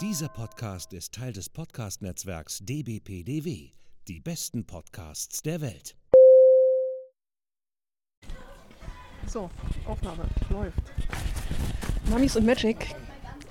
Dieser 0.00 0.28
Podcast 0.28 0.92
ist 0.92 1.12
Teil 1.12 1.32
des 1.32 1.48
Podcast-Netzwerks 1.48 2.60
dbpdw. 2.60 3.72
Die 4.06 4.20
besten 4.20 4.64
Podcasts 4.64 5.42
der 5.42 5.60
Welt. 5.60 5.96
So, 9.26 9.50
Aufnahme 9.86 10.22
läuft. 10.50 10.78
Mummies 12.10 12.36
und 12.36 12.46
Magic 12.46 12.94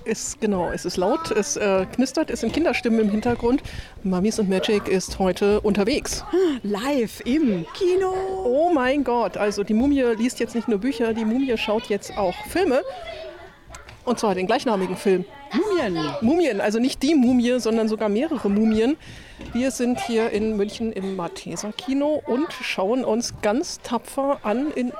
ist, 0.06 0.40
genau, 0.40 0.70
es 0.70 0.86
ist 0.86 0.96
laut, 0.96 1.30
es 1.32 1.58
äh, 1.58 1.84
knistert, 1.84 2.30
es 2.30 2.40
sind 2.40 2.54
Kinderstimmen 2.54 3.00
im 3.00 3.10
Hintergrund. 3.10 3.62
Mummies 4.02 4.38
und 4.38 4.48
Magic 4.48 4.88
ist 4.88 5.18
heute 5.18 5.60
unterwegs. 5.60 6.24
Live 6.62 7.20
im 7.26 7.66
Kino. 7.74 8.14
Oh 8.46 8.72
mein 8.72 9.04
Gott, 9.04 9.36
also 9.36 9.64
die 9.64 9.74
Mumie 9.74 10.00
liest 10.16 10.40
jetzt 10.40 10.54
nicht 10.54 10.66
nur 10.66 10.78
Bücher, 10.78 11.12
die 11.12 11.26
Mumie 11.26 11.58
schaut 11.58 11.90
jetzt 11.90 12.16
auch 12.16 12.34
Filme. 12.46 12.80
Und 14.08 14.18
zwar 14.18 14.34
den 14.34 14.46
gleichnamigen 14.46 14.96
Film. 14.96 15.26
Mumien. 15.52 15.98
Mumien, 16.22 16.60
also 16.62 16.78
nicht 16.78 17.02
die 17.02 17.14
Mumie, 17.14 17.60
sondern 17.60 17.88
sogar 17.88 18.08
mehrere 18.08 18.48
Mumien. 18.48 18.96
Wir 19.52 19.70
sind 19.70 20.00
hier 20.00 20.30
in 20.30 20.56
München 20.56 20.92
im 20.92 21.14
Malteser 21.14 21.72
Kino 21.72 22.22
und 22.26 22.50
schauen 22.62 23.04
uns 23.04 23.34
ganz 23.42 23.80
tapfer 23.82 24.40
an 24.44 24.70
in 24.72 24.92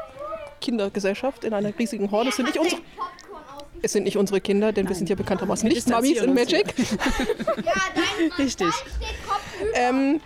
Kindergesellschaft 0.60 1.44
in 1.44 1.54
einer 1.54 1.72
riesigen 1.78 2.10
Horde. 2.10 2.28
Es 2.28 2.36
sind 2.36 2.46
nicht 2.46 2.58
unsere, 2.58 2.82
es 3.80 3.92
sind 3.92 4.04
nicht 4.04 4.18
unsere 4.18 4.42
Kinder, 4.42 4.72
denn 4.72 4.86
wir 4.86 4.94
sind 4.94 5.08
ja 5.08 5.16
bekanntermaßen 5.16 5.66
nicht 5.70 5.88
Mummies 5.88 6.20
in 6.20 6.34
Magic. 6.34 6.66
Richtig. 8.38 8.68
Ähm, 9.74 10.20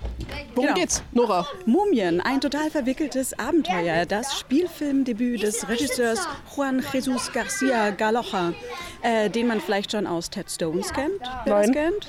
worum 0.54 0.66
Genau. 0.68 0.74
geht's, 0.78 1.02
Nora? 1.12 1.46
Mumien, 1.66 2.20
ein 2.20 2.40
total 2.40 2.70
verwickeltes 2.70 3.38
Abenteuer. 3.38 4.06
Das 4.06 4.38
Spielfilmdebüt 4.38 5.42
des 5.42 5.68
Regisseurs 5.68 6.26
Juan 6.56 6.84
Jesus 6.92 7.32
Garcia 7.32 7.90
Galocha, 7.90 8.52
äh, 9.02 9.30
den 9.30 9.46
man 9.46 9.60
vielleicht 9.60 9.92
schon 9.92 10.06
aus 10.06 10.30
Ted 10.30 10.50
Stones 10.50 10.92
kennt. 10.92 11.20
Nein. 11.46 11.72
kennt? 11.72 12.06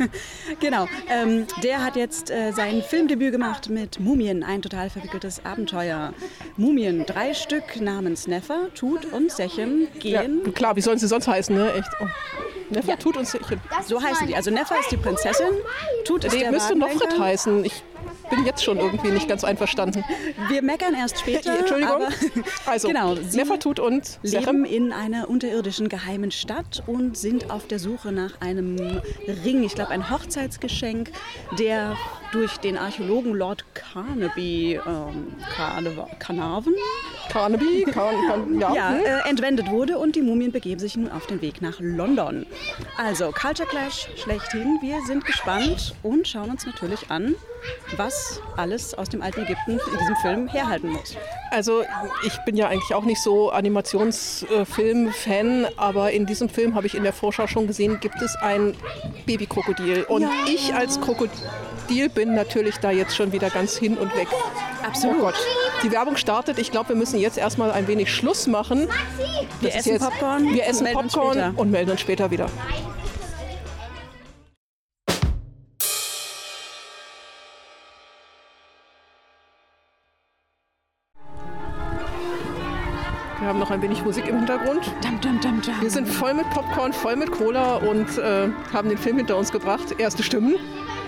genau. 0.60 0.86
Ähm, 1.08 1.46
der 1.62 1.84
hat 1.84 1.96
jetzt 1.96 2.30
äh, 2.30 2.52
sein 2.52 2.82
Filmdebüt 2.82 3.32
gemacht 3.32 3.68
mit 3.68 4.00
Mumien, 4.00 4.42
ein 4.42 4.62
total 4.62 4.90
verwickeltes 4.90 5.44
Abenteuer. 5.44 6.12
Mumien, 6.56 7.04
drei 7.06 7.34
Stück 7.34 7.80
namens 7.80 8.26
Neffer, 8.26 8.68
Tut 8.74 9.04
und 9.12 9.30
Sechem 9.30 9.88
Ja, 10.02 10.22
gehen. 10.22 10.54
klar, 10.54 10.76
wie 10.76 10.80
sollen 10.80 10.98
sie 10.98 11.06
sonst 11.08 11.28
heißen, 11.28 11.54
ne? 11.54 11.72
Echt. 11.74 11.88
Oh. 12.00 12.06
Neffer 12.72 12.96
tut 12.98 13.16
uns 13.16 13.32
sicher. 13.32 13.56
So 13.84 14.00
heißen 14.00 14.28
die. 14.28 14.36
Also 14.36 14.52
Neffer 14.52 14.78
ist 14.78 14.92
die 14.92 14.96
Prinzessin, 14.96 15.48
Tut 16.04 16.24
ist 16.24 16.38
der 16.40 16.52
müsste 16.68 16.80
Wagenlenker. 16.80 17.18
heißen. 17.24 17.64
Ich 17.64 17.82
bin 18.30 18.46
jetzt 18.46 18.64
schon 18.64 18.78
irgendwie 18.78 19.10
nicht 19.10 19.28
ganz 19.28 19.44
einverstanden. 19.44 20.04
Wir 20.48 20.62
meckern 20.62 20.94
erst 20.94 21.18
später. 21.18 21.58
Entschuldigung. 21.58 22.02
Also, 22.66 22.88
genau, 22.88 23.16
sie 23.16 23.36
Nefertut 23.36 23.80
und 23.80 24.20
leben 24.22 24.64
in 24.64 24.92
einer 24.92 25.28
unterirdischen 25.28 25.88
geheimen 25.88 26.30
Stadt 26.30 26.82
und 26.86 27.16
sind 27.16 27.50
auf 27.50 27.66
der 27.66 27.78
Suche 27.78 28.12
nach 28.12 28.40
einem 28.40 29.00
Ring, 29.44 29.64
ich 29.64 29.74
glaube 29.74 29.90
ein 29.90 30.10
Hochzeitsgeschenk, 30.10 31.10
der 31.58 31.96
durch 32.32 32.58
den 32.58 32.76
Archäologen 32.76 33.34
Lord 33.34 33.64
Carnaby, 33.74 34.74
ähm, 34.86 35.34
Carneva- 35.56 36.08
Carnarvon, 36.18 36.74
Carnaby, 37.30 37.86
Carn, 37.90 38.14
Carn, 38.28 38.60
ja. 38.60 38.74
ja, 38.74 38.90
hm. 38.90 39.04
äh, 39.04 39.28
entwendet 39.28 39.70
wurde 39.70 39.98
und 39.98 40.14
die 40.16 40.22
Mumien 40.22 40.52
begeben 40.52 40.80
sich 40.80 40.96
nun 40.96 41.10
auf 41.10 41.26
den 41.26 41.42
Weg 41.42 41.60
nach 41.60 41.80
London. 41.80 42.46
Also 42.96 43.32
Culture 43.32 43.68
Clash 43.68 44.08
schlechthin, 44.16 44.78
wir 44.80 45.00
sind 45.06 45.24
gespannt 45.24 45.94
und 46.02 46.28
schauen 46.28 46.50
uns 46.50 46.66
natürlich 46.66 47.10
an, 47.10 47.34
was 47.96 48.40
alles 48.56 48.94
aus 48.94 49.08
dem 49.08 49.22
alten 49.22 49.42
Ägypten 49.42 49.72
in 49.72 49.98
diesem 49.98 50.16
Film 50.22 50.48
herhalten 50.48 50.88
muss. 50.90 51.16
Also 51.50 51.82
ich 52.24 52.36
bin 52.44 52.56
ja 52.56 52.68
eigentlich 52.68 52.94
auch 52.94 53.04
nicht 53.04 53.20
so 53.22 53.50
Animationsfilm-Fan, 53.50 55.66
aber 55.76 56.12
in 56.12 56.26
diesem 56.26 56.48
Film 56.48 56.74
habe 56.74 56.86
ich 56.86 56.94
in 56.94 57.02
der 57.02 57.12
Vorschau 57.12 57.46
schon 57.46 57.66
gesehen, 57.66 57.98
gibt 58.00 58.20
es 58.22 58.34
ein 58.36 58.74
Babykrokodil. 59.26 60.04
Und 60.04 60.22
Ja. 60.22 60.30
ich 60.48 60.72
als 60.74 61.00
Krokodil 61.00 62.08
bin 62.14 62.34
natürlich 62.34 62.76
da 62.78 62.90
jetzt 62.90 63.14
schon 63.16 63.32
wieder 63.32 63.50
ganz 63.50 63.76
hin 63.76 63.98
und 63.98 64.14
weg. 64.16 64.28
Absolut. 64.86 65.16
Oh 65.18 65.22
Gott. 65.26 65.34
Die 65.82 65.90
Werbung 65.92 66.16
startet. 66.16 66.58
Ich 66.58 66.70
glaube, 66.70 66.90
wir 66.90 66.96
müssen 66.96 67.18
jetzt 67.18 67.36
erstmal 67.38 67.70
ein 67.72 67.86
wenig 67.88 68.12
Schluss 68.14 68.46
machen. 68.46 68.88
Wir 69.60 69.70
Das 69.70 69.70
ist 69.70 69.76
essen 69.86 69.92
jetzt- 69.94 70.04
Popcorn 70.04 70.44
Wir 70.44 70.50
und 70.52 70.58
essen 70.60 70.86
uns 70.86 71.12
Popcorn 71.12 71.54
und 71.56 71.70
melden 71.70 71.90
uns 71.90 72.00
später 72.00 72.30
wieder. 72.30 72.46
Haben 83.50 83.58
noch 83.58 83.72
ein 83.72 83.82
wenig 83.82 84.04
Musik 84.04 84.28
im 84.28 84.36
Hintergrund. 84.36 84.86
Dum, 85.02 85.20
dum, 85.20 85.40
dum, 85.40 85.60
dum. 85.60 85.74
Wir 85.80 85.90
sind 85.90 86.06
voll 86.06 86.34
mit 86.34 86.48
Popcorn, 86.50 86.92
voll 86.92 87.16
mit 87.16 87.32
Cola 87.32 87.76
und 87.78 88.16
äh, 88.16 88.48
haben 88.72 88.88
den 88.88 88.96
Film 88.96 89.16
hinter 89.16 89.36
uns 89.36 89.50
gebracht. 89.50 89.96
Erste 89.98 90.22
Stimmen. 90.22 90.54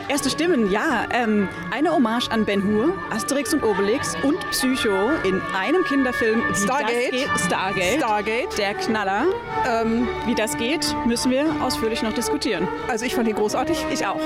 Erste 0.08 0.28
Stimmen, 0.28 0.68
ja. 0.72 1.06
Ähm, 1.12 1.48
eine 1.70 1.92
Hommage 1.92 2.28
an 2.32 2.44
Ben 2.44 2.64
Hur, 2.64 2.94
Asterix 3.10 3.54
und 3.54 3.62
Obelix 3.62 4.16
und 4.24 4.40
Psycho 4.50 5.10
in 5.22 5.40
einem 5.56 5.84
Kinderfilm. 5.84 6.42
Wie 6.48 6.54
Stargate. 6.56 7.10
Geht, 7.12 7.28
Stargate. 7.46 7.98
Stargate. 7.98 8.58
Der 8.58 8.74
Knaller. 8.74 9.26
Ähm, 9.64 10.08
Wie 10.26 10.34
das 10.34 10.56
geht, 10.56 10.96
müssen 11.06 11.30
wir 11.30 11.46
ausführlich 11.62 12.02
noch 12.02 12.12
diskutieren. 12.12 12.66
also 12.88 13.04
ich 13.04 13.14
fand 13.14 13.28
ihn 13.28 13.36
großartig. 13.36 13.86
Ich 13.92 14.04
auch. 14.04 14.20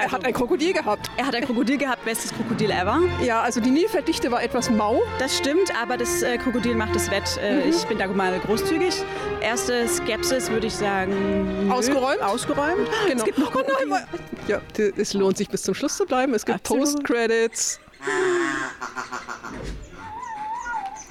Er 0.00 0.10
hat 0.10 0.24
ein 0.24 0.32
Krokodil 0.32 0.72
gehabt. 0.72 1.10
Er 1.18 1.26
hat 1.26 1.34
ein 1.34 1.44
Krokodil 1.44 1.76
gehabt, 1.76 2.04
bestes 2.04 2.32
Krokodil 2.32 2.70
ever. 2.70 3.00
Ja, 3.22 3.42
also 3.42 3.60
die 3.60 3.70
Nilpferddichte 3.70 4.30
war 4.30 4.42
etwas 4.42 4.70
mau. 4.70 5.02
Das 5.18 5.36
stimmt, 5.36 5.72
aber 5.80 5.98
das 5.98 6.22
äh, 6.22 6.38
Krokodil 6.38 6.74
macht 6.74 6.96
es 6.96 7.10
wett. 7.10 7.36
Äh, 7.42 7.68
Ich 7.68 7.84
bin 7.84 7.98
da 7.98 8.06
mal 8.06 8.38
großzügig. 8.40 8.94
Erste 9.42 9.86
Skepsis 9.86 10.50
würde 10.50 10.68
ich 10.68 10.74
sagen. 10.74 11.66
nö. 11.66 11.72
Ausgeräumt? 11.72 12.22
Ausgeräumt. 12.22 12.88
Genau. 13.06 13.18
Es 13.18 13.24
gibt 13.24 13.38
noch 13.38 13.54
oh 13.54 13.62
nein, 13.88 14.06
ja, 14.48 14.60
es 14.96 15.12
lohnt 15.12 15.36
sich 15.36 15.48
bis 15.48 15.62
zum 15.62 15.74
Schluss 15.74 15.96
zu 15.96 16.06
bleiben. 16.06 16.32
Es 16.34 16.46
gibt. 16.46 16.62
Post-Credits. 16.62 17.78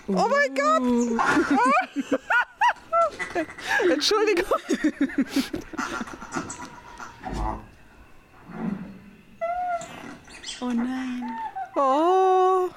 Oh 0.07 0.25
mein 0.27 0.55
Gott! 0.55 1.19
Entschuldigung. 3.91 4.57
Oh 10.61 10.65
nein. 10.71 11.23
Oh. 11.75 12.69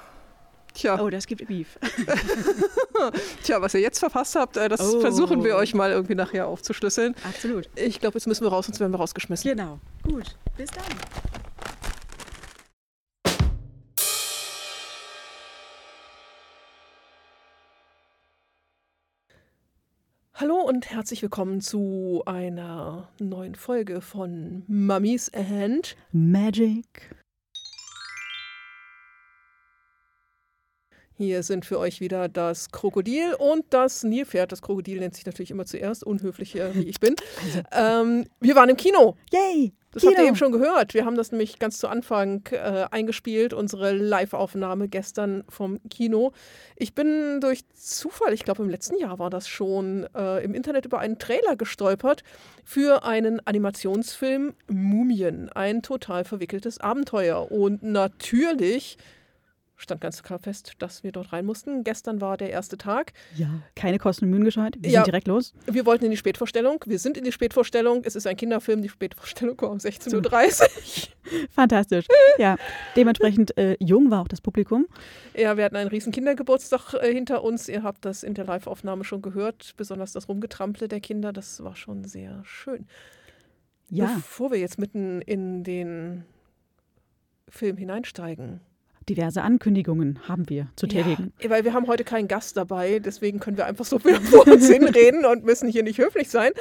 Tja, 0.74 0.98
Oh, 1.00 1.10
das 1.10 1.26
gibt 1.26 1.46
Beef. 1.48 1.78
tja, 3.44 3.60
was 3.60 3.74
ihr 3.74 3.80
jetzt 3.80 3.98
verpasst 3.98 4.36
habt, 4.36 4.56
äh, 4.56 4.68
das 4.68 4.80
Oh. 4.80 5.00
versuchen 5.00 5.44
wir 5.44 5.56
euch 5.56 5.74
mal 5.74 5.90
irgendwie 5.90 6.14
nachher 6.14 6.46
aufzuschlüsseln. 6.46 7.14
Absolut. 7.28 7.68
Ich 7.74 8.00
glaube, 8.00 8.16
jetzt 8.16 8.26
müssen 8.26 8.44
wir 8.44 8.50
raus, 8.50 8.66
sonst 8.66 8.80
werden 8.80 8.92
wir 8.92 8.98
rausgeschmissen. 8.98 9.50
Genau. 9.50 9.78
Gut. 10.04 10.36
Bis 10.56 10.70
dann. 10.70 10.84
Hallo 20.42 20.56
und 20.56 20.90
herzlich 20.90 21.22
willkommen 21.22 21.60
zu 21.60 22.24
einer 22.26 23.08
neuen 23.20 23.54
Folge 23.54 24.00
von 24.00 24.64
Mummies 24.66 25.30
and 25.32 25.96
Magic. 26.10 27.14
Hier 31.16 31.42
sind 31.42 31.64
für 31.64 31.78
euch 31.78 32.00
wieder 32.00 32.28
das 32.28 32.70
Krokodil 32.70 33.34
und 33.34 33.64
das 33.70 34.02
Nilpferd. 34.02 34.52
Das 34.52 34.62
Krokodil 34.62 34.98
nennt 34.98 35.14
sich 35.14 35.26
natürlich 35.26 35.50
immer 35.50 35.66
zuerst, 35.66 36.04
unhöflicher 36.04 36.74
wie 36.74 36.84
ich 36.84 37.00
bin. 37.00 37.16
Ähm, 37.72 38.26
wir 38.40 38.54
waren 38.54 38.68
im 38.68 38.76
Kino. 38.76 39.16
Yay! 39.32 39.72
Das 39.92 40.04
habt 40.06 40.16
ihr 40.16 40.24
eben 40.24 40.36
schon 40.36 40.52
gehört. 40.52 40.94
Wir 40.94 41.04
haben 41.04 41.16
das 41.16 41.32
nämlich 41.32 41.58
ganz 41.58 41.78
zu 41.78 41.86
Anfang 41.86 42.42
äh, 42.50 42.86
eingespielt, 42.90 43.52
unsere 43.52 43.92
Live-Aufnahme 43.92 44.88
gestern 44.88 45.44
vom 45.50 45.78
Kino. 45.90 46.32
Ich 46.76 46.94
bin 46.94 47.40
durch 47.40 47.60
Zufall, 47.74 48.32
ich 48.32 48.44
glaube 48.44 48.62
im 48.62 48.70
letzten 48.70 48.98
Jahr 48.98 49.18
war 49.18 49.28
das 49.28 49.48
schon, 49.48 50.06
äh, 50.14 50.42
im 50.42 50.54
Internet 50.54 50.86
über 50.86 50.98
einen 50.98 51.18
Trailer 51.18 51.56
gestolpert 51.56 52.24
für 52.64 53.04
einen 53.04 53.46
Animationsfilm 53.46 54.54
Mumien. 54.68 55.50
Ein 55.50 55.82
total 55.82 56.24
verwickeltes 56.24 56.78
Abenteuer. 56.80 57.52
Und 57.52 57.82
natürlich 57.82 58.96
stand 59.82 60.00
ganz 60.00 60.22
klar 60.22 60.38
fest, 60.38 60.72
dass 60.78 61.02
wir 61.02 61.12
dort 61.12 61.32
rein 61.32 61.44
mussten. 61.44 61.84
Gestern 61.84 62.20
war 62.20 62.36
der 62.36 62.50
erste 62.50 62.78
Tag. 62.78 63.12
Ja, 63.36 63.48
keine 63.74 63.98
Kosten 63.98 64.24
und 64.26 64.30
Mühen 64.30 64.44
gescheut. 64.44 64.76
Wir 64.78 64.90
Ja. 64.90 65.00
sind 65.00 65.08
direkt 65.08 65.28
los. 65.28 65.52
Wir 65.66 65.84
wollten 65.84 66.04
in 66.04 66.10
die 66.10 66.16
Spätvorstellung. 66.16 66.82
Wir 66.86 66.98
sind 66.98 67.16
in 67.16 67.24
die 67.24 67.32
Spätvorstellung. 67.32 68.02
Es 68.04 68.16
ist 68.16 68.26
ein 68.26 68.36
Kinderfilm. 68.36 68.80
Die 68.82 68.88
Spätvorstellung 68.88 69.60
war 69.60 69.70
um 69.70 69.78
16.30 69.78 70.62
Uhr. 70.62 71.48
Fantastisch. 71.50 72.06
Ja, 72.38 72.56
dementsprechend 72.96 73.56
äh, 73.58 73.76
jung 73.80 74.10
war 74.10 74.22
auch 74.22 74.28
das 74.28 74.40
Publikum. 74.40 74.86
Ja, 75.36 75.56
wir 75.56 75.64
hatten 75.64 75.76
einen 75.76 75.90
riesen 75.90 76.12
Kindergeburtstag 76.12 76.94
äh, 76.94 77.12
hinter 77.12 77.42
uns. 77.44 77.68
Ihr 77.68 77.82
habt 77.82 78.04
das 78.04 78.22
in 78.22 78.34
der 78.34 78.44
Live-Aufnahme 78.44 79.04
schon 79.04 79.22
gehört. 79.22 79.74
Besonders 79.76 80.12
das 80.12 80.28
Rumgetrample 80.28 80.88
der 80.88 81.00
Kinder. 81.00 81.32
Das 81.32 81.62
war 81.62 81.76
schon 81.76 82.04
sehr 82.04 82.42
schön. 82.44 82.86
Ja, 83.90 84.06
Bevor 84.16 84.50
wir 84.50 84.58
jetzt 84.58 84.78
mitten 84.78 85.20
in 85.22 85.64
den 85.64 86.24
Film 87.48 87.76
hineinsteigen. 87.76 88.60
Diverse 89.08 89.42
Ankündigungen 89.42 90.28
haben 90.28 90.48
wir 90.48 90.68
zu 90.76 90.86
tätigen. 90.86 91.32
Ja, 91.40 91.50
weil 91.50 91.64
wir 91.64 91.72
haben 91.72 91.86
heute 91.86 92.04
keinen 92.04 92.28
Gast 92.28 92.56
dabei. 92.56 92.98
Deswegen 92.98 93.40
können 93.40 93.56
wir 93.56 93.66
einfach 93.66 93.84
so 93.84 94.02
wieder 94.04 94.20
vor 94.22 94.46
uns 94.46 94.68
hinreden 94.68 95.24
und 95.24 95.44
müssen 95.44 95.68
hier 95.68 95.82
nicht 95.82 95.98
höflich 95.98 96.30
sein. 96.30 96.52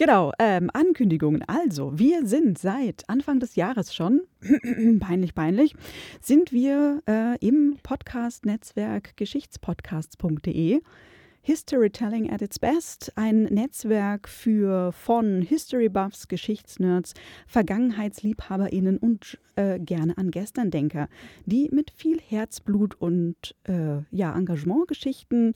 Genau, 0.00 0.32
ähm, 0.38 0.70
Ankündigungen. 0.72 1.42
Also, 1.46 1.98
wir 1.98 2.24
sind 2.24 2.58
seit 2.58 3.04
Anfang 3.08 3.38
des 3.38 3.54
Jahres 3.54 3.94
schon, 3.94 4.22
peinlich, 4.98 5.34
peinlich, 5.34 5.74
sind 6.22 6.52
wir 6.52 7.02
äh, 7.06 7.36
im 7.46 7.76
Podcast-Netzwerk 7.82 9.14
geschichtspodcasts.de. 9.18 10.80
Historytelling 11.42 12.30
at 12.30 12.42
its 12.42 12.58
best, 12.58 13.12
ein 13.16 13.44
Netzwerk 13.44 14.28
für 14.28 14.92
von 14.92 15.42
History 15.42 15.88
Buffs, 15.88 16.28
Geschichtsnerds, 16.28 17.14
Vergangenheitsliebhaberinnen 17.46 18.98
und 18.98 19.38
äh, 19.56 19.78
gerne 19.78 20.18
an 20.18 20.30
Gesterndenker, 20.30 21.08
die 21.46 21.70
mit 21.72 21.90
viel 21.90 22.20
Herzblut 22.20 22.94
und 23.00 23.54
äh, 23.64 24.02
ja, 24.10 24.36
Engagement 24.36 24.88
Geschichten 24.88 25.54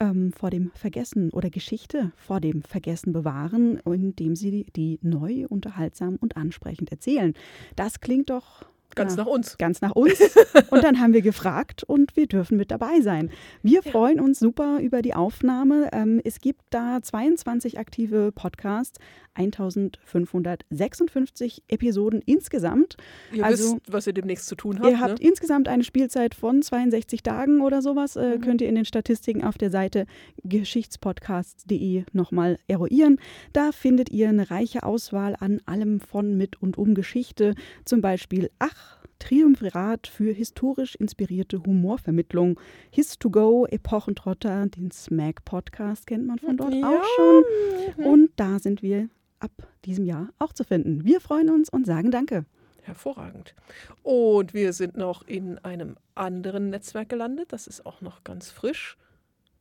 ähm, 0.00 0.32
vor 0.32 0.50
dem 0.50 0.70
Vergessen 0.74 1.30
oder 1.30 1.48
Geschichte 1.48 2.12
vor 2.16 2.40
dem 2.40 2.62
Vergessen 2.62 3.12
bewahren, 3.12 3.78
indem 3.86 4.36
sie 4.36 4.50
die, 4.50 4.72
die 4.72 4.98
neu, 5.00 5.46
unterhaltsam 5.48 6.16
und 6.16 6.36
ansprechend 6.36 6.90
erzählen. 6.90 7.32
Das 7.76 8.00
klingt 8.00 8.30
doch 8.30 8.66
Ganz 8.94 9.16
ja, 9.16 9.24
nach 9.24 9.30
uns. 9.30 9.58
Ganz 9.58 9.80
nach 9.80 9.92
uns. 9.92 10.20
Und 10.70 10.84
dann 10.84 11.00
haben 11.00 11.12
wir 11.12 11.22
gefragt 11.22 11.84
und 11.84 12.16
wir 12.16 12.26
dürfen 12.26 12.56
mit 12.56 12.70
dabei 12.70 13.00
sein. 13.00 13.30
Wir 13.62 13.80
ja. 13.84 13.90
freuen 13.90 14.20
uns 14.20 14.38
super 14.38 14.78
über 14.80 15.02
die 15.02 15.14
Aufnahme. 15.14 15.90
Ähm, 15.92 16.20
es 16.24 16.40
gibt 16.40 16.62
da 16.70 17.00
22 17.02 17.78
aktive 17.78 18.32
Podcasts, 18.32 18.98
1556 19.34 21.64
Episoden 21.68 22.22
insgesamt. 22.24 22.96
Ihr 23.32 23.44
also, 23.44 23.74
wisst, 23.74 23.92
was 23.92 24.06
ihr 24.06 24.12
demnächst 24.12 24.46
zu 24.46 24.54
tun 24.56 24.78
habt. 24.78 24.88
Ihr 24.88 25.00
habt 25.00 25.20
ne? 25.20 25.28
insgesamt 25.28 25.68
eine 25.68 25.84
Spielzeit 25.84 26.34
von 26.34 26.62
62 26.62 27.22
Tagen 27.22 27.60
oder 27.60 27.82
sowas. 27.82 28.16
Äh, 28.16 28.36
mhm. 28.36 28.40
Könnt 28.42 28.60
ihr 28.60 28.68
in 28.68 28.74
den 28.74 28.84
Statistiken 28.84 29.44
auf 29.44 29.58
der 29.58 29.70
Seite 29.70 30.06
geschichtspodcasts.de 30.44 32.04
nochmal 32.12 32.58
eruieren. 32.66 33.18
Da 33.52 33.72
findet 33.72 34.10
ihr 34.10 34.28
eine 34.28 34.50
reiche 34.50 34.82
Auswahl 34.82 35.36
an 35.38 35.60
allem 35.66 36.00
von, 36.00 36.36
mit 36.36 36.60
und 36.60 36.78
um 36.78 36.94
Geschichte. 36.94 37.54
Zum 37.84 38.00
Beispiel 38.00 38.50
Ach, 38.58 38.81
Triumvirat 39.22 40.08
für 40.08 40.32
historisch 40.32 40.96
inspirierte 40.96 41.62
Humorvermittlung. 41.62 42.58
His2Go, 42.92 43.68
Epochentrotter, 43.68 44.66
den 44.66 44.90
Smack-Podcast 44.90 46.08
kennt 46.08 46.26
man 46.26 46.40
von 46.40 46.56
dort 46.56 46.74
ja. 46.74 46.88
auch 46.88 47.04
schon. 47.14 48.04
Und 48.04 48.30
da 48.34 48.58
sind 48.58 48.82
wir 48.82 49.08
ab 49.38 49.52
diesem 49.84 50.06
Jahr 50.06 50.30
auch 50.40 50.52
zu 50.52 50.64
finden. 50.64 51.04
Wir 51.04 51.20
freuen 51.20 51.50
uns 51.50 51.70
und 51.70 51.86
sagen 51.86 52.10
Danke. 52.10 52.46
Hervorragend. 52.82 53.54
Und 54.02 54.54
wir 54.54 54.72
sind 54.72 54.96
noch 54.96 55.22
in 55.22 55.56
einem 55.58 55.96
anderen 56.16 56.70
Netzwerk 56.70 57.08
gelandet. 57.08 57.52
Das 57.52 57.68
ist 57.68 57.86
auch 57.86 58.00
noch 58.00 58.24
ganz 58.24 58.50
frisch, 58.50 58.98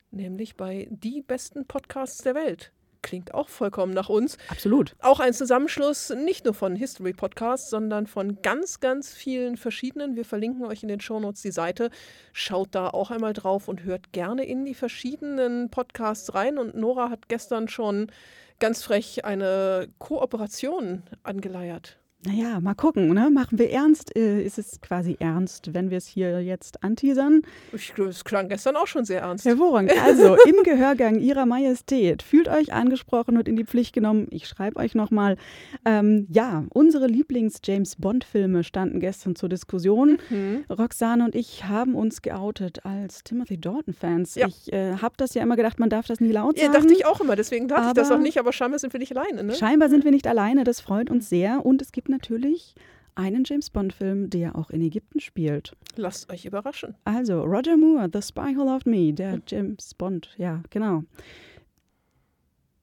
nämlich 0.10 0.58
bei 0.58 0.88
Die 0.90 1.22
besten 1.22 1.68
Podcasts 1.68 2.24
der 2.24 2.34
Welt 2.34 2.72
klingt 3.02 3.34
auch 3.34 3.50
vollkommen 3.50 3.94
nach 3.94 4.10
uns. 4.10 4.38
Absolut. 4.50 4.96
Auch 5.00 5.20
ein 5.20 5.34
Zusammenschluss 5.34 6.10
nicht 6.10 6.46
nur 6.46 6.54
von 6.54 6.76
History 6.76 7.14
Podcasts, 7.14 7.70
sondern 7.70 8.08
von 8.08 8.42
ganz, 8.42 8.80
ganz 8.80 9.14
vielen 9.14 9.58
verschiedenen. 9.58 10.16
Wir 10.16 10.26
verlinken 10.26 10.66
euch 10.66 10.84
in 10.84 10.90
den 10.90 11.00
Shownotes 11.00 11.42
die 11.42 11.52
Seite. 11.52 11.90
Schaut 12.34 12.70
da 12.76 12.90
auch 12.90 13.12
einmal 13.12 13.34
drauf 13.34 13.68
und 13.68 13.84
hört 13.84 14.12
gerne 14.12 14.46
in 14.46 14.66
die 14.66 14.76
verschiedenen 14.76 15.70
Podcasts 15.70 16.34
rein. 16.34 16.58
Und 16.58 16.76
Nora 16.76 17.10
hat 17.10 17.30
gestern 17.30 17.68
schon 17.68 18.12
ganz 18.60 18.84
frech 18.84 19.26
eine 19.26 19.88
Kooperation 19.98 21.04
angeleiert. 21.24 22.01
Naja, 22.24 22.60
mal 22.60 22.76
gucken, 22.76 23.12
ne? 23.16 23.32
Machen 23.32 23.58
wir 23.58 23.72
ernst? 23.72 24.16
Äh, 24.16 24.44
ist 24.44 24.60
es 24.60 24.80
quasi 24.80 25.18
ernst, 25.20 25.74
wenn 25.74 25.90
wir 25.90 25.98
es 25.98 26.06
hier 26.06 26.44
jetzt 26.44 26.84
anteasern? 26.84 27.42
Es 27.74 28.24
klang 28.24 28.48
gestern 28.48 28.76
auch 28.76 28.86
schon 28.86 29.06
sehr 29.06 29.22
ernst. 29.22 29.46
Hervorragend. 29.46 29.92
Also, 30.00 30.36
im 30.48 30.62
Gehörgang 30.64 31.18
Ihrer 31.18 31.48
Majestät, 31.48 32.22
fühlt 32.22 32.48
euch 32.48 32.74
angesprochen 32.74 33.38
und 33.38 33.48
in 33.48 33.56
die 33.56 33.64
Pflicht 33.64 33.94
genommen. 33.94 34.28
Ich 34.30 34.48
schreibe 34.48 34.80
euch 34.80 34.94
nochmal. 34.94 35.36
Ähm, 35.84 36.28
ja, 36.30 36.66
unsere 36.70 37.08
Lieblings-James-Bond-Filme 37.08 38.64
standen 38.64 39.00
gestern 39.00 39.36
zur 39.36 39.50
Diskussion. 39.50 40.20
Mhm. 40.30 40.66
Roxane 40.70 41.26
und 41.26 41.34
ich 41.34 41.64
haben 41.64 41.96
uns 41.96 42.22
geoutet 42.22 42.86
als 42.86 43.24
Timothy 43.24 43.60
Dalton-Fans. 43.60 44.36
Ja. 44.36 44.48
Ich 44.48 44.72
äh, 44.72 44.98
habe 44.98 45.16
das 45.18 45.34
ja 45.34 45.42
immer 45.42 45.56
gedacht, 45.56 45.80
man 45.80 45.90
darf 45.90 46.06
das 46.06 46.20
nie 46.20 46.32
laut 46.32 46.60
sagen. 46.60 46.72
Ja, 46.72 46.80
dachte 46.80 46.94
ich 46.94 47.08
auch 47.08 47.20
immer, 47.20 47.36
deswegen 47.36 47.68
dachte 47.68 47.88
ich 47.88 47.94
das 47.94 48.12
auch 48.12 48.20
nicht, 48.20 48.38
aber 48.38 48.54
scheinbar 48.54 48.78
sind 48.78 48.94
wir 48.94 49.00
nicht 49.00 49.18
alleine, 49.18 49.44
ne? 49.44 49.56
Scheinbar 49.56 49.90
sind 49.90 50.04
wir 50.04 50.12
nicht 50.12 50.28
alleine, 50.28 50.64
das 50.64 50.82
freut 50.82 51.10
uns 51.10 51.28
sehr. 51.28 51.66
Und 51.66 51.82
es 51.82 51.92
gibt 51.92 52.11
natürlich 52.12 52.76
einen 53.16 53.44
James 53.46 53.70
Bond-Film, 53.70 54.30
der 54.30 54.56
auch 54.56 54.70
in 54.70 54.82
Ägypten 54.82 55.20
spielt. 55.20 55.76
Lasst 55.96 56.32
euch 56.32 56.46
überraschen. 56.46 56.96
Also, 57.04 57.44
Roger 57.44 57.78
Moore, 57.78 58.10
The 58.12 58.22
Spy 58.22 58.56
Who 58.56 58.64
Loved 58.64 58.86
Me, 58.86 59.14
der 59.14 59.34
hm. 59.34 59.44
James 59.48 59.94
Bond, 59.96 60.30
ja, 60.38 60.62
genau. 60.70 61.04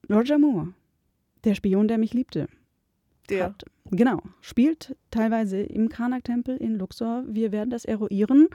Roger 0.09 0.37
Moore, 0.37 0.73
der 1.43 1.55
Spion, 1.55 1.87
der 1.87 1.97
mich 1.97 2.13
liebte. 2.13 2.47
Der. 3.29 3.45
Hat, 3.45 3.63
genau, 3.91 4.21
spielt 4.41 4.95
teilweise 5.11 5.61
im 5.61 5.89
Karnak-Tempel 5.89 6.57
in 6.57 6.75
Luxor. 6.75 7.23
Wir 7.27 7.51
werden 7.51 7.69
das 7.69 7.85
eruieren 7.85 8.47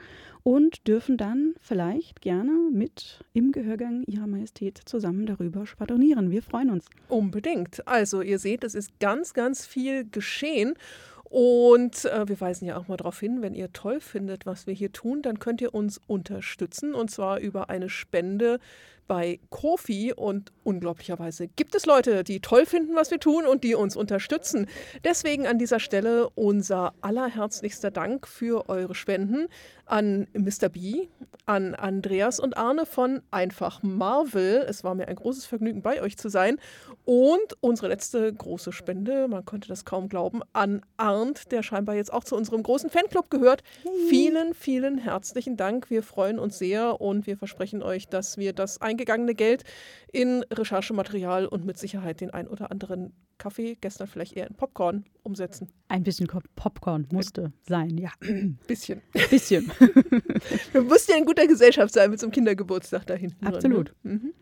und 0.43 0.87
dürfen 0.87 1.17
dann 1.17 1.55
vielleicht 1.59 2.21
gerne 2.21 2.51
mit 2.71 3.23
im 3.33 3.51
Gehörgang 3.51 4.03
Ihrer 4.03 4.27
Majestät 4.27 4.79
zusammen 4.85 5.25
darüber 5.25 5.65
schwadronieren. 5.65 6.31
Wir 6.31 6.41
freuen 6.41 6.69
uns. 6.69 6.85
Unbedingt. 7.07 7.87
Also, 7.87 8.21
ihr 8.21 8.39
seht, 8.39 8.63
es 8.63 8.75
ist 8.75 8.99
ganz, 8.99 9.33
ganz 9.33 9.65
viel 9.65 10.07
geschehen. 10.09 10.75
Und 11.23 12.05
äh, 12.05 12.29
wir 12.29 12.39
weisen 12.39 12.65
ja 12.65 12.77
auch 12.77 12.87
mal 12.87 12.97
darauf 12.97 13.19
hin, 13.19 13.41
wenn 13.41 13.55
ihr 13.55 13.73
toll 13.73 13.99
findet, 13.99 14.45
was 14.45 14.67
wir 14.67 14.73
hier 14.73 14.91
tun, 14.91 15.21
dann 15.21 15.39
könnt 15.39 15.59
ihr 15.59 15.73
uns 15.73 15.99
unterstützen 16.07 16.93
und 16.93 17.11
zwar 17.11 17.39
über 17.39 17.69
eine 17.69 17.89
Spende 17.89 18.59
bei 19.07 19.39
Kofi 19.49 20.13
und 20.13 20.51
unglaublicherweise 20.63 21.47
gibt 21.47 21.75
es 21.75 21.85
Leute, 21.85 22.23
die 22.23 22.39
toll 22.39 22.65
finden, 22.65 22.95
was 22.95 23.11
wir 23.11 23.19
tun 23.19 23.45
und 23.45 23.63
die 23.63 23.75
uns 23.75 23.95
unterstützen. 23.95 24.67
Deswegen 25.03 25.47
an 25.47 25.59
dieser 25.59 25.79
Stelle 25.79 26.29
unser 26.31 26.93
allerherzlichster 27.01 27.91
Dank 27.91 28.27
für 28.27 28.69
eure 28.69 28.95
Spenden 28.95 29.47
an 29.85 30.27
Mr. 30.33 30.69
B, 30.69 31.07
an 31.45 31.75
Andreas 31.75 32.39
und 32.39 32.57
Arne 32.57 32.85
von 32.85 33.21
Einfach 33.29 33.83
Marvel. 33.83 34.65
Es 34.67 34.83
war 34.83 34.95
mir 34.95 35.07
ein 35.07 35.15
großes 35.15 35.45
Vergnügen, 35.45 35.81
bei 35.81 36.01
euch 36.01 36.17
zu 36.17 36.29
sein. 36.29 36.57
Und 37.05 37.55
unsere 37.61 37.87
letzte 37.87 38.33
große 38.33 38.71
Spende, 38.71 39.27
man 39.27 39.45
konnte 39.45 39.67
das 39.67 39.85
kaum 39.85 40.09
glauben, 40.09 40.41
an 40.53 40.81
Arndt, 40.97 41.51
der 41.51 41.61
scheinbar 41.61 41.95
jetzt 41.95 42.11
auch 42.11 42.23
zu 42.23 42.35
unserem 42.35 42.63
großen 42.63 42.89
Fanclub 42.89 43.29
gehört. 43.29 43.61
Hey. 43.83 43.91
Vielen, 44.09 44.53
vielen 44.55 44.97
herzlichen 44.97 45.55
Dank. 45.55 45.91
Wir 45.91 46.01
freuen 46.01 46.39
uns 46.39 46.57
sehr 46.57 46.99
und 46.99 47.27
wir 47.27 47.37
versprechen 47.37 47.83
euch, 47.83 48.07
dass 48.07 48.37
wir 48.37 48.53
das 48.53 48.81
ein 48.81 48.94
eingegangene 48.95 49.35
Geld 49.35 49.63
in 50.11 50.43
Recherchematerial 50.51 51.45
und 51.45 51.65
mit 51.65 51.77
Sicherheit 51.77 52.21
den 52.21 52.31
ein 52.31 52.47
oder 52.47 52.71
anderen 52.71 53.13
Kaffee, 53.37 53.77
gestern 53.79 54.07
vielleicht 54.07 54.33
eher 54.33 54.47
in 54.47 54.55
Popcorn 54.55 55.05
umsetzen. 55.23 55.69
Ein 55.89 56.03
bisschen 56.03 56.27
Popcorn 56.55 57.07
musste 57.11 57.51
sein, 57.67 57.97
ja. 57.97 58.11
Bisschen. 58.67 59.01
Bisschen. 59.29 59.69
du 60.73 60.81
musst 60.83 61.09
ja 61.09 61.17
in 61.17 61.25
guter 61.25 61.45
Gesellschaft 61.45 61.93
sein 61.93 62.09
mit 62.09 62.19
so 62.19 62.27
einem 62.27 62.31
Kindergeburtstag 62.31 63.05
da 63.05 63.13
hinten. 63.15 63.45
Absolut. 63.45 63.89
Drin, 63.89 63.95
ne? 64.03 64.11
mhm. 64.13 64.33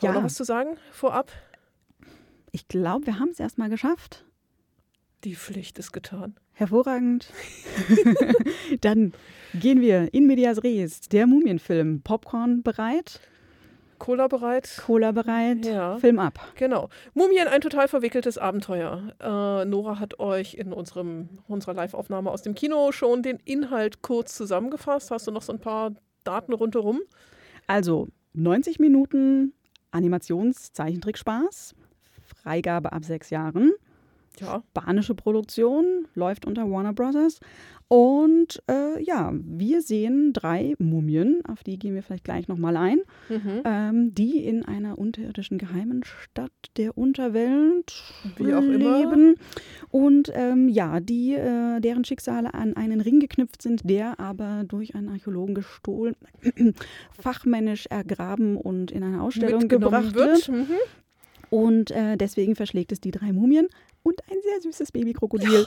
Ja. 0.00 0.12
noch 0.12 0.22
was 0.22 0.34
zu 0.34 0.44
sagen 0.44 0.76
vorab? 0.92 1.32
Ich 2.52 2.68
glaube, 2.68 3.06
wir 3.06 3.18
haben 3.18 3.30
es 3.30 3.40
erstmal 3.40 3.68
geschafft. 3.68 4.24
Die 5.24 5.34
Pflicht 5.34 5.78
ist 5.80 5.90
getan. 5.90 6.38
Hervorragend. 6.58 7.32
Dann 8.80 9.12
gehen 9.54 9.80
wir 9.80 10.12
in 10.12 10.26
Medias 10.26 10.64
Res. 10.64 11.02
Der 11.02 11.28
Mumienfilm. 11.28 12.02
Popcorn 12.02 12.64
bereit? 12.64 13.20
Cola 14.00 14.26
bereit. 14.26 14.82
Cola 14.84 15.12
bereit. 15.12 15.64
Ja. 15.66 15.98
Film 15.98 16.18
ab. 16.18 16.40
Genau. 16.56 16.88
Mumien, 17.14 17.46
ein 17.46 17.60
total 17.60 17.86
verwickeltes 17.86 18.38
Abenteuer. 18.38 19.14
Äh, 19.20 19.66
Nora 19.66 20.00
hat 20.00 20.18
euch 20.18 20.54
in 20.54 20.72
unserem, 20.72 21.28
unserer 21.46 21.74
Live-Aufnahme 21.74 22.28
aus 22.28 22.42
dem 22.42 22.56
Kino 22.56 22.90
schon 22.90 23.22
den 23.22 23.38
Inhalt 23.44 24.02
kurz 24.02 24.34
zusammengefasst. 24.34 25.12
Hast 25.12 25.28
du 25.28 25.30
noch 25.30 25.42
so 25.42 25.52
ein 25.52 25.60
paar 25.60 25.92
Daten 26.24 26.52
rundherum? 26.52 27.00
Also 27.68 28.08
90 28.32 28.80
Minuten 28.80 29.52
Animations-Zeichentrickspaß. 29.92 31.76
Freigabe 32.42 32.92
ab 32.92 33.04
sechs 33.04 33.30
Jahren 33.30 33.72
ja. 34.40 34.62
spanische 34.70 35.14
Produktion, 35.14 36.06
läuft 36.14 36.46
unter 36.46 36.70
Warner 36.70 36.92
Brothers. 36.92 37.40
Und 37.90 38.62
äh, 38.70 39.02
ja, 39.02 39.32
wir 39.32 39.80
sehen 39.80 40.34
drei 40.34 40.74
Mumien, 40.78 41.42
auf 41.48 41.64
die 41.64 41.78
gehen 41.78 41.94
wir 41.94 42.02
vielleicht 42.02 42.24
gleich 42.24 42.46
nochmal 42.46 42.76
ein, 42.76 42.98
mhm. 43.30 43.62
ähm, 43.64 44.14
die 44.14 44.44
in 44.44 44.62
einer 44.62 44.98
unterirdischen 44.98 45.56
geheimen 45.56 46.04
Stadt 46.04 46.52
der 46.76 46.98
Unterwelt 46.98 48.02
leben. 48.36 48.82
Immer. 48.82 49.34
Und 49.90 50.30
ähm, 50.34 50.68
ja, 50.68 51.00
die, 51.00 51.32
äh, 51.32 51.80
deren 51.80 52.04
Schicksale 52.04 52.52
an 52.52 52.76
einen 52.76 53.00
Ring 53.00 53.20
geknüpft 53.20 53.62
sind, 53.62 53.88
der 53.88 54.20
aber 54.20 54.64
durch 54.68 54.94
einen 54.94 55.08
Archäologen 55.08 55.54
gestohlen, 55.54 56.14
fachmännisch 57.18 57.86
ergraben 57.86 58.58
und 58.58 58.90
in 58.90 59.02
eine 59.02 59.22
Ausstellung 59.22 59.66
gebracht 59.66 60.14
wird. 60.14 60.48
wird. 60.48 60.68
Mhm. 60.68 60.74
Und 61.50 61.90
äh, 61.90 62.18
deswegen 62.18 62.54
verschlägt 62.54 62.92
es 62.92 63.00
die 63.00 63.12
drei 63.12 63.32
Mumien 63.32 63.68
und 64.08 64.22
ein 64.30 64.38
sehr 64.42 64.60
süßes 64.62 64.92
Babykrokodil 64.92 65.66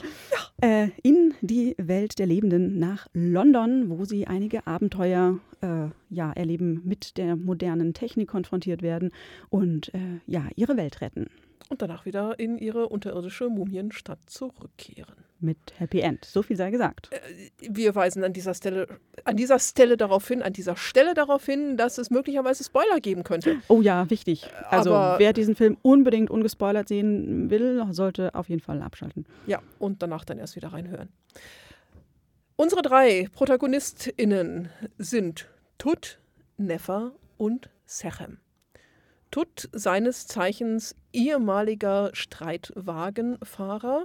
äh, 0.60 0.88
in 1.02 1.34
die 1.42 1.76
Welt 1.78 2.18
der 2.18 2.26
Lebenden 2.26 2.78
nach 2.80 3.06
London, 3.12 3.88
wo 3.88 4.04
sie 4.04 4.26
einige 4.26 4.66
Abenteuer 4.66 5.38
äh, 5.60 5.86
ja, 6.10 6.32
erleben, 6.32 6.82
mit 6.84 7.18
der 7.18 7.36
modernen 7.36 7.94
Technik 7.94 8.28
konfrontiert 8.28 8.82
werden 8.82 9.12
und 9.48 9.94
äh, 9.94 10.20
ja, 10.26 10.48
ihre 10.56 10.76
Welt 10.76 11.00
retten. 11.00 11.28
Und 11.68 11.80
danach 11.82 12.04
wieder 12.04 12.38
in 12.38 12.58
ihre 12.58 12.88
unterirdische 12.88 13.48
Mumienstadt 13.48 14.18
zurückkehren. 14.26 15.14
Mit 15.40 15.56
Happy 15.78 16.00
End. 16.00 16.24
So 16.24 16.42
viel 16.42 16.56
sei 16.56 16.70
gesagt. 16.70 17.10
Wir 17.58 17.94
weisen 17.96 18.22
an 18.22 18.32
dieser 18.32 18.54
Stelle, 18.54 18.86
an 19.24 19.36
dieser 19.36 19.58
Stelle 19.58 19.96
darauf 19.96 20.28
hin, 20.28 20.40
an 20.42 20.52
dieser 20.52 20.76
Stelle 20.76 21.14
darauf 21.14 21.44
hin, 21.46 21.76
dass 21.76 21.98
es 21.98 22.10
möglicherweise 22.10 22.62
Spoiler 22.62 23.00
geben 23.00 23.24
könnte. 23.24 23.56
Oh 23.68 23.80
ja, 23.82 24.08
wichtig. 24.08 24.48
Also 24.70 24.94
Aber- 24.94 25.18
wer 25.18 25.32
diesen 25.32 25.56
Film 25.56 25.76
unbedingt 25.82 26.30
ungespoilert 26.30 26.86
sehen 26.88 27.50
will, 27.50 27.84
sollte 27.90 28.34
auf 28.36 28.48
jeden 28.48 28.60
Fall 28.62 28.82
abschalten. 28.82 29.26
Ja, 29.46 29.60
und 29.80 30.02
danach 30.02 30.24
dann 30.24 30.38
erst 30.38 30.54
wieder 30.54 30.68
reinhören. 30.72 31.08
Unsere 32.54 32.82
drei 32.82 33.28
ProtagonistInnen 33.32 34.68
sind 34.98 35.48
Tut, 35.78 36.20
Neffer 36.56 37.12
und 37.36 37.68
Sechem. 37.86 38.38
Tut, 39.32 39.70
seines 39.72 40.26
Zeichens 40.26 40.94
ehemaliger 41.12 42.10
Streitwagenfahrer. 42.12 44.04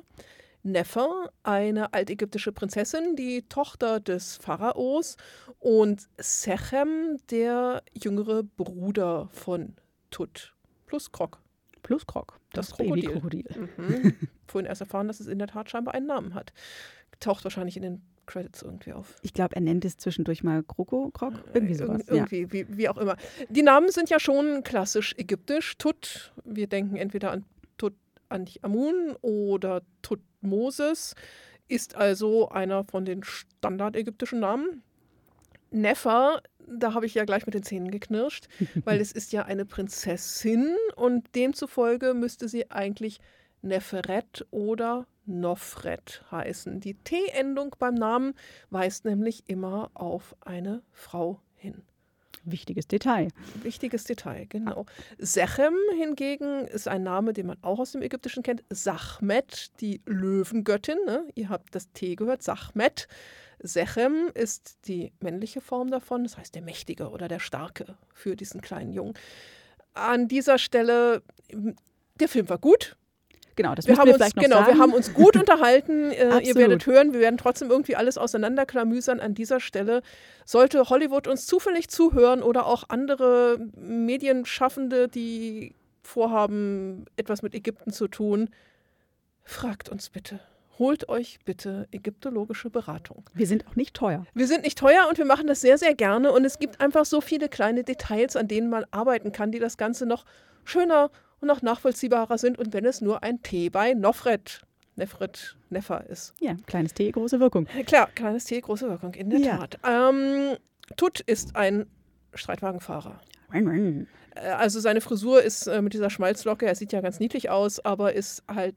Neffer, 0.63 1.31
eine 1.43 1.93
altägyptische 1.93 2.53
Prinzessin, 2.53 3.17
die 3.17 3.43
Tochter 3.43 3.99
des 3.99 4.37
Pharaos. 4.37 5.17
Und 5.59 6.07
Sechem, 6.17 7.17
der 7.29 7.83
jüngere 7.93 8.43
Bruder 8.43 9.27
von 9.33 9.75
Tut. 10.11 10.55
Plus 10.85 11.11
Krok. 11.11 11.41
Plus 11.83 12.07
Krog, 12.07 12.39
Das 12.53 12.69
das, 12.69 12.77
Krokodil. 12.77 13.09
Babykrokodil. 13.09 13.69
Mhm. 13.77 14.15
Vorhin 14.47 14.65
erst 14.65 14.81
erfahren, 14.81 15.07
dass 15.07 15.19
es 15.19 15.27
in 15.27 15.39
der 15.39 15.49
Tat 15.49 15.69
scheinbar 15.69 15.93
einen 15.93 16.07
Namen 16.07 16.35
hat. 16.35 16.53
Taucht 17.19 17.43
wahrscheinlich 17.43 17.75
in 17.75 17.83
den 17.83 18.01
Credits 18.27 18.61
irgendwie 18.61 18.93
auf. 18.93 19.15
Ich 19.23 19.33
glaube, 19.33 19.55
er 19.55 19.61
nennt 19.61 19.83
es 19.85 19.97
zwischendurch 19.97 20.43
mal 20.43 20.61
Kroko, 20.63 21.09
Krog, 21.11 21.33
irgendwie 21.53 21.73
sowas. 21.73 22.07
Irg- 22.07 22.13
irgendwie, 22.13 22.51
wie, 22.51 22.77
wie 22.77 22.89
auch 22.89 22.97
immer. 22.97 23.15
Die 23.49 23.63
Namen 23.63 23.89
sind 23.89 24.09
ja 24.11 24.19
schon 24.19 24.63
klassisch 24.63 25.15
ägyptisch. 25.17 25.77
Tut, 25.77 26.33
wir 26.45 26.67
denken 26.67 26.95
entweder 26.97 27.31
an 27.31 27.45
Tut 27.77 27.95
Amun 28.61 29.15
oder 29.21 29.81
Tutmoses, 30.01 31.15
ist 31.69 31.95
also 31.95 32.49
einer 32.49 32.83
von 32.83 33.05
den 33.05 33.23
standardägyptischen 33.23 34.39
Namen. 34.39 34.83
Nefer, 35.71 36.41
da 36.65 36.93
habe 36.93 37.05
ich 37.05 37.13
ja 37.13 37.25
gleich 37.25 37.45
mit 37.45 37.53
den 37.55 37.63
Zähnen 37.63 37.91
geknirscht, 37.91 38.47
weil 38.85 39.01
es 39.01 39.11
ist 39.11 39.31
ja 39.33 39.43
eine 39.45 39.65
Prinzessin 39.65 40.75
und 40.95 41.35
demzufolge 41.35 42.13
müsste 42.13 42.47
sie 42.47 42.71
eigentlich 42.71 43.19
Neferet 43.61 44.45
oder 44.51 45.07
Nofret 45.25 46.23
heißen. 46.31 46.79
Die 46.79 46.95
T-Endung 46.95 47.75
beim 47.79 47.95
Namen 47.95 48.33
weist 48.69 49.05
nämlich 49.05 49.43
immer 49.47 49.91
auf 49.93 50.35
eine 50.41 50.81
Frau 50.91 51.41
hin. 51.55 51.83
Wichtiges 52.43 52.87
Detail. 52.87 53.27
Wichtiges 53.61 54.05
Detail, 54.05 54.45
genau. 54.47 54.85
Sechem 55.17 55.75
hingegen 55.97 56.65
ist 56.67 56.87
ein 56.87 57.03
Name, 57.03 57.33
den 57.33 57.47
man 57.47 57.57
auch 57.61 57.79
aus 57.79 57.91
dem 57.91 58.01
Ägyptischen 58.01 58.41
kennt. 58.41 58.63
Sachmet, 58.69 59.71
die 59.81 60.01
Löwengöttin. 60.05 60.97
Ne? 61.05 61.27
Ihr 61.35 61.49
habt 61.49 61.75
das 61.75 61.91
T 61.91 62.15
gehört, 62.15 62.43
Sachmet. 62.43 63.09
Sechem 63.59 64.29
ist 64.33 64.77
die 64.87 65.11
männliche 65.19 65.61
Form 65.61 65.89
davon, 65.91 66.23
das 66.23 66.37
heißt 66.37 66.55
der 66.55 66.61
Mächtige 66.61 67.09
oder 67.09 67.27
der 67.27 67.39
Starke 67.39 67.97
für 68.13 68.35
diesen 68.35 68.61
kleinen 68.61 68.93
Jungen. 68.93 69.13
An 69.93 70.27
dieser 70.27 70.57
Stelle, 70.57 71.23
der 72.19 72.29
Film 72.29 72.47
war 72.49 72.59
gut, 72.59 72.95
Genau, 73.57 73.75
das 73.75 73.87
wir 73.87 73.97
haben 73.97 74.05
wir 74.05 74.13
uns, 74.13 74.17
vielleicht 74.21 74.35
noch 74.37 74.43
genau, 74.43 74.57
sagen. 74.57 74.73
wir 74.73 74.77
haben 74.81 74.93
uns 74.93 75.13
gut 75.13 75.35
unterhalten. 75.35 75.97
Äh, 76.17 76.39
ihr 76.47 76.55
werdet 76.55 76.85
hören, 76.85 77.13
wir 77.13 77.19
werden 77.19 77.37
trotzdem 77.37 77.69
irgendwie 77.69 77.95
alles 77.95 78.17
auseinanderklamüsern 78.17 79.19
an 79.19 79.33
dieser 79.33 79.59
Stelle. 79.59 80.01
Sollte 80.45 80.89
Hollywood 80.89 81.27
uns 81.27 81.45
zufällig 81.45 81.89
zuhören 81.89 82.41
oder 82.41 82.65
auch 82.65 82.85
andere 82.89 83.59
Medienschaffende, 83.75 85.07
die 85.07 85.75
vorhaben, 86.01 87.05
etwas 87.17 87.41
mit 87.41 87.53
Ägypten 87.53 87.91
zu 87.91 88.07
tun, 88.07 88.49
fragt 89.43 89.89
uns 89.89 90.09
bitte. 90.09 90.39
Holt 90.79 91.09
euch 91.09 91.39
bitte 91.45 91.87
ägyptologische 91.91 92.69
Beratung. 92.69 93.29
wir 93.33 93.47
sind 93.47 93.67
auch 93.67 93.75
nicht 93.75 93.95
teuer. 93.95 94.25
Wir 94.33 94.47
sind 94.47 94.63
nicht 94.63 94.77
teuer 94.77 95.07
und 95.09 95.17
wir 95.17 95.25
machen 95.25 95.47
das 95.47 95.61
sehr, 95.61 95.77
sehr 95.77 95.95
gerne. 95.95 96.31
Und 96.31 96.45
es 96.45 96.59
gibt 96.59 96.79
einfach 96.79 97.05
so 97.05 97.21
viele 97.21 97.49
kleine 97.49 97.83
Details, 97.83 98.35
an 98.35 98.47
denen 98.47 98.69
man 98.69 98.85
arbeiten 98.91 99.31
kann, 99.31 99.51
die 99.51 99.59
das 99.59 99.77
Ganze 99.77 100.05
noch 100.05 100.25
schöner 100.63 101.09
und 101.41 101.47
noch 101.47 101.61
nachvollziehbarer 101.61 102.37
sind. 102.37 102.57
Und 102.57 102.73
wenn 102.73 102.85
es 102.85 103.01
nur 103.01 103.23
ein 103.23 103.41
T 103.41 103.69
bei 103.69 103.93
Nofret, 103.93 104.61
Nefret, 104.95 105.55
Neffer 105.69 106.05
ist. 106.09 106.33
Ja, 106.41 106.55
kleines 106.65 106.93
T, 106.93 107.11
große 107.11 107.39
Wirkung. 107.39 107.65
Klar, 107.85 108.09
kleines 108.15 108.45
T, 108.45 108.59
große 108.59 108.89
Wirkung, 108.89 109.13
in 109.13 109.29
der 109.29 109.39
Ja. 109.39 109.57
Tat. 109.57 109.79
Ähm, 109.87 110.57
Tut 110.95 111.19
ist 111.19 111.55
ein 111.55 111.85
Streitwagenfahrer. 112.33 113.19
Äh, 113.53 114.05
Also 114.49 114.79
seine 114.79 115.01
Frisur 115.01 115.41
ist 115.43 115.67
äh, 115.67 115.81
mit 115.81 115.93
dieser 115.93 116.09
Schmalzlocke, 116.09 116.65
er 116.65 116.75
sieht 116.75 116.91
ja 116.93 117.01
ganz 117.01 117.19
niedlich 117.19 117.49
aus, 117.49 117.79
aber 117.83 118.13
ist 118.13 118.43
halt 118.47 118.75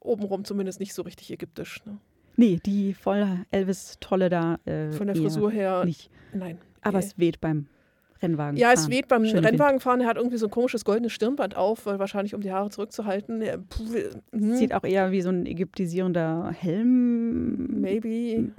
obenrum 0.00 0.44
zumindest 0.44 0.80
nicht 0.80 0.94
so 0.94 1.02
richtig 1.02 1.30
ägyptisch. 1.32 1.82
Ne? 1.86 1.98
Nee, 2.36 2.60
die 2.64 2.94
voll 2.94 3.44
Elvis-Tolle 3.50 4.28
da. 4.28 4.58
Äh, 4.64 4.92
Von 4.92 5.06
der 5.06 5.16
Frisur 5.16 5.50
her, 5.50 5.84
Nicht. 5.84 6.10
nein. 6.32 6.58
Aber 6.82 6.98
Nee. 6.98 7.04
es 7.06 7.18
weht 7.18 7.40
beim 7.40 7.66
Rennwagen. 8.22 8.56
Ja, 8.56 8.72
es 8.72 8.88
weht 8.90 9.08
beim. 9.08 9.22
Rennwagenfahren. 9.24 10.00
Er 10.00 10.06
hat 10.08 10.16
irgendwie 10.16 10.36
so 10.38 10.46
ein 10.46 10.50
komisches 10.50 10.84
goldenes 10.84 11.12
Stirnband 11.12 11.56
auf, 11.56 11.84
wahrscheinlich 11.86 12.34
um 12.34 12.40
die 12.40 12.52
Haare 12.52 12.70
zurückzuhalten. 12.70 13.42
Er- 13.42 13.58
puh, 13.58 13.84
hm, 14.32 14.54
Sieht 14.56 14.72
auch 14.74 14.84
eher 14.84 15.10
wie 15.12 15.20
so 15.20 15.30
ein 15.30 15.46
ägyptisierender 15.46 16.50
Helm. 16.58 17.80
maybe. 17.80 18.50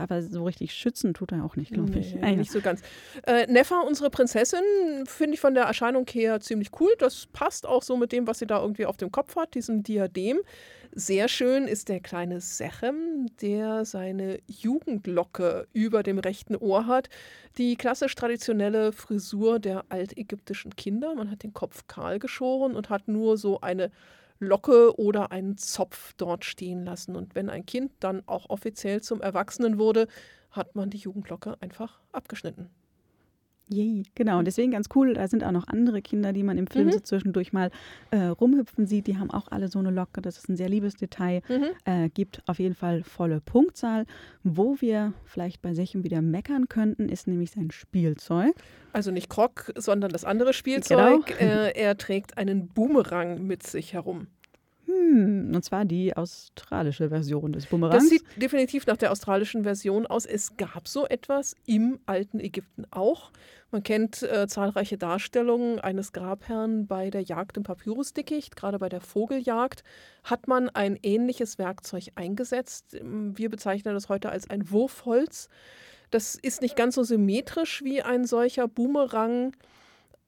Aber 0.00 0.22
so 0.22 0.44
richtig 0.44 0.72
schützen 0.74 1.12
tut 1.12 1.32
er 1.32 1.44
auch 1.44 1.56
nicht, 1.56 1.72
glaube 1.72 1.98
ich. 1.98 2.14
Nee, 2.14 2.20
Ah, 2.22 2.28
ja. 2.30 2.36
nicht 2.36 2.52
so 2.52 2.60
ganz. 2.60 2.80
Äh, 3.26 3.46
Neffa, 3.50 3.80
unsere 3.80 4.10
Prinzessin, 4.10 4.60
finde 5.06 5.34
ich 5.34 5.40
von 5.40 5.54
der 5.54 5.64
Erscheinung 5.64 6.06
her 6.10 6.38
ziemlich 6.40 6.70
cool. 6.80 6.90
Das 6.98 7.26
passt 7.32 7.66
auch 7.66 7.82
so 7.82 7.96
mit 7.96 8.12
dem, 8.12 8.26
was 8.28 8.38
sie 8.38 8.46
da 8.46 8.60
irgendwie 8.62 8.86
auf 8.86 8.96
dem 8.96 9.10
Kopf 9.10 9.34
hat, 9.36 9.54
diesem 9.54 9.82
Diadem. 9.82 10.38
Sehr 10.92 11.28
schön 11.28 11.66
ist 11.68 11.88
der 11.88 12.00
kleine 12.00 12.40
Sechem, 12.40 13.26
der 13.42 13.84
seine 13.84 14.38
Jugendlocke 14.46 15.66
über 15.72 16.02
dem 16.02 16.18
rechten 16.18 16.56
Ohr 16.56 16.86
hat. 16.86 17.08
Die 17.58 17.76
klassisch 17.76 18.14
traditionelle 18.14 18.92
Frisur 18.92 19.58
der 19.58 19.84
altägyptischen 19.88 20.76
Kinder. 20.76 21.14
Man 21.14 21.30
hat 21.30 21.42
den 21.42 21.52
Kopf 21.52 21.86
kahl 21.88 22.18
geschoren 22.18 22.74
und 22.74 22.88
hat 22.88 23.08
nur 23.08 23.36
so 23.36 23.60
eine 23.60 23.90
Locke 24.38 24.98
oder 24.98 25.32
einen 25.32 25.56
Zopf 25.56 26.14
dort 26.16 26.44
stehen 26.44 26.84
lassen. 26.84 27.16
Und 27.16 27.34
wenn 27.34 27.50
ein 27.50 27.66
Kind 27.66 27.92
dann 28.00 28.22
auch 28.26 28.50
offiziell 28.50 29.02
zum 29.02 29.20
Erwachsenen 29.20 29.78
wurde, 29.78 30.08
hat 30.50 30.74
man 30.74 30.90
die 30.90 30.98
Jugendlocke 30.98 31.56
einfach 31.60 32.00
abgeschnitten. 32.12 32.70
Yay, 33.70 34.04
genau. 34.14 34.38
Und 34.38 34.46
deswegen 34.46 34.70
ganz 34.72 34.88
cool, 34.94 35.14
da 35.14 35.28
sind 35.28 35.44
auch 35.44 35.50
noch 35.52 35.68
andere 35.68 36.00
Kinder, 36.02 36.32
die 36.32 36.42
man 36.42 36.56
im 36.58 36.66
Film 36.66 36.86
Mhm. 36.86 36.92
so 36.92 37.00
zwischendurch 37.00 37.52
mal 37.52 37.70
äh, 38.10 38.24
rumhüpfen 38.24 38.86
sieht. 38.86 39.06
Die 39.06 39.18
haben 39.18 39.30
auch 39.30 39.48
alle 39.50 39.68
so 39.68 39.78
eine 39.78 39.90
Locke. 39.90 40.22
Das 40.22 40.38
ist 40.38 40.48
ein 40.48 40.56
sehr 40.56 40.68
liebes 40.68 40.94
Detail. 40.96 41.42
Äh, 41.84 42.08
gibt 42.08 42.42
auf 42.46 42.58
jeden 42.58 42.74
Fall 42.74 43.02
volle 43.02 43.40
Punktzahl. 43.40 44.06
Wo 44.42 44.76
wir 44.80 45.12
vielleicht 45.24 45.60
bei 45.60 45.74
Sechem 45.74 46.02
wieder 46.04 46.22
meckern 46.22 46.68
könnten, 46.68 47.08
ist 47.08 47.26
nämlich 47.26 47.50
sein 47.50 47.70
Spielzeug. 47.70 48.54
Also 48.92 49.10
nicht 49.10 49.28
Krog, 49.28 49.72
sondern 49.76 50.10
das 50.10 50.24
andere 50.24 50.52
Spielzeug. 50.54 51.38
Äh, 51.40 51.72
er 51.78 51.96
trägt 51.98 52.38
einen 52.38 52.68
Boomerang 52.68 53.46
mit 53.46 53.66
sich 53.66 53.92
herum. 53.92 54.28
Hm, 54.98 55.52
und 55.54 55.64
zwar 55.64 55.84
die 55.84 56.16
australische 56.16 57.08
Version 57.08 57.52
des 57.52 57.66
Bumerangs. 57.66 58.02
Das 58.02 58.08
sieht 58.08 58.24
definitiv 58.36 58.86
nach 58.86 58.96
der 58.96 59.12
australischen 59.12 59.62
Version 59.62 60.06
aus. 60.06 60.26
Es 60.26 60.56
gab 60.56 60.88
so 60.88 61.06
etwas 61.06 61.54
im 61.66 62.00
alten 62.06 62.40
Ägypten 62.40 62.84
auch. 62.90 63.30
Man 63.70 63.82
kennt 63.82 64.22
äh, 64.22 64.46
zahlreiche 64.48 64.98
Darstellungen 64.98 65.78
eines 65.78 66.12
Grabherrn 66.12 66.86
bei 66.86 67.10
der 67.10 67.22
Jagd 67.22 67.56
im 67.56 67.62
Papyrusdickicht. 67.62 68.56
Gerade 68.56 68.78
bei 68.78 68.88
der 68.88 69.00
Vogeljagd 69.00 69.84
hat 70.24 70.48
man 70.48 70.68
ein 70.70 70.98
ähnliches 71.02 71.58
Werkzeug 71.58 72.08
eingesetzt. 72.14 72.96
Wir 73.02 73.50
bezeichnen 73.50 73.94
das 73.94 74.08
heute 74.08 74.30
als 74.30 74.48
ein 74.50 74.70
Wurfholz. 74.70 75.48
Das 76.10 76.34
ist 76.34 76.62
nicht 76.62 76.76
ganz 76.76 76.94
so 76.94 77.02
symmetrisch 77.02 77.84
wie 77.84 78.02
ein 78.02 78.24
solcher 78.24 78.66
Boomerang. 78.66 79.52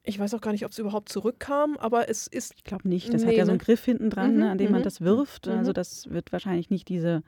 Ich 0.03 0.19
weiß 0.19 0.33
auch 0.35 0.41
gar 0.41 0.53
nicht, 0.53 0.65
ob 0.65 0.73
es 0.73 0.79
überhaupt 0.79 1.11
zurückkam, 1.11 1.77
aber 1.77 2.09
es 2.09 2.27
ist 2.27 2.55
ich 2.57 2.65
glaube 2.65 2.89
nicht. 2.89 3.13
Das 3.13 3.23
Nee, 3.23 3.29
hat 3.29 3.35
ja 3.37 3.45
so 3.45 3.51
einen 3.53 3.59
ne? 3.59 3.65
Griff 3.65 3.85
hinten 3.85 4.09
dran, 4.11 4.33
Mhm, 4.35 4.39
ne, 4.41 4.51
an 4.51 4.59
dem 4.59 4.71
man 4.73 4.81
mhm. 4.81 4.85
das 4.85 5.01
wirft. 5.03 5.47
Mhm. 5.47 5.53
Also 5.53 5.73
das 5.73 6.09
wird 6.11 6.33
wahrscheinlich 6.33 6.71
nicht 6.71 6.89
diese, 6.89 7.23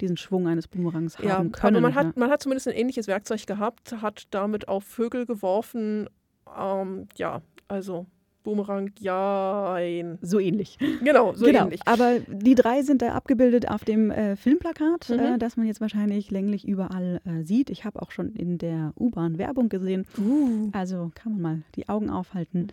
diesen 0.00 0.16
Schwung 0.18 0.46
eines 0.46 0.68
Bumerangs 0.68 1.16
Ja, 1.22 1.38
haben 1.38 1.52
können. 1.52 1.76
aber 1.76 1.80
man 1.80 1.92
ne? 1.92 2.08
hat, 2.08 2.16
man 2.16 2.30
hat 2.30 2.42
zumindest 2.42 2.68
ein 2.68 2.74
ähnliches 2.74 3.06
Werkzeug 3.06 3.46
gehabt, 3.46 3.92
hat 4.02 4.26
damit 4.30 4.68
auf 4.68 4.84
Vögel 4.84 5.24
geworfen. 5.26 6.08
Ähm, 6.56 7.08
ja, 7.16 7.40
also 7.66 8.06
Boomerang, 8.44 8.90
ja, 9.00 9.74
ein. 9.74 10.18
So 10.22 10.38
ähnlich. 10.38 10.78
Genau, 11.02 11.34
so 11.34 11.44
genau. 11.44 11.64
ähnlich. 11.64 11.80
Aber 11.86 12.18
die 12.26 12.54
drei 12.54 12.82
sind 12.82 13.02
da 13.02 13.12
abgebildet 13.12 13.68
auf 13.68 13.84
dem 13.84 14.10
äh, 14.10 14.36
Filmplakat, 14.36 15.08
Mhm. 15.10 15.18
äh, 15.18 15.38
das 15.38 15.56
man 15.56 15.66
jetzt 15.66 15.80
wahrscheinlich 15.80 16.30
länglich 16.30 16.66
überall 16.66 17.20
äh, 17.26 17.42
sieht. 17.44 17.68
Ich 17.70 17.84
habe 17.84 18.00
auch 18.00 18.10
schon 18.10 18.32
in 18.34 18.56
der 18.58 18.92
U-Bahn 18.98 19.38
Werbung 19.38 19.68
gesehen. 19.68 20.06
Uh. 20.18 20.70
Also 20.72 21.10
kann 21.14 21.32
man 21.32 21.40
mal 21.42 21.62
die 21.76 21.88
Augen 21.88 22.10
aufhalten. 22.10 22.68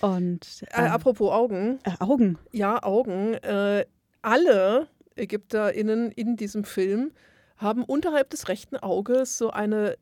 Und 0.00 0.64
Äh, 0.72 0.82
äh, 0.82 0.86
apropos 0.88 1.30
Augen, 1.30 1.78
äh, 1.84 1.90
Augen. 2.00 2.38
ja, 2.52 2.82
Augen. 2.82 3.34
Äh, 3.34 3.84
alle 4.22 4.88
ÄgypterInnen 5.16 6.10
in 6.12 6.36
diesem 6.36 6.64
Film 6.64 7.12
haben 7.56 7.84
unterhalb 7.84 8.30
des 8.30 8.48
rechten 8.48 8.76
Auges 8.76 9.38
so 9.38 9.50
eine 9.50 9.96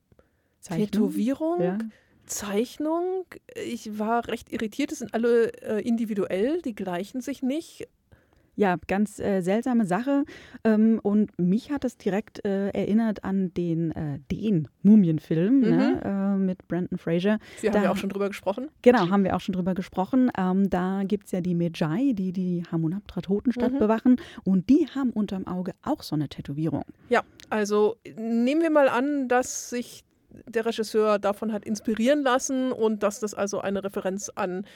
Zeichnung? 0.61 0.87
Tätowierung, 0.87 1.63
Ja. 1.63 1.79
Zeichnung. 2.29 3.25
Ich 3.67 3.99
war 3.99 4.29
recht 4.29 4.53
irritiert. 4.53 4.93
Es 4.93 4.99
sind 5.01 5.15
alle 5.15 5.53
äh, 5.63 5.81
individuell, 5.87 6.63
die 6.63 6.75
gleichen 6.75 7.21
sich 7.21 7.43
nicht. 7.43 7.89
Ja, 8.57 8.77
ganz 8.89 9.21
äh, 9.21 9.41
seltsame 9.41 9.87
Sache. 9.87 10.25
Ähm, 10.65 10.99
und 11.05 11.31
mich 11.39 11.71
hat 11.71 11.85
es 11.85 11.97
direkt 11.97 12.45
äh, 12.45 12.71
erinnert 12.71 13.23
an 13.23 13.55
den, 13.55 13.93
äh, 13.93 14.19
den 14.33 14.67
Mumienfilm 14.83 15.61
ne, 15.61 16.01
äh, 16.05 16.37
mit 16.37 16.67
Brandon 16.67 16.99
Fraser. 16.99 17.39
Wir 17.61 17.71
Da- 17.71 17.79
haben 17.79 17.85
ja 17.85 17.93
auch 17.93 17.97
schon 17.97 18.09
drüber 18.11 18.27
gesprochen. 18.27 18.69
Genau, 18.83 19.11
haben 19.11 19.23
wir 19.23 19.37
auch 19.37 19.41
schon 19.41 19.53
drüber 19.53 19.75
gesprochen. 19.75 20.33
Ähm, 20.37 20.69
da 20.71 21.03
gibt 21.05 21.27
es 21.27 21.31
ja 21.33 21.41
die 21.41 21.55
Medjai, 21.55 22.15
die 22.15 22.33
die 22.33 22.65
Hamunaptra-Totenstadt 22.73 23.75
Mhm. 23.75 23.79
bewachen. 23.79 24.17
Und 24.43 24.69
die 24.69 24.89
haben 24.93 25.11
unterm 25.11 25.47
Auge 25.47 25.73
auch 25.83 26.03
so 26.03 26.17
eine 26.17 26.29
Tätowierung. 26.29 26.83
Ja, 27.11 27.23
also 27.51 27.95
nehmen 28.17 28.63
wir 28.63 28.71
mal 28.71 28.89
an, 28.89 29.29
dass 29.29 29.71
sich 29.71 30.03
der 30.47 30.67
Regisseur 30.67 31.19
davon 31.19 31.53
hat 31.53 31.65
inspirieren 31.65 32.23
lassen 32.23 32.73
und 32.73 33.03
dass 33.03 33.21
das 33.21 33.35
also 33.35 33.61
eine 33.61 33.83
Referenz 33.85 34.31
an 34.35 34.67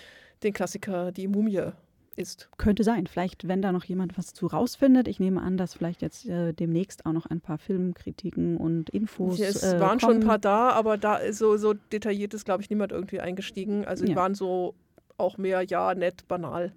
den 0.42 0.52
Klassiker 0.52 1.12
Die 1.12 1.28
Mumie 1.28 1.70
ist. 2.16 2.48
Könnte 2.58 2.84
sein. 2.84 3.06
Vielleicht, 3.06 3.48
wenn 3.48 3.62
da 3.62 3.72
noch 3.72 3.84
jemand 3.84 4.18
was 4.18 4.34
zu 4.34 4.46
rausfindet. 4.46 5.08
Ich 5.08 5.18
nehme 5.18 5.40
an, 5.40 5.56
dass 5.56 5.74
vielleicht 5.74 6.02
jetzt 6.02 6.28
äh, 6.28 6.52
demnächst 6.52 7.06
auch 7.06 7.12
noch 7.12 7.26
ein 7.26 7.40
paar 7.40 7.58
Filmkritiken 7.58 8.56
und 8.58 8.90
Infos. 8.90 9.40
es 9.40 9.62
äh, 9.62 9.80
waren 9.80 9.98
schon 9.98 10.16
ein 10.16 10.20
paar 10.20 10.38
da, 10.38 10.70
aber 10.70 10.98
da 10.98 11.16
ist 11.16 11.38
so, 11.38 11.56
so 11.56 11.72
detailliert 11.72 12.34
ist, 12.34 12.44
glaube 12.44 12.62
ich, 12.62 12.68
niemand 12.70 12.92
irgendwie 12.92 13.20
eingestiegen. 13.20 13.86
Also 13.86 14.04
die 14.04 14.10
Ja. 14.12 14.16
waren 14.16 14.34
so 14.34 14.74
auch 15.16 15.38
mehr, 15.38 15.62
ja, 15.62 15.94
nett, 15.94 16.26
banal. 16.28 16.72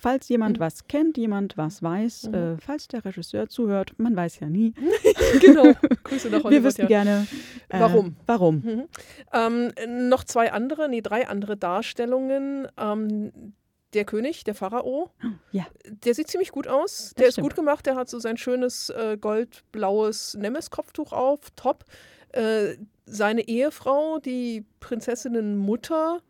Falls 0.00 0.28
jemand 0.30 0.56
Mhm. 0.58 0.60
was 0.62 0.88
kennt, 0.88 1.18
jemand 1.18 1.56
was 1.58 1.82
weiß, 1.82 2.28
Mhm. 2.28 2.34
äh, 2.34 2.56
falls 2.58 2.88
der 2.88 3.04
Regisseur 3.04 3.48
zuhört, 3.48 3.92
man 3.98 4.16
weiß 4.16 4.40
ja 4.40 4.48
nie. 4.48 4.72
genau. 5.40 5.74
Grüße 6.04 6.28
nach 6.30 6.38
Wir 6.38 6.44
Hollywood. 6.44 6.64
wissen 6.64 6.80
ja. 6.82 6.86
gerne, 6.86 7.26
äh, 7.68 7.80
Warum? 7.80 8.16
Warum? 8.26 8.54
Mhm. 8.64 8.84
Ähm, 9.32 10.08
noch 10.08 10.24
zwei 10.24 10.52
andere, 10.52 10.88
nee, 10.88 11.02
drei 11.02 11.28
andere 11.28 11.56
Darstellungen. 11.56 12.66
Ähm, 12.78 13.52
der 13.92 14.04
König, 14.04 14.44
der 14.44 14.54
Pharao, 14.54 15.10
Ja. 15.52 15.66
der 15.84 16.14
sieht 16.14 16.28
ziemlich 16.28 16.52
gut 16.52 16.66
aus. 16.68 17.08
Das 17.08 17.14
Der 17.14 17.26
ist 17.26 17.34
stimmt. 17.34 17.48
gut 17.48 17.56
gemacht. 17.56 17.84
Der 17.86 17.96
hat 17.96 18.08
so 18.08 18.18
sein 18.20 18.36
schönes 18.36 18.88
äh, 18.90 19.18
goldblaues 19.20 20.34
Nemes-Kopftuch 20.34 21.12
auf, 21.12 21.40
top. 21.56 21.84
Äh, 22.32 22.76
seine 23.04 23.48
Ehefrau, 23.48 24.18
die 24.20 24.64
Prinzessinnenmutter 24.78 26.20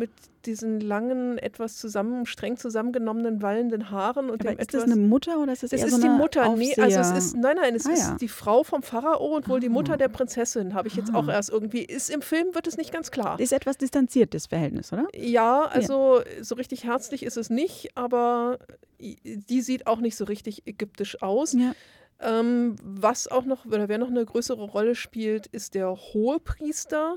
mit 0.00 0.10
diesen 0.46 0.80
langen, 0.80 1.36
etwas 1.38 1.76
zusammen, 1.76 2.24
streng 2.26 2.56
zusammengenommenen, 2.56 3.42
wallenden 3.42 3.90
Haaren 3.90 4.30
und 4.30 4.40
Aber 4.40 4.54
dem 4.54 4.58
ist 4.58 4.74
das 4.74 4.82
etwas. 4.84 4.96
eine 4.96 5.06
Mutter 5.06 5.38
oder 5.38 5.52
ist 5.52 5.62
das, 5.62 5.70
Das 5.70 5.80
eher 5.80 5.86
ist 5.86 5.92
so 5.94 6.00
die 6.00 6.08
eine 6.08 6.16
Mutter, 6.16 6.56
nee, 6.56 6.74
also 6.76 6.98
es 6.98 7.10
ist, 7.26 7.36
nein, 7.36 7.56
nein, 7.60 7.74
es 7.76 7.86
Ah, 7.86 7.92
ist 7.92 8.08
ja. 8.08 8.16
die 8.20 8.26
Frau 8.28 8.64
vom 8.64 8.82
Pharao 8.82 9.36
und 9.36 9.48
wohl 9.48 9.60
die 9.60 9.68
Mutter 9.68 9.92
Ah. 9.94 9.96
der 9.98 10.08
Prinzessin, 10.08 10.72
habe 10.74 10.88
ich 10.88 10.96
jetzt 10.96 11.14
auch 11.14 11.28
Ah. 11.28 11.32
erst 11.34 11.50
irgendwie, 11.50 11.82
ist 11.84 12.08
im 12.10 12.22
Film, 12.22 12.54
wird 12.54 12.66
es 12.66 12.76
nicht 12.78 12.90
ganz 12.90 13.10
klar. 13.10 13.38
ist 13.38 13.52
etwas 13.52 13.76
distanziert, 13.76 14.32
das 14.34 14.46
Verhältnis, 14.46 14.92
oder? 14.92 15.06
Ja, 15.14 15.66
also 15.66 16.22
so 16.40 16.54
richtig 16.56 16.84
herzlich 16.84 17.22
ist 17.22 17.36
es 17.36 17.50
nicht, 17.50 17.96
aber 17.96 18.58
die 18.98 19.60
sieht 19.60 19.86
auch 19.86 20.00
nicht 20.00 20.16
so 20.16 20.24
richtig 20.24 20.66
ägyptisch 20.66 21.22
aus. 21.22 21.52
Ja. 21.52 21.72
Ähm, 22.22 22.76
was 22.82 23.28
auch 23.28 23.44
noch, 23.44 23.64
oder 23.66 23.88
wer 23.88 23.98
noch 23.98 24.08
eine 24.08 24.24
größere 24.24 24.62
Rolle 24.62 24.94
spielt, 24.94 25.46
ist 25.48 25.74
der 25.74 25.94
Hohepriester 25.96 27.16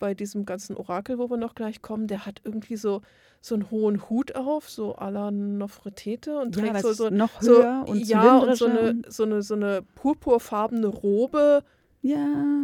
bei 0.00 0.14
diesem 0.14 0.44
ganzen 0.44 0.76
Orakel, 0.76 1.18
wo 1.18 1.30
wir 1.30 1.36
noch 1.36 1.54
gleich 1.54 1.80
kommen. 1.82 2.08
Der 2.08 2.26
hat 2.26 2.40
irgendwie 2.42 2.76
so, 2.76 3.02
so 3.40 3.54
einen 3.54 3.70
hohen 3.70 4.10
Hut 4.10 4.34
auf, 4.34 4.68
so 4.68 4.96
à 4.96 5.10
la 5.10 5.30
Nofretete 5.30 6.40
und 6.40 6.56
Ja, 6.56 6.62
trägt 6.62 6.74
das 6.74 6.82
so, 6.82 6.92
so, 6.92 7.10
noch 7.10 7.40
so, 7.40 7.58
höher 7.58 7.84
und 7.86 8.04
ja, 8.04 8.38
und 8.38 8.56
so 8.56 8.66
eine, 8.66 9.02
so, 9.06 9.22
eine, 9.22 9.42
so 9.42 9.54
eine 9.54 9.82
purpurfarbene 9.94 10.88
Robe. 10.88 11.62
Ja, 12.02 12.16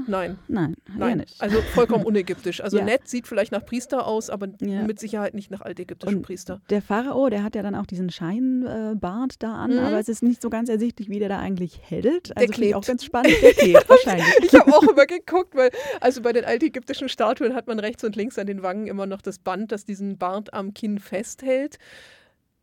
Nein, 0.06 0.38
nein, 0.48 0.76
nein. 0.96 1.18
nicht. 1.18 1.40
Also 1.42 1.60
vollkommen 1.60 2.04
unägyptisch. 2.06 2.62
Also 2.62 2.78
Ja. 2.78 2.84
nett, 2.84 3.06
sieht 3.06 3.26
vielleicht 3.26 3.52
nach 3.52 3.66
Priester 3.66 4.06
aus, 4.06 4.30
aber 4.30 4.48
Ja. 4.60 4.82
mit 4.84 4.98
Sicherheit 4.98 5.34
nicht 5.34 5.50
nach 5.50 5.60
altägyptischen 5.60 6.16
Und 6.18 6.22
Priester. 6.22 6.62
Der 6.70 6.80
Pharao, 6.80 7.28
der 7.28 7.42
hat 7.42 7.54
ja 7.54 7.62
dann 7.62 7.74
auch 7.74 7.84
diesen 7.84 8.08
Scheinbart 8.08 9.42
da 9.42 9.54
an, 9.54 9.72
Mhm. 9.72 9.78
aber 9.80 9.98
es 9.98 10.08
ist 10.08 10.22
nicht 10.22 10.40
so 10.40 10.48
ganz 10.48 10.70
ersichtlich, 10.70 11.10
wie 11.10 11.18
der 11.18 11.28
da 11.28 11.38
eigentlich 11.38 11.80
hält. 11.82 12.34
Also 12.36 12.50
finde 12.52 12.68
ich 12.68 12.74
auch 12.74 12.80
klebt. 12.80 12.86
ganz 12.86 13.04
spannend. 13.04 13.34
Der 13.42 13.52
klebt 13.52 13.88
wahrscheinlich. 13.90 14.26
Ich 14.42 14.54
habe 14.54 14.72
auch 14.74 14.82
immer 14.84 15.04
geguckt, 15.06 15.54
weil 15.54 15.70
also 16.00 16.22
bei 16.22 16.32
den 16.32 16.44
altägyptischen 16.46 17.08
Statuen 17.10 17.54
hat 17.54 17.66
man 17.66 17.78
rechts 17.78 18.04
und 18.04 18.16
links 18.16 18.38
an 18.38 18.46
den 18.46 18.62
Wangen 18.62 18.86
immer 18.86 19.04
noch 19.04 19.20
das 19.20 19.38
Band, 19.38 19.70
das 19.70 19.84
diesen 19.84 20.16
Bart 20.16 20.54
am 20.54 20.72
Kinn 20.72 20.98
festhält. 20.98 21.78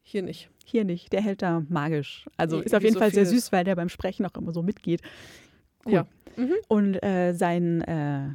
Hier 0.01 0.23
nicht. 0.23 0.49
Hier 0.65 0.85
nicht, 0.85 1.13
der 1.13 1.21
hält 1.21 1.41
da 1.41 1.63
magisch. 1.69 2.25
Also 2.37 2.59
ist 2.61 2.73
auf 2.73 2.81
jeden 2.83 2.93
so 2.93 2.99
Fall 2.99 3.13
sehr 3.13 3.25
süß, 3.25 3.51
weil 3.51 3.63
der 3.63 3.75
beim 3.75 3.89
Sprechen 3.89 4.25
auch 4.25 4.33
immer 4.35 4.53
so 4.53 4.63
mitgeht. 4.63 5.01
Cool. 5.85 5.93
Ja. 5.93 6.05
Mhm. 6.35 6.53
Und 6.67 7.03
äh, 7.03 7.33
sein, 7.33 7.81
äh, 7.81 8.29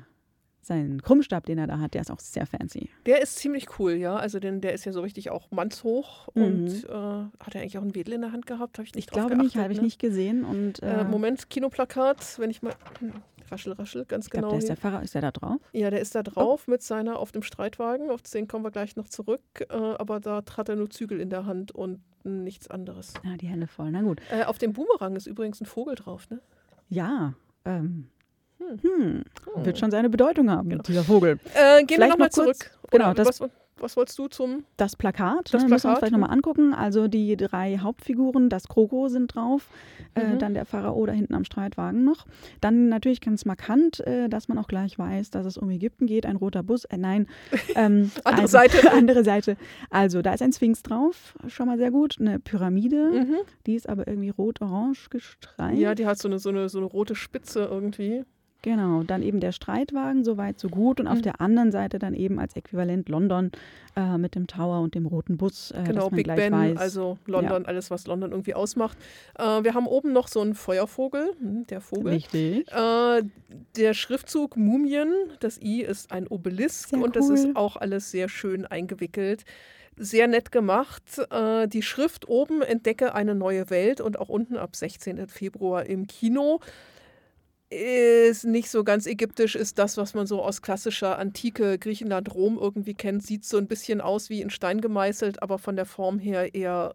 sein 0.60 1.00
Krummstab, 1.02 1.46
den 1.46 1.58
er 1.58 1.66
da 1.66 1.78
hat, 1.78 1.94
der 1.94 2.02
ist 2.02 2.10
auch 2.10 2.20
sehr 2.20 2.44
fancy. 2.46 2.90
Der 3.06 3.22
ist 3.22 3.36
ziemlich 3.36 3.78
cool, 3.78 3.92
ja. 3.92 4.16
Also 4.16 4.38
den, 4.38 4.60
der 4.60 4.74
ist 4.74 4.84
ja 4.84 4.92
so 4.92 5.00
richtig 5.00 5.30
auch 5.30 5.50
mannshoch 5.50 6.28
Mhm. 6.34 6.42
und 6.44 6.84
äh, 6.84 6.88
hat 6.92 7.54
er 7.54 7.62
eigentlich 7.62 7.78
auch 7.78 7.82
einen 7.82 7.94
Wedel 7.94 8.14
in 8.14 8.20
der 8.20 8.32
Hand 8.32 8.46
gehabt? 8.46 8.78
Habe 8.78 8.86
ich 8.86 8.94
nicht 8.94 9.06
Ich 9.06 9.10
glaube 9.10 9.30
nicht, 9.36 9.54
geachtet, 9.54 9.62
habe 9.62 9.72
ich 9.72 9.78
ne? 9.78 9.84
nicht 9.84 9.98
gesehen. 9.98 10.44
Und 10.44 10.82
äh, 10.82 11.00
Äh, 11.00 11.04
Moment, 11.04 11.48
Kinoplakat, 11.50 12.38
wenn 12.38 12.50
ich 12.50 12.62
mal. 12.62 12.74
hm, 13.00 13.12
Raschel, 13.50 13.72
raschel, 13.72 14.04
ganz 14.04 14.26
ich 14.26 14.30
genau. 14.30 14.50
der 14.50 14.58
ist 14.58 14.68
der 14.68 14.76
Pfarrer, 14.76 15.02
ist 15.02 15.14
der 15.14 15.22
da 15.22 15.30
drauf? 15.30 15.56
Ja, 15.72 15.88
der 15.88 16.00
ist 16.02 16.14
da 16.14 16.22
drauf 16.22 16.68
mit 16.68 16.82
seiner 16.82 17.18
auf 17.18 17.32
dem 17.32 17.40
Streitwagen. 17.42 18.10
Auf 18.10 18.20
den 18.20 18.46
kommen 18.46 18.62
wir 18.62 18.70
gleich 18.70 18.94
noch 18.96 19.08
zurück. 19.08 19.40
Äh, 19.70 19.74
aber 19.74 20.20
da 20.20 20.42
hat 20.54 20.68
er 20.68 20.76
nur 20.76 20.90
Zügel 20.90 21.18
in 21.18 21.30
der 21.30 21.46
Hand 21.46 21.72
und 21.72 22.02
nichts 22.24 22.68
anderes. 22.68 23.14
Ja, 23.24 23.38
die 23.38 23.46
Hände 23.46 23.66
voll. 23.66 23.90
Na 23.90 24.02
gut. 24.02 24.20
Auf 24.46 24.58
dem 24.58 24.74
Boomerang 24.74 25.16
ist 25.16 25.26
übrigens 25.26 25.62
ein 25.62 25.66
Vogel 25.66 25.94
drauf, 25.94 26.28
ne? 26.28 26.40
Ja. 26.88 27.34
Ähm, 27.64 28.08
Hm. 28.58 28.78
hm. 28.82 29.24
Hm. 29.54 29.64
Wird 29.64 29.78
schon 29.78 29.90
seine 29.90 30.10
Bedeutung 30.10 30.50
haben, 30.50 30.68
Genau. 30.68 30.82
dieser 30.82 31.04
Vogel. 31.04 31.38
Äh, 31.54 31.84
gehen 31.84 31.88
wir 31.90 31.96
Vielleicht 31.96 32.10
nochmal 32.10 32.26
noch 32.28 32.32
zurück. 32.34 32.70
genau, 32.90 33.14
das- 33.14 33.40
was, 33.40 33.50
was 33.80 33.96
wolltest 33.96 34.18
du 34.18 34.26
zum. 34.28 34.64
Das 34.76 34.96
Plakat, 34.96 35.52
Das 35.54 35.62
ne, 35.62 35.68
müssen 35.68 35.70
wir 35.70 35.74
uns 35.74 35.82
Plakat, 35.82 35.98
vielleicht 35.98 36.12
nochmal 36.12 36.30
angucken. 36.30 36.74
Also 36.74 37.08
die 37.08 37.36
drei 37.36 37.78
Hauptfiguren, 37.78 38.48
das 38.48 38.68
Kroko 38.68 39.08
sind 39.08 39.34
drauf, 39.34 39.68
äh, 40.14 40.34
Mhm. 40.34 40.38
dann 40.38 40.54
der 40.54 40.64
Pharao 40.64 41.04
da 41.06 41.12
hinten 41.12 41.34
am 41.34 41.44
Streitwagen 41.44 42.04
noch. 42.04 42.26
Dann 42.60 42.88
natürlich 42.88 43.20
ganz 43.20 43.44
markant, 43.44 44.00
äh, 44.06 44.28
dass 44.28 44.48
man 44.48 44.58
auch 44.58 44.68
gleich 44.68 44.98
weiß, 44.98 45.30
dass 45.30 45.46
es 45.46 45.56
um 45.58 45.70
Ägypten 45.70 46.06
geht, 46.06 46.26
ein 46.26 46.36
roter 46.36 46.62
Bus, 46.62 46.84
äh, 46.86 46.96
nein. 46.96 47.26
Ähm, 47.76 48.10
Andere 48.24 48.42
also, 48.42 48.52
Seite. 48.58 48.92
andere 48.92 49.24
Seite. 49.24 49.56
Also 49.90 50.22
da 50.22 50.32
ist 50.34 50.42
ein 50.42 50.52
Sphinx 50.52 50.82
drauf, 50.82 51.36
schon 51.46 51.66
mal 51.66 51.78
sehr 51.78 51.90
gut. 51.90 52.16
Eine 52.20 52.38
Pyramide, 52.38 53.10
Mhm. 53.12 53.36
die 53.66 53.74
ist 53.74 53.88
aber 53.88 54.06
irgendwie 54.08 54.30
rot-orange 54.30 55.08
gestreift. 55.10 55.78
Ja, 55.78 55.94
die 55.94 56.06
hat 56.06 56.18
so 56.18 56.28
eine, 56.28 56.38
so, 56.38 56.48
eine, 56.48 56.68
so 56.68 56.78
eine 56.78 56.86
rote 56.86 57.14
Spitze 57.14 57.64
irgendwie. 57.64 58.24
Genau, 58.62 59.04
dann 59.04 59.22
eben 59.22 59.38
der 59.38 59.52
Streitwagen, 59.52 60.24
so 60.24 60.36
weit, 60.36 60.58
so 60.58 60.68
gut. 60.68 60.98
Und 60.98 61.06
auf 61.06 61.18
Mhm. 61.18 61.22
der 61.22 61.40
anderen 61.40 61.70
Seite 61.70 62.00
dann 62.00 62.12
eben 62.12 62.40
als 62.40 62.56
Äquivalent 62.56 63.08
London 63.08 63.52
äh, 63.96 64.18
mit 64.18 64.34
dem 64.34 64.48
Tower 64.48 64.80
und 64.80 64.96
dem 64.96 65.06
roten 65.06 65.36
Bus, 65.36 65.70
äh, 65.70 65.84
Genau, 65.84 66.02
dass 66.02 66.10
man 66.10 66.16
Big 66.16 66.26
Ben, 66.26 66.52
weiß. 66.52 66.76
also 66.76 67.18
London, 67.26 67.66
alles, 67.66 67.90
was 67.92 68.06
London 68.08 68.32
irgendwie 68.32 68.54
ausmacht. 68.54 68.98
Äh, 69.38 69.62
wir 69.62 69.74
haben 69.74 69.86
oben 69.86 70.12
noch 70.12 70.26
so 70.26 70.40
einen 70.40 70.54
Feuervogel, 70.56 71.30
hm, 71.38 71.66
der 71.68 71.80
Vogel. 71.80 72.14
Richtig. 72.14 72.66
Äh, 72.72 73.22
der 73.76 73.94
Schriftzug 73.94 74.56
Mumien, 74.56 75.12
das 75.38 75.60
I 75.62 75.82
ist 75.82 76.10
ein 76.10 76.26
Obelisk 76.26 76.88
Sehr 76.90 76.98
und 77.00 77.14
das 77.14 77.30
ist 77.30 77.44
cool. 77.46 77.52
auch 77.54 77.76
alles 77.76 78.10
sehr 78.10 78.28
schön 78.28 78.66
eingewickelt. 78.66 79.44
Sehr 79.96 80.26
nett 80.26 80.50
gemacht. 80.52 81.20
Äh, 81.30 81.68
die 81.68 81.82
Schrift 81.82 82.28
oben 82.28 82.62
entdecke 82.62 83.14
eine 83.14 83.34
neue 83.36 83.70
Welt 83.70 84.00
und 84.00 84.18
auch 84.18 84.28
unten 84.28 84.56
ab 84.56 84.74
16. 84.74 85.28
Februar 85.28 85.86
im 85.86 86.06
Kino. 86.08 86.60
Ist 88.28 88.44
nicht 88.44 88.68
so 88.70 88.84
ganz 88.84 89.06
ägyptisch, 89.06 89.54
ist 89.56 89.78
das, 89.78 89.96
was 89.96 90.14
man 90.14 90.26
so 90.26 90.42
aus 90.42 90.60
klassischer 90.62 91.18
Antike 91.18 91.78
Griechenland, 91.78 92.34
Rom 92.34 92.58
irgendwie 92.60 92.94
kennt. 92.94 93.22
Sieht 93.22 93.44
so 93.44 93.56
ein 93.56 93.66
bisschen 93.66 94.00
aus 94.00 94.28
wie 94.28 94.42
in 94.42 94.50
Stein 94.50 94.80
gemeißelt, 94.80 95.42
aber 95.42 95.58
von 95.58 95.76
der 95.76 95.86
Form 95.86 96.18
her 96.18 96.54
eher 96.54 96.94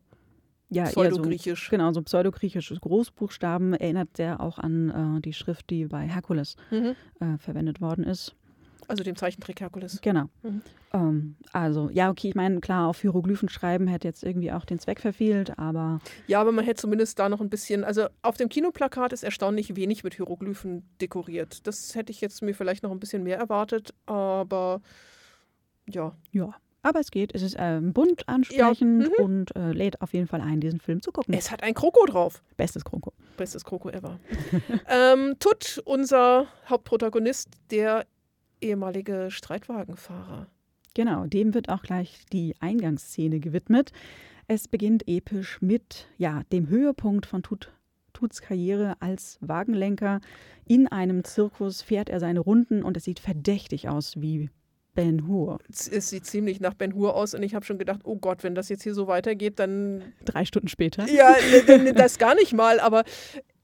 Ja, 0.69 0.83
eher 0.83 0.89
so, 0.91 1.01
pseudogriechisch. 1.01 1.69
genau, 1.69 1.91
so 1.91 2.01
pseudogriechische 2.01 2.75
Großbuchstaben 2.79 3.73
erinnert 3.73 4.09
sehr 4.17 4.41
auch 4.41 4.59
an 4.59 5.17
äh, 5.17 5.21
die 5.21 5.33
Schrift, 5.33 5.69
die 5.69 5.85
bei 5.85 6.07
Herkules 6.07 6.55
Mhm. 6.71 6.95
äh, 7.19 7.37
verwendet 7.39 7.81
worden 7.81 8.03
ist. 8.03 8.35
Also 8.87 9.03
dem 9.03 9.15
Zeichentrick 9.15 9.61
Herkules. 9.61 9.99
Genau. 10.01 10.25
Mhm. 10.41 10.61
Ähm, 10.93 11.35
also, 11.51 11.89
ja, 11.91 12.09
okay, 12.09 12.29
ich 12.29 12.35
meine, 12.35 12.59
klar, 12.59 12.87
auf 12.87 13.01
Hieroglyphen 13.01 13.49
schreiben 13.49 13.87
hätte 13.87 14.07
jetzt 14.07 14.23
irgendwie 14.23 14.51
auch 14.51 14.65
den 14.65 14.79
Zweck 14.79 14.99
verfehlt, 14.99 15.57
aber 15.57 15.99
Ja, 16.27 16.39
aber 16.41 16.51
man 16.51 16.65
hätte 16.65 16.81
zumindest 16.81 17.19
da 17.19 17.29
noch 17.29 17.41
ein 17.41 17.49
bisschen, 17.49 17.83
also 17.83 18.07
auf 18.21 18.37
dem 18.37 18.49
Kinoplakat 18.49 19.13
ist 19.13 19.23
erstaunlich 19.23 19.75
wenig 19.75 20.03
mit 20.03 20.15
Hieroglyphen 20.15 20.87
dekoriert. 21.01 21.65
Das 21.67 21.95
hätte 21.95 22.11
ich 22.11 22.21
jetzt 22.21 22.41
mir 22.41 22.53
vielleicht 22.53 22.83
noch 22.83 22.91
ein 22.91 22.99
bisschen 22.99 23.23
mehr 23.23 23.37
erwartet, 23.37 23.93
aber 24.05 24.81
ja. 25.87 26.15
ja. 26.31 26.53
Aber 26.85 26.99
es 26.99 27.11
geht, 27.11 27.33
es 27.33 27.41
ist 27.41 27.55
ähm, 27.57 27.93
bunt 27.93 28.27
ansprechend 28.27 29.09
mhm. 29.17 29.23
und 29.23 29.55
äh, 29.55 29.71
lädt 29.71 30.01
auf 30.01 30.13
jeden 30.13 30.27
Fall 30.27 30.41
ein, 30.41 30.59
diesen 30.59 30.81
Film 30.81 31.01
zu 31.01 31.13
gucken. 31.13 31.33
Es 31.33 31.49
hat 31.49 31.63
ein 31.63 31.73
Kroko 31.73 32.05
drauf. 32.05 32.43
Bestes 32.57 32.83
Kronko. 32.83 33.13
Bestes 33.37 33.63
Kroko 33.63 33.89
ever. 33.89 34.19
ähm, 34.89 35.35
Tut, 35.39 35.81
unser 35.85 36.47
Hauptprotagonist, 36.67 37.47
der 37.71 38.05
ehemalige 38.63 39.29
Streitwagenfahrer. 39.29 40.47
Genau, 40.93 41.25
dem 41.25 41.53
wird 41.53 41.69
auch 41.69 41.81
gleich 41.81 42.25
die 42.31 42.55
Eingangsszene 42.59 43.39
gewidmet. 43.39 43.91
Es 44.47 44.67
beginnt 44.67 45.07
episch 45.07 45.61
mit 45.61 46.07
ja, 46.17 46.43
dem 46.51 46.67
Höhepunkt 46.69 47.25
von 47.25 47.43
Tut, 47.43 47.71
Tuts 48.13 48.41
Karriere 48.41 48.95
als 48.99 49.37
Wagenlenker. 49.41 50.19
In 50.65 50.87
einem 50.87 51.23
Zirkus 51.23 51.81
fährt 51.81 52.09
er 52.09 52.19
seine 52.19 52.39
Runden 52.39 52.83
und 52.83 52.97
es 52.97 53.05
sieht 53.05 53.19
verdächtig 53.19 53.89
aus 53.89 54.21
wie 54.21 54.49
Ben 54.95 55.27
Hur. 55.27 55.57
Es, 55.69 56.09
sieht 56.09 56.25
ziemlich 56.25 56.59
nach 56.59 56.75
Ben 56.75 56.93
Hur 56.93 57.15
aus 57.15 57.33
und 57.33 57.41
ich 57.41 57.55
habe 57.55 57.65
schon 57.65 57.79
gedacht, 57.79 58.01
oh 58.03 58.17
Gott, 58.17 58.43
wenn 58.43 58.53
das 58.53 58.69
jetzt 58.69 58.83
hier 58.83 58.93
so 58.93 59.07
weitergeht, 59.07 59.57
dann. 59.57 60.13
Drei 60.23 60.45
Stunden 60.45 60.67
später. 60.67 61.07
Ja, 61.09 61.35
ne, 61.67 61.77
ne, 61.79 61.93
das 61.93 62.19
gar 62.19 62.35
nicht 62.35 62.53
mal, 62.53 62.79
aber 62.79 63.03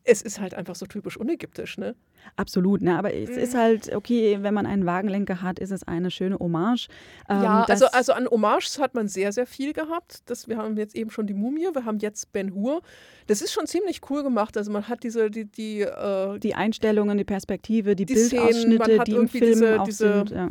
es 0.04 0.22
ist 0.22 0.40
halt 0.40 0.54
einfach 0.54 0.76
so 0.76 0.86
typisch 0.86 1.18
unägyptisch, 1.18 1.78
ne? 1.78 1.96
Absolut, 2.36 2.82
ne? 2.82 2.98
aber 2.98 3.14
es 3.14 3.30
ist 3.30 3.56
halt, 3.56 3.96
okay, 3.96 4.40
wenn 4.42 4.54
man 4.54 4.66
einen 4.66 4.86
Wagenlenker 4.86 5.42
hat, 5.42 5.60
ist 5.60 5.72
es 5.72 5.88
eine 5.88 6.12
schöne 6.12 6.38
Hommage. 6.38 6.88
Ähm, 7.30 7.44
ja, 7.44 7.64
also, 7.64 7.86
also 7.88 8.14
an 8.14 8.28
Hommages 8.28 8.80
hat 8.80 8.94
man 8.94 9.08
sehr, 9.08 9.32
sehr 9.32 9.46
viel 9.46 9.74
gehabt. 9.74 10.20
Das, 10.26 10.48
wir 10.48 10.58
haben 10.58 10.78
jetzt 10.78 10.96
eben 10.96 11.12
schon 11.12 11.28
die 11.28 11.34
Mumie, 11.34 11.68
wir 11.74 11.86
haben 11.86 12.00
jetzt 12.00 12.32
Ben 12.32 12.54
Hur. 12.54 12.82
Das 13.28 13.42
ist 13.42 13.54
schon 13.54 13.68
ziemlich 13.68 14.02
cool 14.10 14.24
gemacht. 14.24 14.58
Also 14.58 14.72
man 14.72 14.88
hat 14.88 15.04
diese, 15.04 15.30
die, 15.32 15.46
die, 15.46 15.82
äh, 15.82 16.40
die 16.40 16.56
Einstellungen, 16.56 17.18
die 17.18 17.24
Perspektive, 17.24 17.96
die, 17.96 18.06
die 18.06 18.14
Bildausschnitte, 18.14 18.84
Szenen, 18.84 19.04
die 19.06 19.16
im 19.16 19.28
Film 19.28 19.54
diese, 19.54 19.82
auch 19.82 19.86
diese, 19.86 20.14
sind. 20.14 20.30
Ja 20.32 20.50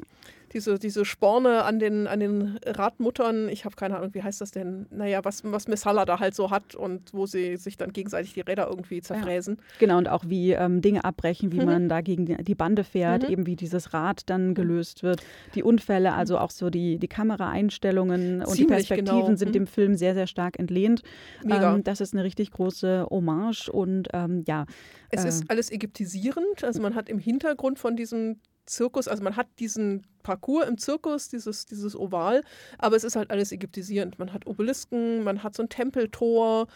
diese, 0.53 0.79
diese 0.79 1.05
Sporne 1.05 1.65
an 1.65 1.79
den, 1.79 2.07
an 2.07 2.21
den 2.21 2.59
Radmuttern, 2.65 3.49
ich 3.49 3.65
habe 3.65 3.77
keine 3.77 3.97
Ahnung, 3.97 4.15
wie 4.15 4.23
heißt 4.23 4.41
das 4.41 4.51
denn? 4.51 4.87
Naja, 4.91 5.25
was, 5.25 5.43
was 5.45 5.69
Messala 5.69 6.05
da 6.05 6.21
halt 6.21 6.35
so 6.35 6.51
hat 6.51 6.75
und 6.75 7.13
wo 7.13 7.27
sie 7.27 7.57
sich 7.57 7.77
dann 7.77 7.93
gegenseitig 7.93 8.35
die 8.35 8.41
Räder 8.41 8.69
irgendwie 8.69 9.01
zerfräsen. 9.01 9.57
Ja. 9.57 9.63
Genau, 9.79 9.99
und 9.99 10.09
auch 10.09 10.25
wie 10.27 10.53
ähm, 10.53 10.81
Dinge 10.81 11.05
abbrechen, 11.05 11.53
wie 11.53 11.61
mhm. 11.61 11.67
man 11.67 11.89
da 11.89 12.01
gegen 12.01 12.27
die, 12.27 12.55
Bande 12.55 12.85
fährt, 12.85 13.25
mhm. 13.25 13.31
eben 13.31 13.47
wie 13.47 13.57
dieses 13.57 13.93
Rad 13.93 14.29
dann 14.31 14.55
gelöst 14.55 15.03
wird. 15.03 15.23
Die 15.55 15.63
Unfälle, 15.63 16.15
also 16.15 16.39
auch 16.39 16.51
so 16.51 16.71
die, 16.71 16.99
die 16.99 17.09
Kameraeinstellungen 17.09 18.43
und 18.43 18.59
die 18.59 18.65
Perspektiven 18.65 19.21
genau. 19.21 19.37
sind 19.37 19.49
mhm. 19.49 19.53
dem 19.53 19.67
Film 19.67 19.95
sehr, 19.97 20.15
sehr 20.15 20.27
stark 20.27 20.59
entlehnt. 20.59 21.03
Ähm, 21.49 21.85
das 21.85 22.01
ist 22.01 22.15
eine 22.15 22.25
richtig 22.25 22.51
große 22.51 23.07
Hommage 23.11 23.69
und 23.69 24.09
ähm, 24.13 24.45
ja. 24.47 24.67
Es 25.11 25.25
äh, 25.25 25.29
ist 25.29 25.51
alles 25.51 25.71
ägyptisierend, 25.71 26.65
also 26.65 26.81
man 26.81 26.95
hat 26.95 27.09
im 27.09 27.19
Hintergrund 27.19 27.79
von 27.79 27.97
diesem 27.97 28.41
Zirkus, 28.69 29.09
also 29.09 29.23
man 29.23 29.37
hat 29.37 29.47
diesen 29.59 30.05
Parcours 30.23 30.69
im 30.69 30.79
Zirkus, 30.79 31.29
dieses, 31.29 31.67
dieses 31.67 31.97
Oval, 31.97 32.43
aber 32.79 32.97
es 32.97 33.05
ist 33.05 33.17
halt 33.17 33.31
alles 33.31 33.53
ägyptisierend. 33.53 34.19
Man 34.19 34.33
hat 34.33 34.47
Obelisken, 34.47 35.25
man 35.25 35.43
hat 35.43 35.55
so 35.55 35.63
ein 35.63 35.69
Tempeltor, 35.69 36.67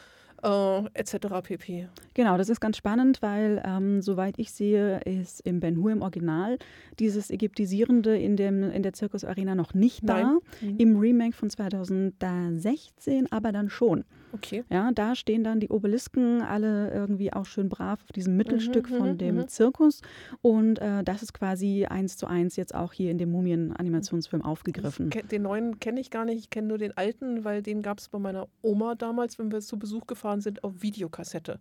äh, 0.42 0.85
etc. 0.94 1.16
pp. 1.42 1.88
Genau, 2.14 2.37
das 2.37 2.48
ist 2.48 2.61
ganz 2.61 2.76
spannend, 2.76 3.22
weil 3.22 3.62
ähm, 3.64 4.02
soweit 4.02 4.38
ich 4.38 4.52
sehe, 4.52 5.00
ist 5.00 5.40
im 5.42 5.61
Ben 5.61 5.76
Hur 5.76 5.92
im 5.92 6.02
Original 6.02 6.59
dieses 6.98 7.31
Ägyptisierende 7.31 8.18
in, 8.18 8.37
dem, 8.37 8.70
in 8.70 8.83
der 8.83 8.92
Zirkusarena 8.92 9.55
noch 9.55 9.74
nicht 9.74 10.02
Nein. 10.02 10.38
da. 10.61 10.66
Mhm. 10.66 10.76
Im 10.78 10.98
Remake 10.98 11.37
von 11.37 11.48
2016 11.50 13.31
aber 13.31 13.52
dann 13.52 13.70
schon. 13.70 14.05
Okay. 14.32 14.64
Ja, 14.70 14.90
da 14.92 15.14
stehen 15.14 15.44
dann 15.44 15.60
die 15.60 15.68
Obelisken 15.68 16.42
alle 16.42 16.90
irgendwie 16.90 17.32
auch 17.32 17.46
schön 17.46 17.68
brav 17.68 18.02
auf 18.02 18.12
diesem 18.12 18.36
Mittelstück 18.36 18.90
mhm, 18.90 18.96
von 18.96 19.08
mhm, 19.12 19.18
dem 19.18 19.36
mhm. 19.36 19.48
Zirkus. 19.48 20.00
Und 20.40 20.78
äh, 20.78 21.04
das 21.04 21.22
ist 21.22 21.32
quasi 21.34 21.86
eins 21.86 22.16
zu 22.16 22.26
eins 22.26 22.56
jetzt 22.56 22.74
auch 22.74 22.92
hier 22.92 23.10
in 23.10 23.18
dem 23.18 23.30
Mumien-Animationsfilm 23.30 24.42
aufgegriffen. 24.42 25.10
Den 25.10 25.42
neuen 25.42 25.78
kenne 25.80 26.00
ich 26.00 26.10
gar 26.10 26.24
nicht, 26.24 26.38
ich 26.38 26.50
kenne 26.50 26.68
nur 26.68 26.78
den 26.78 26.96
alten, 26.96 27.44
weil 27.44 27.62
den 27.62 27.82
gab 27.82 27.98
es 27.98 28.08
bei 28.08 28.18
meiner 28.18 28.48
Oma 28.62 28.94
damals, 28.94 29.38
wenn 29.38 29.52
wir 29.52 29.60
zu 29.60 29.78
Besuch 29.78 30.06
gefahren 30.06 30.40
sind, 30.40 30.64
auf 30.64 30.82
Videokassette. 30.82 31.60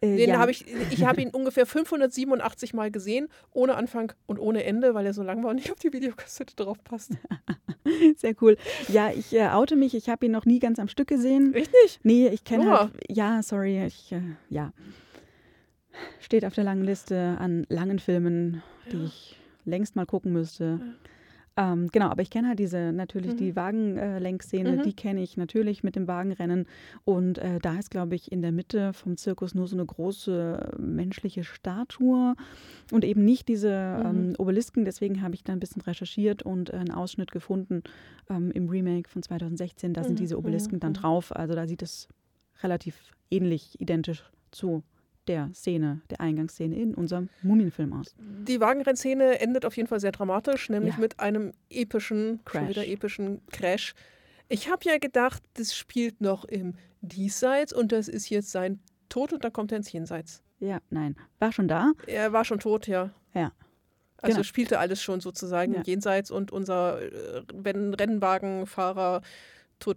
Äh, 0.00 0.16
den 0.16 0.30
ja. 0.30 0.38
habe 0.38 0.50
ich, 0.50 0.64
ich 0.90 1.04
habe 1.04 1.20
ihn 1.20 1.30
ungefähr 1.30 1.66
587 1.66 2.72
Mal 2.72 2.90
gesehen, 2.90 3.28
ohne 3.52 3.74
Anfang 3.74 4.12
und 4.26 4.38
ohne 4.38 4.64
Ende, 4.64 4.94
weil 4.94 5.06
er 5.06 5.12
so 5.12 5.22
lang 5.22 5.42
war 5.42 5.50
und 5.50 5.56
nicht 5.56 5.72
auf 5.72 5.78
die 5.78 5.92
Videokassette 5.92 6.54
drauf 6.54 6.82
passt. 6.84 7.12
Sehr 8.16 8.34
cool. 8.40 8.56
Ja, 8.88 9.10
ich 9.10 9.34
äh, 9.34 9.48
oute 9.48 9.74
mich, 9.74 9.94
ich 9.94 10.08
habe 10.08 10.26
ihn 10.26 10.32
noch 10.32 10.44
nie 10.44 10.60
ganz 10.60 10.78
am 10.78 10.88
Stück 10.88 11.08
gesehen. 11.08 11.52
Richtig? 11.52 12.00
Nee, 12.02 12.28
ich 12.28 12.44
kenne 12.44 12.70
halt, 12.70 12.92
ja, 13.08 13.42
sorry, 13.42 13.84
ich, 13.86 14.12
äh, 14.12 14.20
ja. 14.50 14.72
Steht 16.20 16.44
auf 16.44 16.54
der 16.54 16.64
langen 16.64 16.84
Liste 16.84 17.36
an 17.40 17.66
langen 17.68 17.98
Filmen, 17.98 18.62
die 18.92 18.98
ja. 18.98 19.04
ich 19.06 19.36
längst 19.64 19.96
mal 19.96 20.06
gucken 20.06 20.32
müsste. 20.32 20.80
Ja. 20.80 21.08
Ähm, 21.58 21.88
genau, 21.88 22.06
aber 22.06 22.22
ich 22.22 22.30
kenne 22.30 22.46
halt 22.46 22.60
diese, 22.60 22.92
natürlich 22.92 23.32
mhm. 23.32 23.36
die 23.36 23.56
Wagenlenkszene, 23.56 24.76
mhm. 24.76 24.82
die 24.84 24.92
kenne 24.92 25.20
ich 25.20 25.36
natürlich 25.36 25.82
mit 25.82 25.96
dem 25.96 26.06
Wagenrennen. 26.06 26.66
Und 27.04 27.38
äh, 27.38 27.58
da 27.58 27.76
ist, 27.76 27.90
glaube 27.90 28.14
ich, 28.14 28.30
in 28.30 28.42
der 28.42 28.52
Mitte 28.52 28.92
vom 28.92 29.16
Zirkus 29.16 29.56
nur 29.56 29.66
so 29.66 29.74
eine 29.74 29.84
große 29.84 30.76
menschliche 30.78 31.42
Statue 31.42 32.36
und 32.92 33.04
eben 33.04 33.24
nicht 33.24 33.48
diese 33.48 33.98
mhm. 33.98 34.06
ähm, 34.06 34.34
Obelisken. 34.38 34.84
Deswegen 34.84 35.20
habe 35.20 35.34
ich 35.34 35.42
da 35.42 35.52
ein 35.52 35.58
bisschen 35.58 35.82
recherchiert 35.82 36.44
und 36.44 36.70
äh, 36.70 36.76
einen 36.76 36.92
Ausschnitt 36.92 37.32
gefunden 37.32 37.82
ähm, 38.30 38.52
im 38.52 38.68
Remake 38.68 39.08
von 39.10 39.24
2016. 39.24 39.94
Da 39.94 40.04
sind 40.04 40.12
mhm. 40.12 40.18
diese 40.18 40.38
Obelisken 40.38 40.78
dann 40.78 40.94
drauf. 40.94 41.34
Also 41.34 41.56
da 41.56 41.66
sieht 41.66 41.82
es 41.82 42.06
relativ 42.62 43.12
ähnlich, 43.32 43.80
identisch 43.80 44.22
zu 44.52 44.84
der 45.28 45.50
Szene, 45.54 46.00
der 46.10 46.20
Eingangsszene 46.20 46.74
in 46.76 46.94
unserem 46.94 47.28
Mumienfilm 47.42 47.92
aus. 47.92 48.14
Die 48.18 48.60
Wagenrennszene 48.60 49.40
endet 49.40 49.64
auf 49.64 49.76
jeden 49.76 49.88
Fall 49.88 50.00
sehr 50.00 50.12
dramatisch, 50.12 50.68
nämlich 50.68 50.94
ja. 50.94 51.00
mit 51.00 51.20
einem 51.20 51.52
epischen, 51.70 52.40
Crash. 52.44 52.60
schon 52.60 52.68
wieder 52.68 52.86
epischen 52.86 53.40
Crash. 53.50 53.94
Ich 54.48 54.70
habe 54.70 54.80
ja 54.84 54.98
gedacht, 54.98 55.42
das 55.54 55.76
spielt 55.76 56.20
noch 56.20 56.44
im 56.44 56.74
Diesseits 57.00 57.72
und 57.72 57.92
das 57.92 58.08
ist 58.08 58.28
jetzt 58.30 58.50
sein 58.50 58.80
Tod 59.08 59.32
und 59.32 59.44
dann 59.44 59.52
kommt 59.52 59.72
er 59.72 59.78
ins 59.78 59.92
Jenseits. 59.92 60.42
Ja, 60.58 60.78
nein. 60.90 61.16
War 61.38 61.52
schon 61.52 61.68
da? 61.68 61.92
Er 62.06 62.32
war 62.32 62.44
schon 62.44 62.58
tot, 62.58 62.86
ja. 62.86 63.10
Ja. 63.34 63.52
Also 64.20 64.36
genau. 64.36 64.42
spielte 64.42 64.78
alles 64.80 65.00
schon 65.00 65.20
sozusagen 65.20 65.74
ja. 65.74 65.82
Jenseits 65.82 66.30
und 66.30 66.50
unser 66.50 67.00
äh, 67.00 67.42
Rennwagenfahrer 67.54 69.22
tut. 69.78 69.96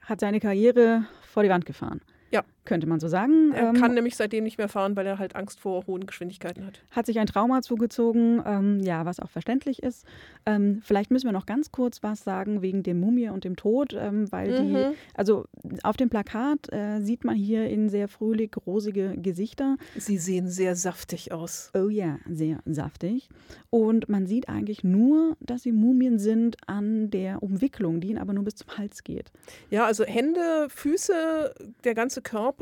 Hat 0.00 0.20
seine 0.20 0.40
Karriere 0.40 1.06
vor 1.22 1.42
die 1.42 1.48
Wand 1.48 1.64
gefahren. 1.64 2.02
Ja. 2.30 2.44
Könnte 2.64 2.86
man 2.86 2.98
so 3.00 3.08
sagen. 3.08 3.52
Er 3.52 3.68
ähm, 3.68 3.74
kann 3.74 3.94
nämlich 3.94 4.16
seitdem 4.16 4.44
nicht 4.44 4.58
mehr 4.58 4.68
fahren, 4.68 4.96
weil 4.96 5.06
er 5.06 5.18
halt 5.18 5.36
Angst 5.36 5.60
vor 5.60 5.86
hohen 5.86 6.06
Geschwindigkeiten 6.06 6.66
hat. 6.66 6.80
Hat 6.90 7.06
sich 7.06 7.18
ein 7.18 7.26
Trauma 7.26 7.62
zugezogen, 7.62 8.42
ähm, 8.46 8.80
ja, 8.80 9.04
was 9.04 9.20
auch 9.20 9.30
verständlich 9.30 9.82
ist. 9.82 10.06
Ähm, 10.46 10.80
vielleicht 10.82 11.10
müssen 11.10 11.26
wir 11.26 11.32
noch 11.32 11.46
ganz 11.46 11.72
kurz 11.72 12.02
was 12.02 12.24
sagen 12.24 12.62
wegen 12.62 12.82
dem 12.82 13.00
Mumie 13.00 13.28
und 13.28 13.44
dem 13.44 13.56
Tod, 13.56 13.94
ähm, 13.98 14.30
weil 14.32 14.62
mhm. 14.62 14.74
die, 14.74 14.96
also 15.14 15.44
auf 15.82 15.96
dem 15.96 16.08
Plakat 16.08 16.72
äh, 16.72 17.00
sieht 17.00 17.24
man 17.24 17.34
hier 17.34 17.68
in 17.68 17.88
sehr 17.88 18.08
fröhlich 18.08 18.52
rosige 18.66 19.14
Gesichter. 19.16 19.76
Sie 19.96 20.18
sehen 20.18 20.48
sehr 20.48 20.76
saftig 20.76 21.32
aus. 21.32 21.70
Oh 21.74 21.88
ja, 21.88 22.18
sehr 22.28 22.60
saftig. 22.64 23.28
Und 23.70 24.08
man 24.08 24.26
sieht 24.26 24.48
eigentlich 24.48 24.84
nur, 24.84 25.36
dass 25.40 25.62
sie 25.62 25.72
Mumien 25.72 26.18
sind 26.18 26.56
an 26.66 27.10
der 27.10 27.42
Umwicklung, 27.42 28.00
die 28.00 28.08
ihnen 28.08 28.18
aber 28.18 28.32
nur 28.32 28.44
bis 28.44 28.56
zum 28.56 28.76
Hals 28.78 29.04
geht. 29.04 29.32
Ja, 29.70 29.84
also 29.84 30.04
Hände, 30.04 30.68
Füße, 30.68 31.54
der 31.84 31.94
ganze 31.94 32.22
Körper, 32.22 32.53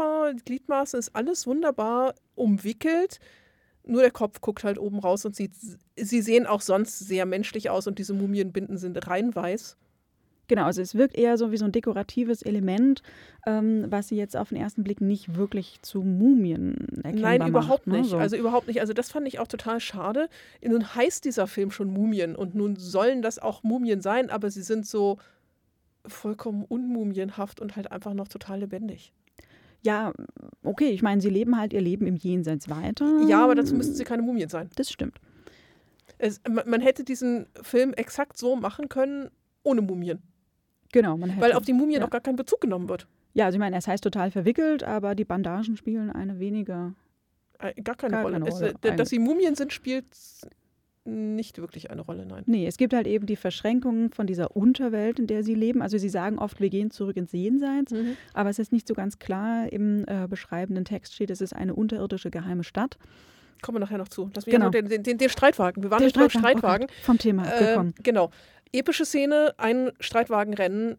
Gliedmaße 0.44 0.96
ist 0.96 1.14
alles 1.14 1.46
wunderbar 1.46 2.14
umwickelt. 2.34 3.20
Nur 3.84 4.02
der 4.02 4.10
Kopf 4.10 4.40
guckt 4.40 4.64
halt 4.64 4.78
oben 4.78 5.00
raus 5.00 5.24
und 5.24 5.34
sieht, 5.34 5.52
sie 5.96 6.22
sehen 6.22 6.46
auch 6.46 6.60
sonst 6.60 7.00
sehr 7.00 7.26
menschlich 7.26 7.68
aus 7.68 7.86
und 7.86 7.98
diese 7.98 8.14
Mumienbinden 8.14 8.78
sind 8.78 9.08
rein 9.08 9.34
weiß. 9.34 9.76
Genau, 10.48 10.64
also 10.64 10.82
es 10.82 10.94
wirkt 10.94 11.16
eher 11.16 11.38
so 11.38 11.50
wie 11.50 11.56
so 11.56 11.64
ein 11.64 11.72
dekoratives 11.72 12.42
Element, 12.42 13.02
ähm, 13.46 13.86
was 13.88 14.08
sie 14.08 14.16
jetzt 14.16 14.36
auf 14.36 14.50
den 14.50 14.58
ersten 14.58 14.84
Blick 14.84 15.00
nicht 15.00 15.34
wirklich 15.36 15.80
zu 15.82 16.02
Mumien 16.02 17.00
erkennbar 17.02 17.38
Nein, 17.38 17.48
überhaupt 17.48 17.86
macht, 17.86 17.96
ne? 17.96 18.02
nicht. 18.02 18.10
So. 18.10 18.18
Also 18.18 18.36
überhaupt 18.36 18.66
nicht. 18.66 18.80
Also 18.80 18.92
das 18.92 19.10
fand 19.10 19.26
ich 19.26 19.38
auch 19.38 19.46
total 19.46 19.80
schade. 19.80 20.28
Nun 20.62 20.94
heißt 20.94 21.24
dieser 21.24 21.46
Film 21.46 21.70
schon 21.70 21.88
Mumien 21.88 22.36
und 22.36 22.54
nun 22.54 22.76
sollen 22.76 23.22
das 23.22 23.38
auch 23.38 23.62
Mumien 23.62 24.02
sein, 24.02 24.30
aber 24.30 24.50
sie 24.50 24.62
sind 24.62 24.86
so 24.86 25.18
vollkommen 26.06 26.64
unmumienhaft 26.64 27.60
und 27.60 27.76
halt 27.76 27.90
einfach 27.90 28.12
noch 28.12 28.28
total 28.28 28.60
lebendig. 28.60 29.12
Ja, 29.82 30.12
okay, 30.62 30.90
ich 30.90 31.02
meine, 31.02 31.20
sie 31.20 31.30
leben 31.30 31.58
halt 31.58 31.72
ihr 31.72 31.80
Leben 31.80 32.06
im 32.06 32.16
Jenseits 32.16 32.68
weiter. 32.68 33.24
Ja, 33.28 33.42
aber 33.42 33.54
dazu 33.54 33.74
müssten 33.74 33.94
sie 33.94 34.04
keine 34.04 34.22
Mumien 34.22 34.48
sein. 34.48 34.70
Das 34.76 34.90
stimmt. 34.90 35.20
Es, 36.18 36.40
man 36.48 36.80
hätte 36.80 37.02
diesen 37.02 37.46
Film 37.62 37.92
exakt 37.94 38.38
so 38.38 38.54
machen 38.54 38.88
können, 38.88 39.30
ohne 39.64 39.82
Mumien. 39.82 40.22
Genau, 40.92 41.16
man 41.16 41.30
hätte. 41.30 41.42
Weil 41.42 41.52
auf 41.54 41.64
die 41.64 41.72
Mumien 41.72 42.00
ja. 42.00 42.06
auch 42.06 42.10
gar 42.10 42.20
kein 42.20 42.36
Bezug 42.36 42.60
genommen 42.60 42.88
wird. 42.88 43.08
Ja, 43.34 43.46
also 43.46 43.56
ich 43.56 43.60
meine, 43.60 43.76
es 43.76 43.88
heißt 43.88 44.04
total 44.04 44.30
verwickelt, 44.30 44.84
aber 44.84 45.14
die 45.14 45.24
Bandagen 45.24 45.76
spielen 45.76 46.10
eine 46.10 46.38
weniger. 46.38 46.94
Äh, 47.58 47.80
gar 47.82 47.96
keine 47.96 48.12
gar 48.12 48.22
Rolle. 48.22 48.38
Keine 48.38 48.50
Rolle. 48.50 48.74
Es, 48.82 48.96
dass 48.96 49.08
sie 49.08 49.18
Mumien 49.18 49.54
sind, 49.54 49.72
spielt 49.72 50.06
nicht 51.04 51.58
wirklich 51.58 51.90
eine 51.90 52.02
Rolle, 52.02 52.26
nein. 52.26 52.44
Nee, 52.46 52.66
es 52.66 52.76
gibt 52.76 52.94
halt 52.94 53.06
eben 53.06 53.26
die 53.26 53.36
Verschränkungen 53.36 54.12
von 54.12 54.26
dieser 54.26 54.56
Unterwelt, 54.56 55.18
in 55.18 55.26
der 55.26 55.42
sie 55.42 55.54
leben. 55.54 55.82
Also 55.82 55.98
sie 55.98 56.08
sagen 56.08 56.38
oft, 56.38 56.60
wir 56.60 56.70
gehen 56.70 56.90
zurück 56.90 57.16
ins 57.16 57.32
Jenseits, 57.32 57.92
mhm. 57.92 58.16
aber 58.34 58.50
es 58.50 58.58
ist 58.58 58.72
nicht 58.72 58.86
so 58.86 58.94
ganz 58.94 59.18
klar 59.18 59.72
im 59.72 60.04
äh, 60.06 60.28
beschreibenden 60.28 60.84
Text 60.84 61.14
steht, 61.14 61.30
es 61.30 61.40
ist 61.40 61.54
eine 61.54 61.74
unterirdische 61.74 62.30
geheime 62.30 62.62
Stadt. 62.62 62.98
Kommen 63.62 63.76
wir 63.76 63.80
nachher 63.80 63.98
noch 63.98 64.08
zu. 64.08 64.30
Lass 64.34 64.46
mich 64.46 64.54
genau. 64.54 64.70
den, 64.70 64.88
den, 64.88 65.18
den, 65.18 65.28
Streitwagen. 65.28 65.82
Wir 65.82 65.90
waren 65.90 66.02
nicht 66.02 66.16
beim 66.16 66.30
Streitwagen. 66.30 66.84
Okay. 66.84 66.94
Vom 67.02 67.18
Thema 67.18 67.46
äh, 67.46 67.66
gekommen. 67.66 67.94
Genau. 68.02 68.30
Epische 68.72 69.04
Szene, 69.04 69.54
ein 69.58 69.92
Streitwagenrennen, 70.00 70.96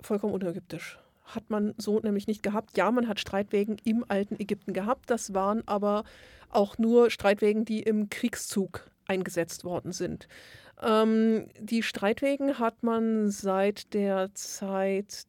vollkommen 0.00 0.32
unägyptisch. 0.32 0.98
Hat 1.24 1.50
man 1.50 1.74
so 1.76 1.98
nämlich 1.98 2.26
nicht 2.26 2.42
gehabt. 2.42 2.76
Ja, 2.76 2.90
man 2.90 3.08
hat 3.08 3.18
Streitwagen 3.18 3.78
im 3.84 4.04
alten 4.06 4.36
Ägypten 4.40 4.72
gehabt. 4.72 5.10
Das 5.10 5.34
waren 5.34 5.62
aber 5.66 6.04
auch 6.50 6.78
nur 6.78 7.10
Streitwagen, 7.10 7.64
die 7.64 7.82
im 7.82 8.08
Kriegszug 8.10 8.88
eingesetzt 9.08 9.64
worden 9.64 9.92
sind. 9.92 10.28
Ähm, 10.80 11.48
die 11.58 11.82
Streitwegen 11.82 12.58
hat 12.58 12.82
man 12.82 13.30
seit 13.30 13.94
der 13.94 14.32
Zeit 14.34 15.24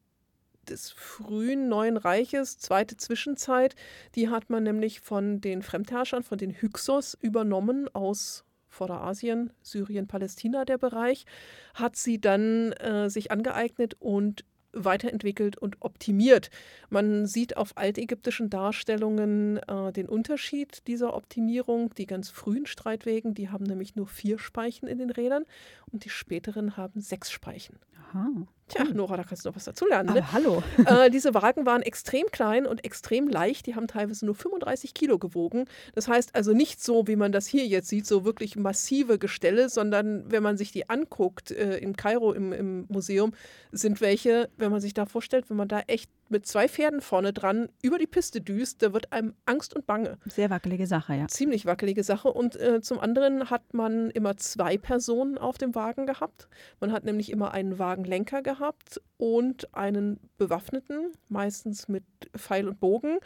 des 0.69 0.91
frühen 0.91 1.67
Neuen 1.67 1.97
Reiches, 1.97 2.59
zweite 2.59 2.95
Zwischenzeit, 2.97 3.75
die 4.15 4.29
hat 4.29 4.49
man 4.49 4.63
nämlich 4.63 4.99
von 4.99 5.41
den 5.41 5.63
Fremdherrschern, 5.63 6.23
von 6.23 6.37
den 6.37 6.51
Hyksos 6.51 7.17
übernommen 7.19 7.87
aus 7.93 8.45
Vorderasien, 8.67 9.51
Syrien, 9.63 10.07
Palästina 10.07 10.63
der 10.63 10.77
Bereich, 10.77 11.25
hat 11.73 11.95
sie 11.95 12.21
dann 12.21 12.71
äh, 12.73 13.09
sich 13.09 13.31
angeeignet 13.31 13.95
und 13.99 14.45
weiterentwickelt 14.73 15.57
und 15.57 15.77
optimiert. 15.79 16.49
Man 16.89 17.25
sieht 17.25 17.57
auf 17.57 17.77
altägyptischen 17.77 18.49
Darstellungen 18.49 19.57
äh, 19.57 19.91
den 19.91 20.07
Unterschied 20.07 20.87
dieser 20.87 21.15
Optimierung. 21.15 21.93
Die 21.95 22.05
ganz 22.05 22.29
frühen 22.29 22.65
Streitwegen, 22.65 23.33
die 23.33 23.49
haben 23.49 23.65
nämlich 23.65 23.95
nur 23.95 24.07
vier 24.07 24.39
Speichen 24.39 24.87
in 24.87 24.97
den 24.97 25.09
Rädern 25.09 25.45
und 25.91 26.05
die 26.05 26.09
späteren 26.09 26.77
haben 26.77 27.01
sechs 27.01 27.31
Speichen. 27.31 27.77
Aha. 28.09 28.47
Tja, 28.69 28.85
Nora, 28.85 29.17
da 29.17 29.23
kannst 29.23 29.43
du 29.43 29.49
noch 29.49 29.55
was 29.55 29.65
dazulernen. 29.65 30.13
Ne? 30.13 30.21
Aber 30.21 30.31
hallo. 30.31 30.63
Äh, 30.85 31.09
diese 31.09 31.33
Wagen 31.33 31.65
waren 31.65 31.81
extrem 31.81 32.27
klein 32.31 32.65
und 32.65 32.85
extrem 32.85 33.27
leicht. 33.27 33.65
Die 33.65 33.75
haben 33.75 33.87
teilweise 33.87 34.25
nur 34.25 34.35
35 34.35 34.93
Kilo 34.93 35.17
gewogen. 35.17 35.65
Das 35.95 36.07
heißt 36.07 36.35
also 36.35 36.53
nicht 36.53 36.83
so, 36.83 37.07
wie 37.07 37.15
man 37.15 37.31
das 37.31 37.47
hier 37.47 37.65
jetzt 37.65 37.89
sieht, 37.89 38.05
so 38.05 38.25
wirklich 38.25 38.55
massive 38.55 39.17
Gestelle, 39.17 39.69
sondern 39.69 40.31
wenn 40.31 40.43
man 40.43 40.57
sich 40.57 40.71
die 40.71 40.89
anguckt 40.89 41.51
äh, 41.51 41.77
in 41.77 41.95
Kairo 41.95 42.31
im, 42.31 42.53
im 42.53 42.85
Museum, 42.89 43.33
sind 43.71 44.01
welche, 44.01 44.49
wenn 44.57 44.71
man 44.71 44.81
sich 44.81 44.93
da 44.93 45.05
vorstellt, 45.05 45.49
wenn 45.49 45.57
man 45.57 45.67
da 45.67 45.81
echt 45.87 46.09
mit 46.29 46.45
zwei 46.45 46.67
Pferden 46.67 47.01
vorne 47.01 47.33
dran 47.33 47.69
über 47.81 47.97
die 47.97 48.07
Piste 48.07 48.41
düst, 48.41 48.81
da 48.81 48.93
wird 48.93 49.11
einem 49.11 49.35
Angst 49.45 49.75
und 49.75 49.85
Bange. 49.85 50.17
Sehr 50.25 50.49
wackelige 50.49 50.87
Sache, 50.87 51.15
ja. 51.15 51.27
Ziemlich 51.27 51.65
wackelige 51.65 52.03
Sache. 52.03 52.31
Und 52.31 52.55
äh, 52.55 52.81
zum 52.81 52.99
anderen 52.99 53.49
hat 53.49 53.73
man 53.73 54.11
immer 54.11 54.37
zwei 54.37 54.77
Personen 54.77 55.37
auf 55.37 55.57
dem 55.57 55.75
Wagen 55.75 56.05
gehabt. 56.05 56.47
Man 56.79 56.91
hat 56.91 57.03
nämlich 57.03 57.31
immer 57.31 57.51
einen 57.51 57.79
Wagenlenker 57.79 58.41
gehabt 58.41 59.01
und 59.17 59.73
einen 59.75 60.19
Bewaffneten, 60.37 61.11
meistens 61.27 61.87
mit 61.87 62.03
Pfeil 62.37 62.67
und 62.67 62.79
Bogen 62.79 63.19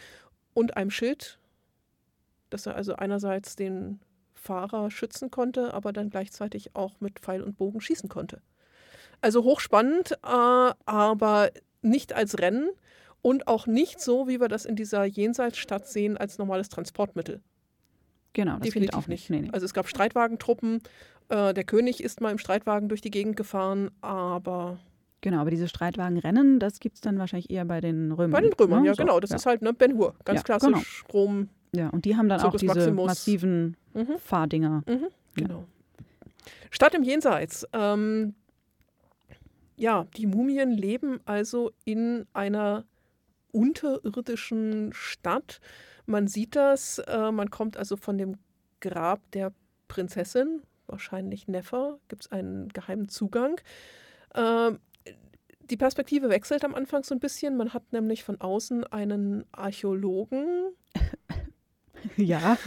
und 0.54 0.78
einem 0.78 0.92
Schild, 0.92 1.40
dass 2.50 2.66
er 2.66 2.76
also 2.76 2.96
einerseits 2.96 3.56
den 3.56 4.00
Fahrer 4.34 4.92
schützen 4.92 5.32
konnte, 5.32 5.74
aber 5.74 5.94
dann 5.94 6.10
gleichzeitig 6.10 6.76
auch 6.76 7.00
mit 7.00 7.20
Pfeil 7.20 7.42
und 7.42 7.58
Bogen 7.58 7.82
schießen 7.82 8.10
konnte. 8.10 8.42
Also 9.22 9.44
hochspannend, 9.44 10.12
äh, 10.12 10.74
aber 10.86 11.50
nicht 11.82 12.14
als 12.14 12.40
Rennen 12.40 12.70
und 13.24 13.48
auch 13.48 13.66
nicht 13.66 14.00
so, 14.00 14.28
wie 14.28 14.40
wir 14.40 14.48
das 14.50 14.66
in 14.66 14.76
dieser 14.76 15.06
Jenseitsstadt 15.06 15.88
sehen, 15.88 16.16
als 16.18 16.38
normales 16.38 16.70
Transportmittel. 16.70 17.42
Genau, 18.34 18.54
das 18.58 18.62
Definitiv 18.68 18.92
geht 18.92 19.00
auch 19.04 19.08
nicht. 19.08 19.30
Nee, 19.32 19.42
nee. 19.42 19.50
Also 19.52 19.66
es 19.66 19.74
gab 19.74 19.88
Streitwagentruppen. 19.88 20.82
Äh, 21.30 21.54
der 21.56 21.64
König 21.64 22.04
ist 22.04 22.22
mal 22.22 22.32
im 22.32 22.38
Streitwagen 22.38 22.90
durch 22.90 23.02
die 23.02 23.10
Gegend 23.12 23.36
gefahren, 23.36 23.90
aber 24.02 24.78
Genau, 25.22 25.40
aber 25.40 25.52
diese 25.52 25.70
Streitwagenrennen, 25.70 26.60
das 26.60 26.82
gibt 26.82 26.96
es 26.96 27.02
dann 27.02 27.18
wahrscheinlich 27.18 27.50
eher 27.50 27.64
bei 27.64 27.80
den 27.80 28.12
Römern. 28.12 28.32
bei 28.32 28.42
den 28.42 28.52
Römern, 28.54 28.82
ne? 28.82 28.88
ja 28.88 28.94
So, 28.94 29.04
genau. 29.04 29.20
Das 29.22 29.30
ja. 29.30 29.38
ist 29.38 29.46
halt 29.46 29.62
ne, 29.62 29.72
Ben 29.74 29.98
Hur, 29.98 30.16
ganz 30.26 30.40
Ja, 30.40 30.44
klassisch 30.44 31.04
Rom. 31.14 31.48
Ja, 31.74 31.90
und 31.90 32.04
die 32.04 32.18
haben 32.18 32.28
dann 32.28 32.40
Circus 32.42 32.56
auch 32.56 32.60
diese 32.60 32.92
Maximus. 32.92 33.06
massiven 33.08 33.78
Mhm. 33.94 34.18
Fahrdinger. 34.18 34.84
Mhm, 34.88 35.08
genau. 35.36 35.64
Stadt 36.72 36.94
im 36.94 37.04
Jenseits. 37.04 37.66
Ähm, 37.72 38.34
ja, 39.78 40.08
die 40.18 40.26
Mumien 40.28 40.72
leben 40.72 41.20
also 41.26 41.72
in 41.86 42.26
einer 42.34 42.84
unterirdischen 43.54 44.92
Stadt. 44.94 45.62
Man 46.06 46.28
sieht 46.28 46.56
das, 46.58 47.00
äh, 47.00 47.32
man 47.32 47.50
kommt 47.50 47.78
also 47.78 47.96
von 47.96 48.18
dem 48.18 48.38
Grab 48.82 49.22
der 49.32 49.54
Prinzessin, 49.88 50.62
wahrscheinlich 50.88 51.48
Neffer, 51.48 52.00
gibt 52.10 52.24
es 52.26 52.32
einen 52.32 52.68
geheimen 52.70 53.08
Zugang. 53.08 53.62
Ähm, 54.36 54.80
die 55.70 55.78
Perspektive 55.78 56.30
wechselt 56.30 56.66
am 56.66 56.76
Anfang 56.76 57.04
so 57.04 57.16
ein 57.16 57.22
bisschen. 57.22 57.56
Man 57.56 57.74
hat 57.74 57.94
nämlich 57.94 58.24
von 58.26 58.42
außen 58.42 58.84
einen 58.86 59.46
Archäologen, 59.54 60.74
Ja. 62.18 62.58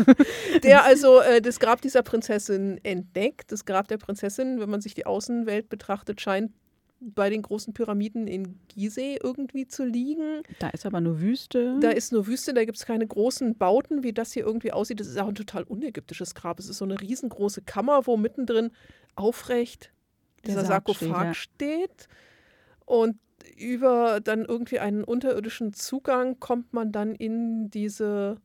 der 0.63 0.85
also 0.85 1.21
äh, 1.21 1.43
das 1.43 1.61
Grab 1.61 1.83
dieser 1.83 2.03
Prinzessin 2.03 2.81
entdeckt. 2.83 3.53
Das 3.53 3.65
Grab 3.67 3.89
der 3.89 3.99
Prinzessin, 3.99 4.61
wenn 4.61 4.71
man 4.71 4.81
sich 4.81 4.95
die 4.95 5.05
Außenwelt 5.05 5.69
betrachtet, 5.69 6.21
scheint 6.23 6.53
bei 7.01 7.29
den 7.31 7.43
großen 7.43 7.75
Pyramiden 7.75 8.27
in 8.27 8.59
Gizeh 8.69 9.19
irgendwie 9.23 9.67
zu 9.67 9.85
liegen. 9.85 10.43
Da 10.59 10.71
ist 10.71 10.87
aber 10.87 11.01
nur 11.01 11.21
Wüste. 11.21 11.79
Da 11.81 11.91
ist 11.91 12.13
nur 12.13 12.27
Wüste, 12.27 12.55
da 12.55 12.65
gibt 12.65 12.79
es 12.79 12.87
keine 12.87 13.07
großen 13.07 13.57
Bauten, 13.57 14.03
wie 14.03 14.13
das 14.13 14.33
hier 14.33 14.45
irgendwie 14.45 14.73
aussieht. 14.73 15.01
Das 15.01 15.07
ist 15.07 15.19
auch 15.19 15.29
ein 15.29 15.35
total 15.35 15.65
unägyptisches 15.65 16.35
Grab. 16.35 16.59
Es 16.59 16.69
ist 16.69 16.79
so 16.79 16.85
eine 16.85 17.01
riesengroße 17.01 17.63
Kammer, 17.63 18.07
wo 18.07 18.17
mittendrin 18.17 18.71
aufrecht 19.15 19.93
dieser 20.47 20.65
Sarkophag 20.65 21.35
steht, 21.35 21.91
steht. 21.91 22.09
Und 22.85 23.17
über 23.59 24.21
dann 24.21 24.45
irgendwie 24.45 24.79
einen 24.79 25.05
unterirdischen 25.05 25.73
Zugang 25.73 26.41
kommt 26.41 26.73
man 26.73 26.93
dann 26.93 27.15
in 27.15 27.71
diese 27.71 28.37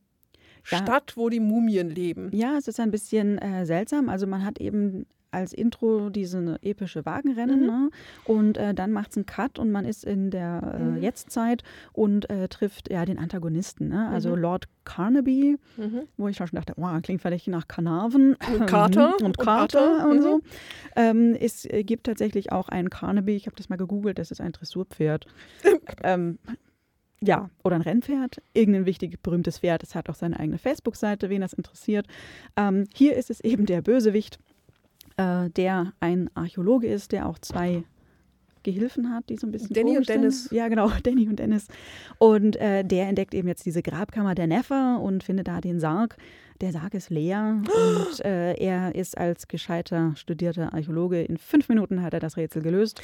Ja. 0.69 0.77
Stadt, 0.77 1.17
wo 1.17 1.29
die 1.29 1.39
Mumien 1.39 1.89
leben. 1.89 2.29
Ja, 2.33 2.57
es 2.57 2.67
ist 2.67 2.79
ein 2.79 2.91
bisschen 2.91 3.37
äh, 3.37 3.65
seltsam. 3.65 4.09
Also 4.09 4.27
man 4.27 4.45
hat 4.45 4.59
eben 4.59 5.05
als 5.31 5.53
Intro 5.53 6.09
diese 6.09 6.57
epische 6.61 7.05
Wagenrennen 7.05 7.61
Mhm. 7.61 7.65
ne? 7.67 7.89
und 8.25 8.57
äh, 8.57 8.73
dann 8.73 8.91
macht 8.91 9.11
es 9.11 9.17
einen 9.17 9.25
Cut 9.25 9.57
und 9.59 9.71
man 9.71 9.85
ist 9.85 10.03
in 10.03 10.29
der 10.31 10.75
äh, 10.77 10.83
Mhm. 10.83 11.01
Jetztzeit 11.01 11.63
und 11.93 12.29
äh, 12.29 12.47
trifft 12.47 12.91
ja 12.91 13.05
den 13.05 13.17
Antagonisten. 13.17 13.87
Ne? 13.89 14.09
Also 14.09 14.29
Mhm. 14.35 14.41
Lord 14.41 14.65
Carnaby, 14.83 15.57
Mhm. 15.77 16.01
wo 16.17 16.27
ich 16.27 16.37
schon 16.37 16.47
dachte, 16.51 16.73
wow, 16.77 17.01
klingt 17.01 17.21
vielleicht 17.21 17.47
nach 17.47 17.67
Carnarvon. 17.67 18.35
Und 18.53 18.67
Carter. 18.67 19.15
und 19.21 19.37
Und 19.37 19.37
Carter 19.39 20.07
und 20.09 20.17
Mhm. 20.17 20.21
so. 20.21 20.41
Ähm, 20.95 21.35
es 21.39 21.67
gibt 21.71 22.05
tatsächlich 22.07 22.51
auch 22.51 22.69
einen 22.69 22.89
Carnaby, 22.89 23.35
ich 23.35 23.45
habe 23.45 23.55
das 23.55 23.69
mal 23.69 23.77
gegoogelt, 23.77 24.19
das 24.19 24.31
ist 24.31 24.41
ein 24.41 24.51
Dressurpferd. 24.51 25.25
ähm, 26.03 26.39
ja, 27.23 27.51
oder 27.63 27.75
ein 27.75 27.83
Rennpferd, 27.83 28.41
irgendein 28.53 28.87
wichtiges, 28.87 29.19
berühmtes 29.21 29.59
Pferd. 29.59 29.83
Es 29.83 29.93
hat 29.93 30.09
auch 30.09 30.15
seine 30.15 30.39
eigene 30.39 30.57
Facebook-Seite, 30.57 31.29
wen 31.29 31.41
das 31.41 31.53
interessiert. 31.53 32.07
Ähm, 32.57 32.85
hier 32.95 33.15
ist 33.15 33.29
es 33.29 33.41
eben 33.41 33.67
der 33.67 33.83
Bösewicht, 33.83 34.39
äh, 35.17 35.49
der 35.49 35.93
ein 35.99 36.29
Archäologe 36.35 36.87
ist, 36.87 37.11
der 37.11 37.27
auch 37.27 37.39
zwei 37.39 37.83
Gehilfen 38.63 39.11
hat, 39.11 39.29
die 39.29 39.37
so 39.37 39.47
ein 39.47 39.51
bisschen 39.51 39.73
Danny 39.73 39.97
und. 39.97 40.07
Dennis. 40.07 40.49
Ja, 40.51 40.67
genau, 40.67 40.91
Danny 41.03 41.27
und 41.27 41.39
Dennis. 41.39 41.67
Und 42.19 42.55
äh, 42.57 42.83
der 42.83 43.07
entdeckt 43.07 43.33
eben 43.33 43.47
jetzt 43.47 43.65
diese 43.65 43.81
Grabkammer 43.81 44.35
der 44.35 44.47
Neffer 44.47 44.99
und 45.01 45.23
findet 45.23 45.47
da 45.47 45.61
den 45.61 45.79
Sarg. 45.79 46.17
Der 46.61 46.71
Sarg 46.71 46.93
ist 46.93 47.09
leer 47.09 47.59
und 48.07 48.23
äh, 48.23 48.53
er 48.53 48.93
ist 48.93 49.17
als 49.17 49.47
gescheiter, 49.47 50.13
studierter 50.15 50.73
Archäologe 50.73 51.23
in 51.23 51.37
fünf 51.37 51.69
Minuten 51.69 52.03
hat 52.03 52.13
er 52.13 52.19
das 52.19 52.37
Rätsel 52.37 52.61
gelöst. 52.61 53.01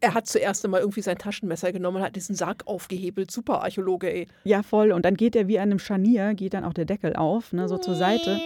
Er 0.00 0.12
hat 0.12 0.26
zuerst 0.26 0.62
einmal 0.66 0.80
irgendwie 0.80 1.00
sein 1.00 1.16
Taschenmesser 1.16 1.72
genommen 1.72 1.98
und 1.98 2.02
hat 2.02 2.16
diesen 2.16 2.34
Sarg 2.34 2.66
aufgehebelt. 2.66 3.30
Super 3.30 3.62
Archäologe, 3.62 4.12
ey. 4.12 4.28
Ja, 4.44 4.62
voll. 4.62 4.92
Und 4.92 5.06
dann 5.06 5.14
geht 5.14 5.36
er 5.36 5.48
wie 5.48 5.58
an 5.58 5.70
einem 5.70 5.78
Scharnier, 5.78 6.34
geht 6.34 6.52
dann 6.52 6.64
auch 6.64 6.74
der 6.74 6.84
Deckel 6.84 7.16
auf, 7.16 7.54
ne, 7.54 7.66
so 7.66 7.78
zur 7.78 7.94
Seite, 7.94 8.38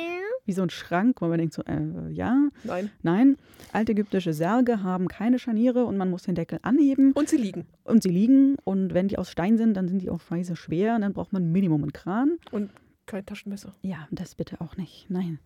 wie 0.45 0.53
so 0.53 0.63
ein 0.63 0.71
Schrank, 0.71 1.21
wo 1.21 1.29
man 1.29 1.39
denkt 1.39 1.55
so, 1.55 1.63
äh, 1.63 2.11
ja, 2.11 2.49
Nein. 2.65 2.91
nein. 3.03 3.37
Altägyptische 3.73 4.33
Särge 4.33 4.83
haben 4.83 5.09
keine 5.09 5.39
Scharniere 5.39 5.85
und 5.85 5.97
man 5.97 6.11
muss 6.11 6.23
den 6.25 6.35
Deckel 6.35 6.59
anheben 6.63 7.13
Und 7.13 7.29
sie 7.29 7.37
liegen. 7.37 7.65
und 7.85 8.03
sie 8.03 8.09
liegen. 8.11 8.57
Und 8.65 8.93
wenn 8.95 9.09
die 9.09 9.19
aus 9.19 9.31
Stein 9.31 9.57
sind, 9.57 9.75
dann 9.77 9.89
sind 9.89 10.03
die 10.03 10.11
auch 10.11 10.21
scheiße 10.21 10.57
schwer 10.57 10.97
und 10.97 11.03
dann 11.03 11.13
braucht 11.13 11.33
man 11.33 11.53
Minimum 11.53 11.83
einen 11.83 11.93
Kran. 11.93 12.39
Und 12.51 12.71
kein 13.07 13.25
Taschenmesser. 13.27 13.75
Ja, 13.83 14.09
das 14.11 14.35
bitte 14.35 14.61
auch 14.61 14.77
nicht. 14.77 15.07
Nein. 15.09 15.39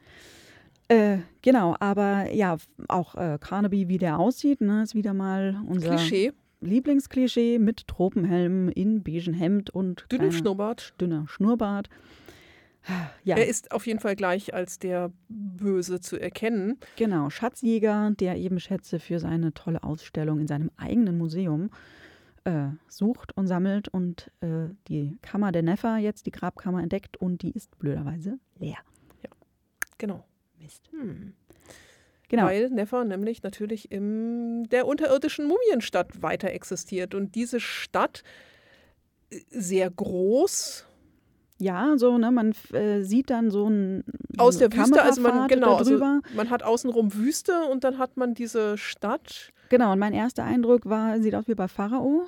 Äh, 0.89 1.19
genau, 1.43 1.75
aber 1.81 2.33
ja, 2.33 2.57
auch 2.89 3.17
äh, 3.17 3.39
Carnaby, 3.41 3.89
wie 3.89 3.99
der 3.99 4.19
aussieht, 4.21 4.61
ne, 4.61 4.83
ist 4.85 4.95
wieder 4.95 5.15
mal 5.15 5.61
unser 5.67 5.97
Klischee. 5.97 6.33
Lieblingsklischee 6.61 7.59
mit 7.59 7.87
Tropenhelm 7.89 8.69
in 8.69 9.03
beigen 9.03 9.35
Hemd 9.35 9.71
und 9.71 10.07
Dünnem 10.11 10.33
Schnurrbart. 10.33 10.95
dünner 11.01 11.25
Schnurrbart. 11.29 11.89
Ja, 13.25 13.37
Er 13.37 13.47
ist 13.47 13.73
auf 13.73 13.87
jeden 13.87 14.01
Fall 14.01 14.17
gleich 14.17 14.55
als 14.55 14.79
der 14.79 15.11
Böse 15.29 16.01
zu 16.01 16.21
erkennen. 16.21 16.79
genau, 16.97 17.31
Schatzjäger, 17.31 18.13
der 18.19 18.37
eben 18.37 18.61
Schätze 18.61 19.01
für 19.01 19.19
seine 19.19 19.53
tolle 19.55 19.83
Ausstellung 19.83 20.41
in 20.41 20.47
seinem 20.47 20.71
eigenen 20.77 21.19
Museum 21.19 21.71
äh, 22.45 22.69
sucht 22.89 23.37
und 23.37 23.49
sammelt 23.49 23.89
und 23.89 24.31
äh, 24.41 24.69
die 24.89 25.19
Kammer 25.23 25.51
der 25.51 25.63
Neffer 25.63 25.97
jetzt, 25.97 26.27
die 26.27 26.31
Grabkammer 26.31 26.83
entdeckt 26.83 27.17
und 27.17 27.43
die 27.43 27.51
ist 27.51 27.77
blöderweise 27.79 28.39
leer. 28.59 28.79
Genau. 29.99 30.25
Mist. 30.59 30.91
Hm. 30.91 31.35
Genau. 32.29 32.45
Weil 32.45 32.71
Nefer 32.71 33.05
nämlich 33.05 33.43
natürlich 33.43 33.91
in 33.91 34.65
der 34.65 34.87
unterirdischen 34.87 35.47
Mumienstadt 35.47 36.23
weiter 36.23 36.51
existiert. 36.51 37.15
Und 37.15 37.35
diese 37.35 37.61
Stadt, 37.61 38.23
äh, 39.31 39.41
sehr 39.51 39.91
groß, 39.91 40.87
Ja, 41.59 41.95
so, 41.97 42.19
ne, 42.19 42.31
man 42.31 42.53
äh, 42.73 43.03
sieht 43.03 43.31
dann 43.31 43.51
so 43.51 43.69
ein 43.69 44.05
aus 44.37 44.59
der 44.59 44.73
Wüste, 44.73 45.03
also 45.03 45.23
man, 45.23 45.49
genau, 45.49 45.77
also 45.77 45.99
man 45.99 46.51
hat 46.51 46.63
außenrum 46.63 47.15
Wüste 47.15 47.65
und 47.71 47.85
dann 47.85 47.99
hat 47.99 48.17
man 48.17 48.35
diese 48.35 48.77
Stadt. 48.77 49.53
Genau, 49.71 49.93
und 49.93 49.99
mein 49.99 50.13
erster 50.13 50.45
Eindruck 50.45 50.85
war, 50.85 51.21
sieht 51.21 51.35
aus 51.35 51.49
wie 51.49 51.55
bei 51.55 51.67
Pharao. 51.67 52.27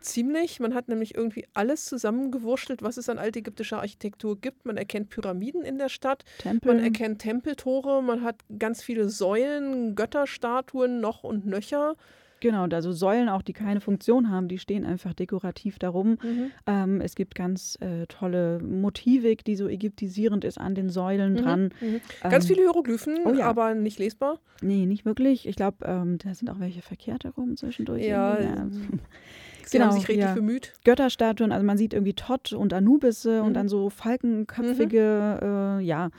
ziemlich. 0.00 0.60
Man 0.60 0.74
hat 0.74 0.88
nämlich 0.88 1.14
irgendwie 1.14 1.44
alles 1.54 1.86
zusammengewurschtelt, 1.86 2.82
was 2.82 2.96
es 2.96 3.08
an 3.08 3.18
altägyptischer 3.18 3.78
Architektur 3.78 4.40
gibt. 4.40 4.64
Man 4.64 4.76
erkennt 4.76 5.10
Pyramiden 5.10 5.62
in 5.62 5.78
der 5.78 5.88
Stadt, 5.88 6.24
Tempel. 6.38 6.72
man 6.72 6.82
erkennt 6.82 7.20
Tempeltore, 7.20 8.02
man 8.02 8.22
hat 8.22 8.36
ganz 8.58 8.82
viele 8.82 9.08
Säulen, 9.08 9.96
Götterstatuen 9.96 11.00
noch 11.00 11.24
und 11.24 11.46
nöcher. 11.46 11.96
Genau, 12.40 12.64
also 12.66 12.92
Säulen 12.92 13.28
auch, 13.28 13.42
die 13.42 13.52
keine 13.52 13.80
Funktion 13.80 14.30
haben, 14.30 14.48
die 14.48 14.58
stehen 14.58 14.84
einfach 14.84 15.12
dekorativ 15.14 15.78
darum. 15.78 16.18
Mhm. 16.22 16.50
Ähm, 16.66 17.00
es 17.00 17.14
gibt 17.14 17.34
ganz 17.34 17.76
äh, 17.80 18.06
tolle 18.06 18.60
Motivik, 18.60 19.44
die 19.44 19.56
so 19.56 19.68
ägyptisierend 19.68 20.44
ist 20.44 20.58
an 20.58 20.74
den 20.74 20.88
Säulen 20.88 21.36
dran. 21.36 21.70
Mhm. 21.80 22.00
Ganz 22.22 22.44
Ähm, 22.44 22.48
viele 22.54 22.62
Hieroglyphen, 22.62 23.18
oh 23.24 23.32
ja. 23.32 23.46
aber 23.46 23.74
nicht 23.74 23.98
lesbar. 23.98 24.38
Nee, 24.62 24.86
nicht 24.86 25.04
wirklich. 25.04 25.46
Ich 25.48 25.56
glaube, 25.56 25.78
ähm, 25.84 26.18
da 26.18 26.34
sind 26.34 26.48
auch 26.50 26.60
welche 26.60 26.82
verkehrt 26.82 27.24
herum 27.24 27.56
zwischendurch. 27.56 28.04
Ja, 28.04 28.38
irgendwie. 28.38 28.78
Sie 28.78 28.98
Genau, 29.78 29.86
haben 29.90 29.92
sich 29.98 30.08
richtig 30.08 30.24
ja. 30.24 30.32
bemüht. 30.34 30.72
Götterstatuen, 30.84 31.52
also 31.52 31.64
man 31.66 31.76
sieht 31.76 31.92
irgendwie 31.92 32.14
Tot 32.14 32.52
und 32.54 32.72
Anubisse 32.72 33.42
und 33.42 33.50
Mhm. 33.50 33.54
dann 33.54 33.68
so 33.68 33.90
falkenköpfige, 33.90 35.78
äh, 35.80 35.84
ja. 35.84 36.10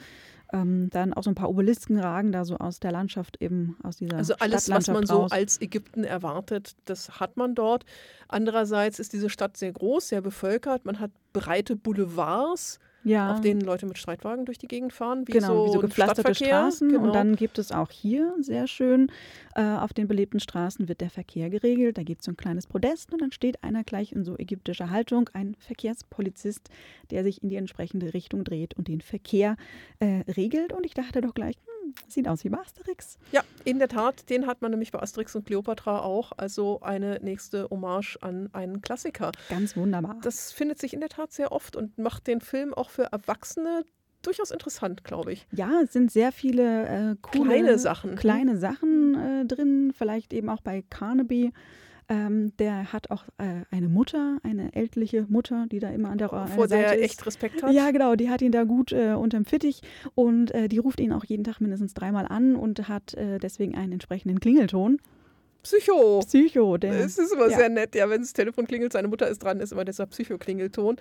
Ähm, 0.52 0.90
dann 0.90 1.14
auch 1.14 1.24
so 1.24 1.30
ein 1.30 1.36
paar 1.36 1.50
Obelisken 1.50 2.00
ragen 2.00 2.32
da 2.32 2.44
so 2.44 2.58
aus 2.58 2.80
der 2.80 2.92
Landschaft 2.92 3.40
eben, 3.40 3.78
aus 3.84 3.98
dieser 3.98 4.18
Also 4.18 4.34
alles, 4.40 4.70
was 4.70 4.88
man 4.88 5.06
so 5.06 5.22
raus. 5.22 5.32
als 5.32 5.62
Ägypten 5.62 6.04
erwartet, 6.04 6.76
das 6.86 7.20
hat 7.20 7.38
man 7.38 7.54
dort. 7.54 7.86
Andererseits 8.28 8.98
ist 8.98 9.14
diese 9.14 9.30
Stadt 9.30 9.58
sehr 9.58 9.72
groß, 9.72 10.08
sehr 10.08 10.22
bevölkert. 10.22 10.86
Man 10.86 11.00
hat 11.00 11.12
breite 11.34 11.76
Boulevards, 11.76 12.80
ja. 13.04 13.34
auf 13.34 13.42
denen 13.42 13.62
Leute 13.62 13.86
mit 13.86 13.98
Streitwagen 13.98 14.46
durch 14.46 14.58
die 14.58 14.68
Gegend 14.68 14.94
fahren, 14.94 15.28
wie 15.28 15.32
genau, 15.32 15.48
so, 15.48 15.66
wie 15.68 15.74
so 15.74 15.80
gepflasterte. 15.80 16.36
Straßen. 16.36 16.90
Genau. 16.90 17.04
Und 17.04 17.14
dann 17.14 17.36
gibt 17.36 17.58
es 17.58 17.72
auch 17.72 17.92
hier 17.92 18.36
sehr 18.40 18.68
schön, 18.68 19.12
äh, 19.56 19.64
auf 19.64 19.94
den 19.94 20.08
belebten 20.08 20.40
Straßen 20.40 20.88
wird 20.88 21.02
der 21.02 21.10
Verkehr 21.10 21.50
geregelt. 21.50 21.98
Da 21.98 22.04
gibt 22.04 22.22
es 22.22 22.26
so 22.26 22.32
ein 22.32 22.38
kleines 22.38 22.68
Podest 22.68 23.12
und 23.12 23.22
dann 23.22 23.32
steht 23.32 23.64
einer 23.64 23.84
gleich 23.84 24.12
in 24.12 24.24
so 24.24 24.38
ägyptischer 24.38 24.90
Haltung, 24.90 25.30
ein 25.34 25.56
Verkehrspolizist, 25.60 26.70
der 27.12 27.24
sich 27.24 27.42
in 27.44 27.50
die 27.50 27.56
entsprechende 27.56 28.14
Richtung 28.14 28.44
dreht 28.44 28.76
und 28.76 28.88
den 28.88 29.02
Verkehr 29.02 29.56
äh, 30.00 30.22
regelt. 30.32 30.74
Und 30.74 30.86
ich 30.86 30.94
dachte 30.94 31.22
doch 31.22 31.34
gleich, 31.34 31.56
hm, 31.56 31.79
sieht 32.08 32.28
aus 32.28 32.44
wie 32.44 32.50
bei 32.50 32.60
Asterix. 32.60 33.18
ja, 33.32 33.42
in 33.66 33.80
der 33.80 33.88
Tat, 33.88 34.30
den 34.30 34.48
hat 34.48 34.62
man 34.62 34.72
nämlich 34.72 34.92
bei 34.92 35.00
Asterix 35.02 35.36
und 35.36 35.46
Cleopatra 35.46 36.00
auch. 36.00 36.32
Also 36.38 36.80
eine 36.82 37.20
nächste 37.22 37.70
Hommage 37.70 38.18
an 38.22 38.50
einen 38.54 38.82
Klassiker. 38.82 39.32
Ganz 39.50 39.76
wunderbar. 39.76 40.18
Das 40.22 40.52
findet 40.52 40.80
sich 40.80 40.94
in 40.94 41.00
der 41.00 41.10
Tat 41.10 41.32
sehr 41.32 41.52
oft 41.52 41.76
und 41.76 41.98
macht 41.98 42.28
den 42.28 42.42
Film 42.42 42.74
auch 42.74 42.90
für 42.90 43.04
Erwachsene 43.12 43.84
durchaus 44.22 44.52
interessant, 44.52 45.04
glaube 45.04 45.32
ich. 45.32 45.48
Ja, 45.52 45.82
es 45.84 45.94
sind 45.94 46.12
sehr 46.12 46.32
viele 46.32 46.88
äh, 46.88 47.16
coole, 47.22 47.46
Kleine 47.46 47.80
Sachen. 47.80 48.16
kleine 48.16 48.58
Sachen 48.58 49.16
äh, 49.16 49.46
drin. 49.46 49.94
Vielleicht 49.98 50.34
eben 50.34 50.50
auch 50.50 50.62
bei 50.62 50.84
Carnaby. 50.90 51.54
Ähm, 52.12 52.58
der 52.58 52.92
hat 52.92 53.12
auch 53.12 53.26
äh, 53.38 53.66
eine 53.70 53.88
Mutter, 53.88 54.40
eine 54.42 54.74
ältliche 54.74 55.28
Mutter, 55.30 55.68
die 55.72 55.78
da 55.78 55.90
immer 55.90 56.10
an 56.10 56.18
der, 56.18 56.34
an 56.34 56.48
Vor 56.48 56.68
der 56.68 56.80
Seite 56.80 56.98
er 56.98 57.04
echt 57.04 57.24
Respekt 57.28 57.62
hat. 57.62 57.72
Ja, 57.72 57.92
genau, 57.92 58.16
die 58.16 58.32
hat 58.32 58.42
ihn 58.42 58.52
da 58.52 58.64
gut 58.64 58.92
äh, 58.92 59.14
unterm 59.14 59.46
Fittich 59.46 59.82
und 60.16 60.50
äh, 60.56 60.68
die 60.68 60.80
ruft 60.80 61.00
ihn 61.00 61.14
auch 61.14 61.24
jeden 61.24 61.44
Tag 61.44 61.62
mindestens 61.62 61.94
dreimal 61.94 62.26
an 62.26 62.56
und 62.56 62.90
hat 62.90 63.14
äh, 63.14 63.38
deswegen 63.38 63.76
einen 63.76 63.94
entsprechenden 63.94 64.40
Klingelton. 64.40 65.00
Psycho. 65.62 66.22
Psycho, 66.26 66.78
der. 66.78 66.94
Es 66.94 67.20
ist 67.20 67.32
immer 67.32 67.50
ja. 67.50 67.58
sehr 67.58 67.70
nett, 67.70 67.94
ja, 67.94 68.10
wenn 68.10 68.22
das 68.22 68.34
Telefon 68.34 68.66
klingelt, 68.66 68.94
seine 68.94 69.08
Mutter 69.08 69.28
ist 69.28 69.44
dran, 69.44 69.60
ist 69.60 69.72
immer 69.72 69.86
dieser 69.86 70.08
Psycho-Klingelton. 70.08 70.98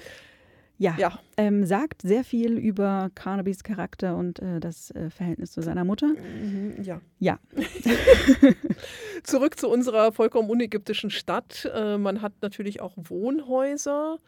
Ja, 0.81 0.95
Ja. 0.97 1.19
Ähm, 1.37 1.65
sagt 1.67 2.03
sehr 2.03 2.23
viel 2.25 2.57
über 2.57 3.11
Carnabys 3.17 3.65
Charakter 3.65 4.17
und 4.17 4.39
äh, 4.39 4.61
das 4.61 4.91
äh, 4.93 5.11
Verhältnis 5.11 5.51
zu 5.53 5.61
seiner 5.61 5.85
Mutter. 5.85 6.07
Mhm, 6.09 6.83
ja. 6.83 7.01
Ja, 7.19 7.39
Zurück 9.23 9.59
zu 9.59 9.69
unserer 9.69 10.13
vollkommen 10.13 10.49
unägyptischen 10.51 11.11
Stadt. 11.11 11.69
Äh, 11.75 11.99
man 11.99 12.23
hat 12.23 12.33
natürlich 12.43 12.81
auch 12.81 12.93
Wohnhäuser. 12.97 14.19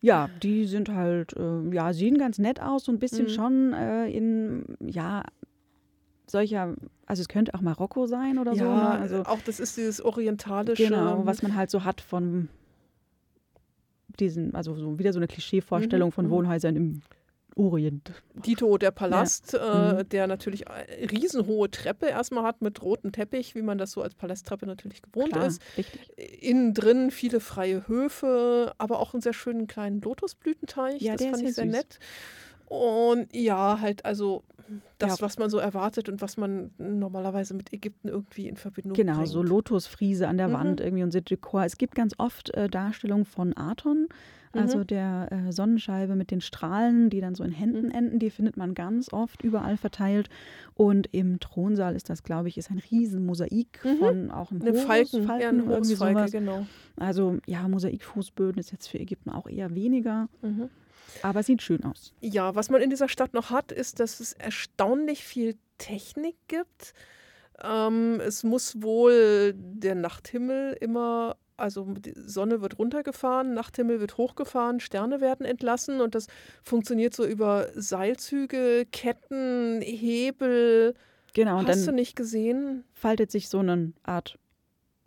ja, 0.00 0.28
die 0.42 0.66
sind 0.66 0.88
halt, 0.88 1.32
äh, 1.36 1.68
ja, 1.74 1.92
sehen 1.92 2.18
ganz 2.18 2.38
nett 2.38 2.60
aus, 2.60 2.84
so 2.84 2.92
ein 2.92 2.98
bisschen 2.98 3.26
Mhm. 3.26 3.30
schon 3.30 3.72
äh, 3.72 4.08
in, 4.08 4.64
ja, 4.80 5.22
solcher, 6.26 6.74
also 7.06 7.20
es 7.22 7.28
könnte 7.28 7.54
auch 7.54 7.60
Marokko 7.60 8.06
sein 8.06 8.38
oder 8.38 8.54
so. 8.54 8.64
Ne? 8.64 8.88
Also, 8.88 9.22
auch 9.24 9.40
das 9.42 9.60
ist 9.60 9.76
dieses 9.76 10.00
orientalische. 10.04 10.84
genau, 10.84 11.24
was 11.24 11.42
man 11.42 11.54
halt 11.54 11.70
so 11.70 11.84
hat 11.84 12.00
von 12.00 12.48
diesen, 14.20 14.54
also 14.54 14.74
so 14.74 14.98
wieder 14.98 15.12
so 15.12 15.18
eine 15.18 15.28
Klischeevorstellung 15.28 16.08
Mhm, 16.08 16.12
von 16.12 16.26
mhm. 16.26 16.30
Wohnhäusern 16.30 16.76
im 16.76 17.02
Orient. 17.54 18.10
Dito, 18.46 18.78
der 18.78 18.92
Palast, 18.92 19.52
äh, 19.52 19.58
Mhm. 20.02 20.08
der 20.08 20.26
natürlich 20.26 20.68
eine 20.68 20.86
riesenhohe 21.10 21.70
Treppe 21.70 22.06
erstmal 22.06 22.44
hat 22.44 22.62
mit 22.62 22.80
rotem 22.82 23.12
Teppich, 23.12 23.54
wie 23.54 23.60
man 23.60 23.76
das 23.76 23.92
so 23.92 24.00
als 24.00 24.14
Palasttreppe 24.14 24.64
natürlich 24.64 25.02
gewohnt 25.02 25.32
Klar, 25.34 25.46
ist. 25.48 25.60
richtig. 25.76 26.00
Innen 26.40 26.72
drin 26.72 27.10
viele 27.10 27.40
freie 27.40 27.86
Höfe, 27.88 28.72
aber 28.78 29.00
auch 29.00 29.12
einen 29.12 29.20
sehr 29.20 29.34
schönen 29.34 29.66
kleinen 29.66 30.00
Lotusblütenteich. 30.00 31.02
Ja, 31.02 31.12
das 31.12 31.18
der 31.20 31.28
ist 31.28 31.36
fand 31.36 31.48
ich 31.48 31.54
sehr 31.54 31.64
sehr 31.64 31.72
süß. 31.72 31.82
nett. 31.82 31.98
Und 32.66 33.28
ja, 33.34 33.80
halt 33.80 34.04
also 34.04 34.44
das, 34.98 35.18
Ja. 35.20 35.26
was 35.26 35.38
man 35.38 35.50
so 35.50 35.58
erwartet 35.58 36.08
und 36.08 36.22
was 36.22 36.36
man 36.36 36.70
normalerweise 36.78 37.54
mit 37.54 37.72
Ägypten 37.72 38.08
irgendwie 38.08 38.48
in 38.48 38.56
Verbindung 38.56 38.94
Genau, 38.96 39.16
bringt. 39.16 39.28
so 39.28 39.42
Lotusfriese 39.42 40.28
an 40.28 40.38
der 40.38 40.48
Mhm. 40.48 40.52
Wand 40.52 40.80
irgendwie 40.80 41.02
und 41.02 41.10
so 41.12 41.20
Dekor. 41.20 41.64
Es 41.64 41.76
gibt 41.76 41.94
ganz 41.94 42.14
oft 42.18 42.54
äh, 42.54 42.68
Darstellungen 42.68 43.24
von 43.24 43.54
Aton, 43.56 44.06
also 44.52 44.78
Mhm. 44.78 44.86
der 44.86 45.28
äh, 45.32 45.52
Sonnenscheibe 45.52 46.14
mit 46.14 46.30
den 46.30 46.40
Strahlen, 46.40 47.10
die 47.10 47.20
dann 47.20 47.34
so 47.34 47.42
in 47.42 47.50
Händen 47.52 47.86
Mhm. 47.86 47.90
enden. 47.92 48.18
Die 48.20 48.30
findet 48.30 48.56
man 48.56 48.74
ganz 48.74 49.12
oft 49.12 49.42
überall 49.42 49.76
verteilt. 49.76 50.28
Und 50.74 51.08
im 51.12 51.40
Thronsaal 51.40 51.96
ist 51.96 52.08
das, 52.08 52.22
glaube 52.22 52.48
ich, 52.48 52.56
ist 52.56 52.70
ein 52.70 52.78
Riesenmosaik 52.90 53.80
Mhm. 53.84 53.96
von 53.98 54.30
auch 54.30 54.50
einem 54.52 54.62
Eine 54.62 54.70
Horus, 54.72 55.10
Falken, 55.10 55.22
ja, 55.40 55.48
eine 55.48 55.58
irgendwie 55.58 55.70
Horusfalke, 55.96 56.18
sowas. 56.20 56.30
genau. 56.32 56.66
Also 56.96 57.38
ja, 57.46 57.66
Mosaikfußböden 57.66 58.60
ist 58.60 58.70
jetzt 58.72 58.86
für 58.88 58.98
Ägypten 59.00 59.30
auch 59.30 59.48
eher 59.48 59.74
weniger, 59.74 60.28
Mhm. 60.42 60.68
Aber 61.22 61.42
sieht 61.42 61.62
schön 61.62 61.84
aus. 61.84 62.12
Ja, 62.20 62.54
was 62.54 62.70
man 62.70 62.80
in 62.82 62.90
dieser 62.90 63.08
Stadt 63.08 63.34
noch 63.34 63.50
hat, 63.50 63.72
ist, 63.72 64.00
dass 64.00 64.20
es 64.20 64.32
erstaunlich 64.32 65.24
viel 65.24 65.56
Technik 65.78 66.36
gibt. 66.48 66.94
Ähm, 67.62 68.20
es 68.20 68.44
muss 68.44 68.82
wohl 68.82 69.52
der 69.56 69.94
Nachthimmel 69.94 70.76
immer, 70.80 71.36
also 71.56 71.84
die 71.84 72.14
Sonne 72.16 72.60
wird 72.62 72.78
runtergefahren, 72.78 73.54
Nachthimmel 73.54 74.00
wird 74.00 74.16
hochgefahren, 74.16 74.80
Sterne 74.80 75.20
werden 75.20 75.46
entlassen 75.46 76.00
und 76.00 76.14
das 76.14 76.26
funktioniert 76.62 77.14
so 77.14 77.24
über 77.24 77.68
Seilzüge, 77.74 78.86
Ketten, 78.90 79.80
Hebel. 79.82 80.94
Genau, 81.34 81.58
und 81.58 81.68
Hast 81.68 81.82
du 81.82 81.86
dann 81.86 81.94
nicht 81.96 82.16
gesehen? 82.16 82.84
faltet 82.92 83.30
sich 83.30 83.48
so 83.48 83.58
eine 83.60 83.92
Art, 84.02 84.38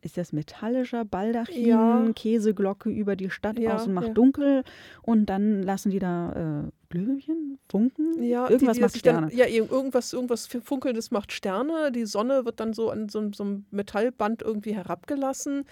ist 0.06 0.18
das 0.18 0.32
metallischer 0.32 1.04
Baldachin, 1.04 1.66
Ja. 1.66 2.06
Käseglocke 2.16 2.90
über 2.90 3.16
die 3.16 3.30
Stadt 3.30 3.58
Ja, 3.60 3.76
aus 3.76 3.88
und 3.88 3.94
macht 3.94 4.08
ja. 4.10 4.14
dunkel 4.14 4.64
und 5.02 5.26
dann 5.26 5.64
lassen 5.64 5.90
die 5.90 6.00
da 6.00 6.64
äh, 6.68 6.72
Glühwürmchen, 6.90 7.58
Funken, 7.70 8.24
Ja, 8.24 8.48
irgendwas 8.50 8.76
die, 8.76 8.80
die 8.80 8.82
macht 8.86 8.98
Sterne. 8.98 9.28
Dann, 9.28 9.38
ja, 9.38 9.46
ir- 9.46 9.70
irgendwas, 9.70 10.14
irgendwas 10.14 10.48
Funkelndes 10.64 11.12
macht 11.12 11.32
Sterne. 11.32 11.92
Die 11.92 12.06
Sonne 12.06 12.46
wird 12.46 12.60
dann 12.60 12.74
so 12.74 12.90
an 12.92 13.10
so, 13.10 13.32
so 13.34 13.44
einem 13.44 13.66
Metallband 13.72 14.44
irgendwie 14.44 14.74
herabgelassen. 14.76 15.66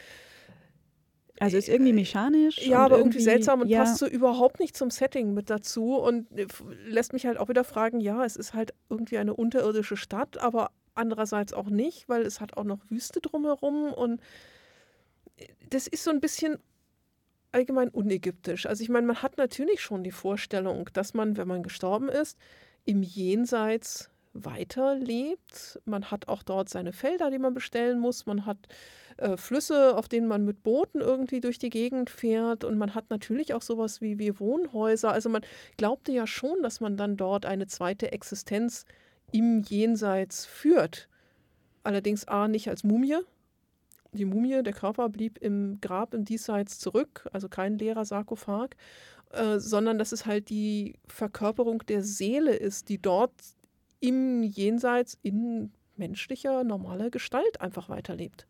also 1.39 1.55
ist 1.57 1.69
irgendwie 1.69 1.93
mechanisch. 1.93 2.57
Ja, 2.65 2.79
aber 2.79 2.97
irgendwie 2.97 3.19
seltsam 3.19 3.61
und 3.61 3.67
ja, 3.67 3.79
passt 3.79 3.97
so 3.99 4.07
überhaupt 4.07 4.59
nicht 4.59 4.75
zum 4.75 4.89
Setting 4.89 5.33
mit 5.33 5.49
dazu 5.49 5.95
und 5.95 6.31
äh, 6.37 6.47
lässt 6.87 7.13
mich 7.13 7.25
halt 7.25 7.37
auch 7.37 7.49
wieder 7.49 7.63
fragen, 7.63 7.99
ja, 7.99 8.25
es 8.25 8.35
ist 8.35 8.53
halt 8.53 8.73
irgendwie 8.89 9.17
eine 9.19 9.33
unterirdische 9.35 9.95
Stadt, 9.97 10.37
aber 10.39 10.71
andererseits 10.95 11.53
auch 11.53 11.69
nicht, 11.69 12.09
weil 12.09 12.23
es 12.23 12.41
hat 12.41 12.57
auch 12.57 12.63
noch 12.63 12.79
Wüste 12.89 13.19
drumherum 13.21 13.93
und 13.93 14.21
äh, 15.37 15.47
das 15.69 15.87
ist 15.87 16.03
so 16.03 16.11
ein 16.11 16.21
bisschen 16.21 16.59
allgemein 17.51 17.89
unägyptisch. 17.89 18.65
Also 18.65 18.83
ich 18.83 18.89
meine, 18.89 19.07
man 19.07 19.21
hat 19.21 19.37
natürlich 19.37 19.81
schon 19.81 20.03
die 20.03 20.11
Vorstellung, 20.11 20.89
dass 20.93 21.13
man, 21.13 21.37
wenn 21.37 21.47
man 21.47 21.63
gestorben 21.63 22.09
ist, 22.09 22.37
im 22.85 23.03
Jenseits 23.03 24.09
weiterlebt. 24.33 25.79
Man 25.85 26.09
hat 26.09 26.27
auch 26.27 26.43
dort 26.43 26.69
seine 26.69 26.91
Felder, 26.91 27.29
die 27.29 27.39
man 27.39 27.53
bestellen 27.53 27.99
muss. 27.99 28.25
Man 28.25 28.45
hat 28.45 28.57
äh, 29.17 29.37
Flüsse, 29.37 29.95
auf 29.95 30.09
denen 30.09 30.27
man 30.27 30.43
mit 30.43 30.63
Booten 30.63 30.99
irgendwie 30.99 31.39
durch 31.39 31.59
die 31.59 31.69
Gegend 31.69 32.09
fährt. 32.09 32.63
Und 32.63 32.77
man 32.77 32.95
hat 32.95 33.09
natürlich 33.09 33.53
auch 33.53 33.61
sowas 33.61 34.01
wie, 34.01 34.17
wie 34.17 34.39
Wohnhäuser. 34.39 35.11
Also 35.11 35.29
man 35.29 35.43
glaubte 35.77 36.11
ja 36.11 36.25
schon, 36.25 36.61
dass 36.63 36.81
man 36.81 36.97
dann 36.97 37.15
dort 37.15 37.45
eine 37.45 37.67
zweite 37.67 38.11
Existenz 38.11 38.85
im 39.33 39.61
Jenseits 39.61 40.45
führt. 40.45 41.09
Allerdings 41.83 42.27
A, 42.27 42.47
nicht 42.47 42.69
als 42.69 42.83
Mumie. 42.83 43.17
Die 44.13 44.25
Mumie, 44.25 44.61
der 44.63 44.73
Körper 44.73 45.09
blieb 45.09 45.39
im 45.39 45.79
Grab 45.81 46.13
im 46.13 46.23
Diesseits 46.23 46.79
zurück, 46.79 47.27
also 47.33 47.49
kein 47.49 47.77
leerer 47.77 48.05
Sarkophag, 48.05 48.75
äh, 49.31 49.59
sondern 49.59 49.97
dass 49.97 50.11
es 50.11 50.25
halt 50.25 50.49
die 50.49 50.99
Verkörperung 51.07 51.79
der 51.87 52.03
Seele 52.03 52.55
ist, 52.55 52.89
die 52.89 53.01
dort 53.01 53.33
im 53.99 54.43
Jenseits 54.43 55.17
in 55.23 55.73
menschlicher, 55.95 56.63
normaler 56.63 57.09
Gestalt 57.09 57.59
einfach 57.59 57.89
weiterlebt. 57.89 58.47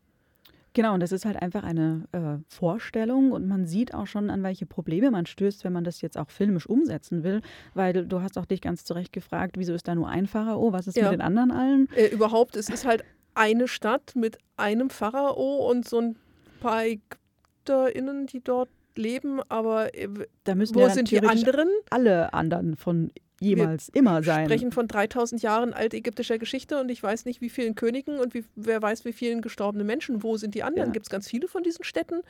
Genau, 0.74 0.92
und 0.94 1.00
das 1.00 1.12
ist 1.12 1.24
halt 1.24 1.40
einfach 1.40 1.62
eine 1.62 2.04
äh, 2.12 2.42
Vorstellung 2.48 3.30
und 3.32 3.46
man 3.46 3.64
sieht 3.66 3.94
auch 3.94 4.06
schon, 4.08 4.28
an 4.28 4.42
welche 4.42 4.66
Probleme 4.66 5.10
man 5.12 5.24
stößt, 5.24 5.62
wenn 5.64 5.72
man 5.72 5.84
das 5.84 6.00
jetzt 6.00 6.18
auch 6.18 6.30
filmisch 6.30 6.66
umsetzen 6.68 7.22
will, 7.22 7.42
weil 7.74 7.92
du 8.06 8.20
hast 8.20 8.36
auch 8.38 8.44
dich 8.44 8.60
ganz 8.60 8.84
zu 8.84 8.92
Recht 8.94 9.12
gefragt, 9.12 9.56
wieso 9.56 9.72
ist 9.72 9.86
da 9.86 9.94
nur 9.94 10.08
ein 10.08 10.26
Pharao, 10.26 10.72
was 10.72 10.88
ist 10.88 10.96
Ja. 10.96 11.04
mit 11.04 11.12
den 11.12 11.20
anderen 11.20 11.52
allen? 11.52 11.88
Äh, 11.94 12.06
überhaupt, 12.08 12.56
es 12.56 12.68
ist 12.68 12.84
halt 12.84 13.04
eine 13.34 13.68
Stadt 13.68 14.14
mit 14.16 14.38
einem 14.56 14.90
Pharao 14.90 15.68
und 15.70 15.88
so 15.88 16.00
ein 16.00 16.16
paar 16.60 16.82
ÄgypterInnen, 16.84 18.26
die 18.26 18.42
dort 18.42 18.68
leben, 18.96 19.40
aber 19.48 19.94
äh, 19.94 20.08
Da 20.44 20.54
müssen 20.54 20.74
wo 20.74 20.80
ja 20.80 20.90
sind 20.90 21.10
die 21.10 21.20
anderen? 21.20 21.68
alle 21.90 22.32
anderen 22.34 22.76
von 22.76 23.10
jemals 23.44 23.88
immer 23.90 24.20
Wir 24.20 24.24
sein. 24.24 24.46
sprechen 24.46 24.72
von 24.72 24.88
3000 24.88 25.42
Jahren 25.42 25.72
altägyptischer 25.72 26.38
Geschichte 26.38 26.80
und 26.80 26.90
ich 26.90 27.02
weiß 27.02 27.24
nicht, 27.24 27.40
wie 27.40 27.50
vielen 27.50 27.74
Königen 27.74 28.18
und 28.18 28.34
wie, 28.34 28.44
wer 28.56 28.80
weiß, 28.82 29.04
wie 29.04 29.12
vielen 29.12 29.42
gestorbenen 29.42 29.86
Menschen. 29.86 30.22
Wo 30.22 30.36
sind 30.36 30.54
die 30.54 30.62
anderen? 30.62 30.88
Ja. 30.88 30.92
Gibt 30.92 31.06
es 31.06 31.10
ganz 31.10 31.28
viele 31.28 31.48
von 31.48 31.62
diesen 31.62 31.84
Städten? 31.84 32.22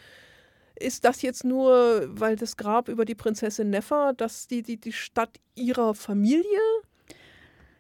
Ist 0.76 1.04
das 1.04 1.22
jetzt 1.22 1.44
nur, 1.44 2.08
weil 2.08 2.36
das 2.36 2.56
Grab 2.56 2.88
über 2.88 3.04
die 3.04 3.14
Prinzessin 3.14 3.70
Nefer, 3.70 4.12
dass 4.16 4.48
die, 4.48 4.62
die, 4.62 4.76
die 4.76 4.92
Stadt 4.92 5.38
ihrer 5.54 5.94
Familie? 5.94 6.60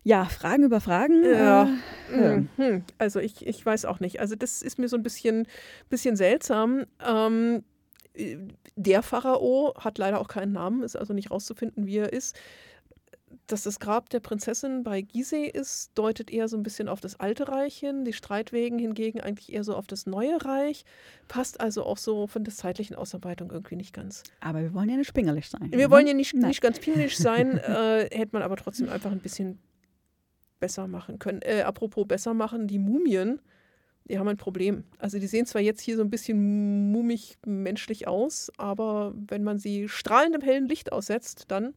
Ja, 0.04 0.26
Fragen 0.26 0.64
über 0.64 0.80
Fragen. 0.80 1.24
Ja. 1.24 1.68
Äh, 2.12 2.20
ja. 2.20 2.42
Hm. 2.56 2.84
Also 2.98 3.20
ich, 3.20 3.46
ich 3.46 3.64
weiß 3.64 3.86
auch 3.86 4.00
nicht. 4.00 4.20
Also 4.20 4.36
das 4.36 4.62
ist 4.62 4.78
mir 4.78 4.88
so 4.88 4.96
ein 4.96 5.02
bisschen, 5.02 5.48
bisschen 5.88 6.14
seltsam. 6.14 6.84
Ähm, 7.04 7.64
äh, 8.12 8.36
der 8.76 9.02
Pharao 9.02 9.74
hat 9.78 9.98
leider 9.98 10.20
auch 10.20 10.28
keinen 10.28 10.52
Namen, 10.52 10.82
ist 10.82 10.96
also 10.96 11.14
nicht 11.14 11.30
rauszufinden, 11.30 11.86
wie 11.86 11.98
er 11.98 12.12
ist. 12.12 12.36
Dass 13.46 13.62
das 13.62 13.80
Grab 13.80 14.10
der 14.10 14.20
Prinzessin 14.20 14.82
bei 14.82 15.00
Gizeh 15.02 15.46
ist, 15.46 15.92
deutet 15.94 16.30
eher 16.30 16.48
so 16.48 16.56
ein 16.56 16.62
bisschen 16.62 16.88
auf 16.88 17.00
das 17.00 17.18
alte 17.20 17.48
Reich 17.48 17.76
hin. 17.76 18.04
Die 18.04 18.12
Streitwegen 18.12 18.78
hingegen 18.78 19.20
eigentlich 19.20 19.52
eher 19.52 19.64
so 19.64 19.74
auf 19.74 19.86
das 19.86 20.06
neue 20.06 20.44
Reich. 20.44 20.84
Passt 21.28 21.60
also 21.60 21.84
auch 21.84 21.98
so 21.98 22.26
von 22.26 22.44
der 22.44 22.54
zeitlichen 22.54 22.96
Ausarbeitung 22.96 23.50
irgendwie 23.50 23.76
nicht 23.76 23.92
ganz. 23.92 24.22
Aber 24.40 24.62
wir 24.62 24.74
wollen 24.74 24.88
ja 24.88 24.96
nicht 24.96 25.08
spingelig 25.08 25.48
sein. 25.48 25.70
Wir 25.70 25.78
ne? 25.78 25.90
wollen 25.90 26.06
ja 26.06 26.14
nicht, 26.14 26.34
Nein. 26.34 26.48
nicht 26.48 26.60
ganz 26.60 26.78
pingelig 26.78 27.16
sein, 27.16 27.58
äh, 27.58 28.08
hätte 28.10 28.30
man 28.32 28.42
aber 28.42 28.56
trotzdem 28.56 28.88
einfach 28.88 29.10
ein 29.10 29.20
bisschen 29.20 29.58
besser 30.60 30.86
machen 30.86 31.18
können. 31.18 31.42
Äh, 31.42 31.62
apropos 31.62 32.06
besser 32.06 32.34
machen, 32.34 32.66
die 32.66 32.78
Mumien, 32.78 33.40
die 34.04 34.18
haben 34.18 34.28
ein 34.28 34.36
Problem. 34.36 34.84
Also 34.98 35.18
die 35.18 35.26
sehen 35.26 35.46
zwar 35.46 35.62
jetzt 35.62 35.80
hier 35.80 35.96
so 35.96 36.02
ein 36.02 36.10
bisschen 36.10 36.90
mumig 36.90 37.38
menschlich 37.46 38.06
aus, 38.06 38.50
aber 38.58 39.14
wenn 39.14 39.42
man 39.44 39.58
sie 39.58 39.88
strahlendem 39.88 40.42
hellen 40.42 40.66
Licht 40.66 40.92
aussetzt, 40.92 41.44
dann 41.48 41.74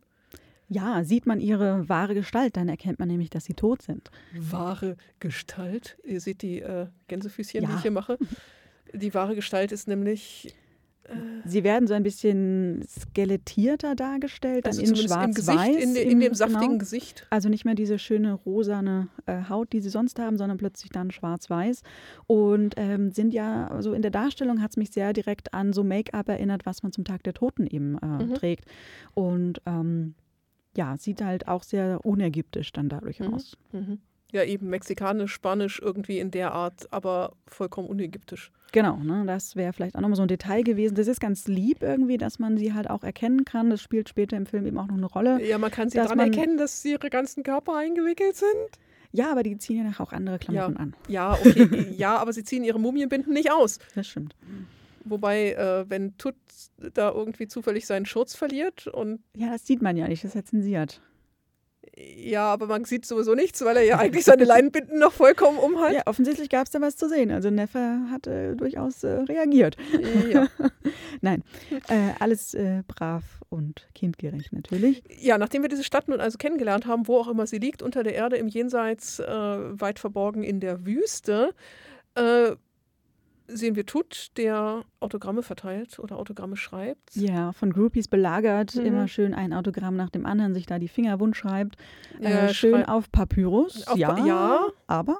Ja, 0.69 1.03
sieht 1.03 1.25
man 1.25 1.39
ihre 1.39 1.87
wahre 1.87 2.13
Gestalt, 2.13 2.57
dann 2.57 2.67
erkennt 2.67 2.99
man 2.99 3.07
nämlich, 3.07 3.29
dass 3.29 3.45
sie 3.45 3.53
tot 3.53 3.81
sind. 3.81 4.11
wahre 4.37 4.97
Gestalt. 5.19 5.97
Ihr 6.03 6.19
seht 6.19 6.41
die 6.41 6.61
äh, 6.61 6.87
Gänsefüßchen, 7.07 7.61
die 7.63 7.69
Ja. 7.69 7.75
ich 7.75 7.81
hier 7.83 7.91
mache. 7.91 8.17
Die 8.93 9.13
wahre 9.13 9.35
Gestalt 9.35 9.71
ist 9.71 9.87
nämlich 9.87 10.53
Sie 11.45 11.63
werden 11.63 11.87
so 11.87 11.93
ein 11.93 12.03
bisschen 12.03 12.83
skelettierter 12.85 13.95
dargestellt, 13.95 14.65
dann 14.65 14.71
also 14.71 14.81
in 14.81 14.87
im 14.89 14.93
Gesicht, 14.95 15.09
schwarz-weiß. 15.09 15.75
in, 15.81 15.93
de, 15.93 16.03
in 16.11 16.19
dem 16.19 16.33
saftigen 16.33 16.61
genau. 16.65 16.77
Gesicht. 16.79 17.25
Also 17.29 17.47
nicht 17.47 17.63
mehr 17.63 17.75
diese 17.75 17.97
schöne 17.97 18.33
rosane 18.33 19.07
äh, 19.25 19.43
Haut, 19.47 19.71
die 19.71 19.79
sie 19.79 19.87
sonst 19.89 20.19
haben, 20.19 20.37
sondern 20.37 20.57
plötzlich 20.57 20.91
dann 20.91 21.09
schwarz-weiß. 21.11 21.81
Und 22.25 22.73
ähm, 22.75 23.11
sind 23.13 23.33
ja, 23.33 23.67
also 23.69 23.93
in 23.93 24.01
der 24.01 24.11
Darstellung 24.11 24.61
hat 24.61 24.71
es 24.71 24.75
mich 24.77 24.91
sehr 24.91 25.13
direkt 25.13 25.53
an 25.53 25.71
so 25.71 25.85
Make-up 25.85 26.27
erinnert, 26.27 26.65
was 26.65 26.83
man 26.83 26.91
zum 26.91 27.05
Tag 27.05 27.23
der 27.23 27.33
Toten 27.33 27.67
eben 27.67 27.97
äh, 27.99 28.25
Mhm. 28.25 28.33
trägt. 28.33 28.65
Und 29.13 29.61
ähm, 29.65 30.13
ja, 30.77 30.95
sieht 30.97 31.21
halt 31.21 31.47
auch 31.49 31.63
sehr 31.63 32.05
unägyptisch 32.05 32.71
dann 32.71 32.87
dadurch 32.87 33.19
Mhm. 33.19 33.33
aus. 33.33 33.57
Mhm. 33.73 33.97
Ja, 34.31 34.43
eben 34.43 34.69
mexikanisch, 34.69 35.33
spanisch, 35.33 35.81
irgendwie 35.81 36.19
in 36.19 36.31
der 36.31 36.51
Art, 36.53 36.87
aber 36.91 37.33
vollkommen 37.47 37.87
unägyptisch. 37.87 38.51
Genau, 38.73 38.97
ne, 38.97 39.23
das 39.25 39.55
wäre 39.55 39.71
vielleicht 39.71 39.95
auch 39.95 40.01
nochmal 40.01 40.17
so 40.17 40.23
ein 40.23 40.27
Detail 40.27 40.61
gewesen. 40.63 40.95
Das 40.95 41.07
ist 41.07 41.21
ganz 41.21 41.47
lieb 41.47 41.81
irgendwie, 41.81 42.17
dass 42.17 42.37
man 42.37 42.57
sie 42.57 42.73
halt 42.73 42.89
auch 42.89 43.03
erkennen 43.03 43.45
kann. 43.45 43.69
Das 43.69 43.81
spielt 43.81 44.09
später 44.09 44.35
im 44.35 44.45
Film 44.45 44.65
eben 44.67 44.77
auch 44.77 44.87
noch 44.87 44.97
eine 44.97 45.05
Rolle. 45.05 45.41
Ja, 45.45 45.57
man 45.57 45.71
kann 45.71 45.89
sie 45.89 45.97
daran 45.97 46.17
man- 46.17 46.33
erkennen, 46.33 46.57
dass 46.57 46.81
sie 46.81 46.91
ihre 46.91 47.09
ganzen 47.09 47.43
Körper 47.43 47.77
eingewickelt 47.77 48.35
sind. 48.35 48.51
Ja, 49.13 49.31
aber 49.31 49.43
die 49.43 49.57
ziehen 49.57 49.77
ja 49.77 49.83
nachher 49.85 50.03
auch 50.03 50.11
andere 50.11 50.37
Klamotten 50.37 50.75
an. 50.75 50.93
Ja, 51.07 51.31
okay. 51.33 51.93
ja, 51.97 52.17
aber 52.17 52.33
sie 52.33 52.43
ziehen 52.43 52.65
ihre 52.65 52.79
Mumienbinden 52.81 53.33
nicht 53.33 53.49
aus. 53.51 53.79
Das 53.95 54.05
stimmt. 54.07 54.35
Wobei, 55.09 55.53
äh, 55.53 55.85
wenn 55.89 56.17
Tut 56.17 56.35
da 56.93 57.11
irgendwie 57.11 57.47
zufällig 57.47 57.85
seinen 57.85 58.05
Schurz 58.05 58.35
verliert 58.35 58.87
und 58.87 59.19
Ja, 59.35 59.51
das 59.51 59.65
sieht 59.65 59.81
man 59.81 59.97
ja 59.97 60.07
nicht, 60.07 60.23
das 60.23 60.31
ist 60.31 60.35
ja 60.35 60.43
zensiert. 60.43 61.01
ja, 61.95 62.51
aber 62.53 62.67
man 62.67 62.85
sieht 62.85 63.05
sowieso 63.05 63.33
nichts, 63.33 63.63
weil 63.63 63.77
er 63.77 63.83
ja 63.83 63.97
eigentlich 63.97 64.25
seine 64.25 64.43
Leinenbinden 64.43 64.99
noch 64.99 65.13
vollkommen 65.13 65.57
umhat. 65.57 65.93
Ja, 65.93 66.01
offensichtlich 66.05 66.49
gab 66.49 66.65
es 66.65 66.71
da 66.71 66.81
was 66.81 66.95
zu 66.95 67.07
sehen. 67.09 67.31
Also 67.31 67.49
Neffe 67.49 68.01
hat 68.11 68.27
äh, 68.27 68.55
durchaus 68.55 69.03
äh, 69.03 69.21
reagiert. 69.21 69.77
Ja. 70.31 70.47
Nein, 71.21 71.43
äh, 71.87 72.11
alles 72.19 72.53
äh, 72.53 72.83
brav 72.87 73.23
und 73.49 73.87
kindgerecht 73.95 74.53
natürlich. 74.53 75.03
ja, 75.19 75.37
nachdem 75.37 75.61
wir 75.61 75.69
diese 75.69 75.83
Stadt 75.83 76.07
nun 76.07 76.19
also 76.19 76.37
kennengelernt 76.37 76.85
haben, 76.85 77.07
wo 77.07 77.17
auch 77.17 77.27
immer 77.29 77.47
sie 77.47 77.57
liegt, 77.59 77.81
unter 77.81 78.03
der 78.03 78.13
Erde, 78.13 78.35
im 78.37 78.47
Jenseits, 78.47 79.19
äh, 79.19 79.25
weit 79.25 79.99
verborgen 79.99 80.43
in 80.43 80.59
der 80.59 80.85
Wüste, 80.85 81.53
äh, 82.15 82.55
sehen 83.47 83.75
wir 83.75 83.85
Tut, 83.85 84.29
der 84.37 84.83
Autogramme 84.99 85.41
verteilt 85.43 85.99
oder 85.99 86.17
Autogramme 86.17 86.57
schreibt. 86.57 87.15
Ja, 87.15 87.53
von 87.53 87.71
Groupies 87.71 88.07
belagert, 88.07 88.75
Mhm. 88.75 88.85
immer 88.85 89.07
schön 89.07 89.33
ein 89.33 89.53
Autogramm 89.53 89.95
nach 89.95 90.09
dem 90.09 90.25
anderen, 90.25 90.53
sich 90.53 90.65
da 90.65 90.79
die 90.79 90.87
Finger 90.87 91.19
wund 91.19 91.35
schreibt. 91.37 91.77
Äh, 92.19 92.53
schön 92.53 92.85
auf 92.85 93.11
Papyrus. 93.11 93.87
Auf 93.87 93.97
ja, 93.97 94.17
ja. 94.25 94.67
aber 94.87 95.19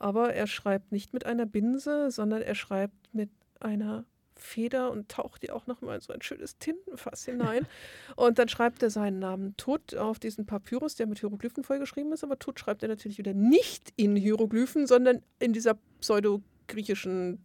Aber 0.00 0.32
er 0.32 0.46
schreibt 0.46 0.92
nicht 0.92 1.12
mit 1.12 1.26
einer 1.26 1.44
Binse, 1.46 2.10
sondern 2.10 2.40
er 2.42 2.54
schreibt 2.54 2.94
mit 3.12 3.30
einer 3.60 4.04
Feder 4.36 4.92
und 4.92 5.08
taucht 5.08 5.42
die 5.42 5.50
auch 5.50 5.66
nochmal 5.66 5.96
in 5.96 6.00
so 6.00 6.12
ein 6.12 6.22
schönes 6.22 6.58
Tintenfass 6.58 7.24
hinein. 7.24 7.66
und 8.16 8.38
dann 8.38 8.48
schreibt 8.48 8.80
er 8.84 8.90
seinen 8.90 9.18
Namen 9.18 9.56
Tut 9.56 9.96
auf 9.96 10.20
diesen 10.20 10.46
Papyrus, 10.46 10.94
der 10.94 11.08
mit 11.08 11.18
Hieroglyphen 11.18 11.64
vollgeschrieben 11.64 12.12
ist. 12.12 12.22
Aber 12.22 12.38
Tut 12.38 12.60
schreibt 12.60 12.82
er 12.84 12.88
natürlich 12.88 13.18
wieder 13.18 13.34
nicht 13.34 13.92
in 13.96 14.14
Hieroglyphen, 14.14 14.86
sondern 14.86 15.22
in 15.40 15.52
dieser 15.52 15.76
pseudo-griechischen 16.00 17.40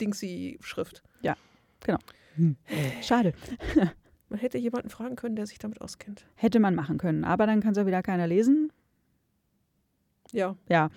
Dingsy-Schrift. 0.00 1.02
schade. 3.02 3.32
Man 4.28 4.38
hätte 4.38 4.56
jemanden 4.58 4.88
fragen 4.90 5.16
können, 5.16 5.34
der 5.36 5.46
sich 5.46 5.58
damit 5.58 5.80
auskennt. 5.80 6.24
Hätte 6.36 6.60
man 6.60 6.74
machen 6.74 6.96
können. 6.98 7.24
Aber 7.24 7.46
dann 7.46 7.60
kann 7.60 7.72
es 7.72 7.76
ja 7.78 7.86
wieder 7.86 8.02
keiner 8.02 8.26
lesen. 8.26 8.72
Ja, 10.32 10.54
Ja, 10.68 10.90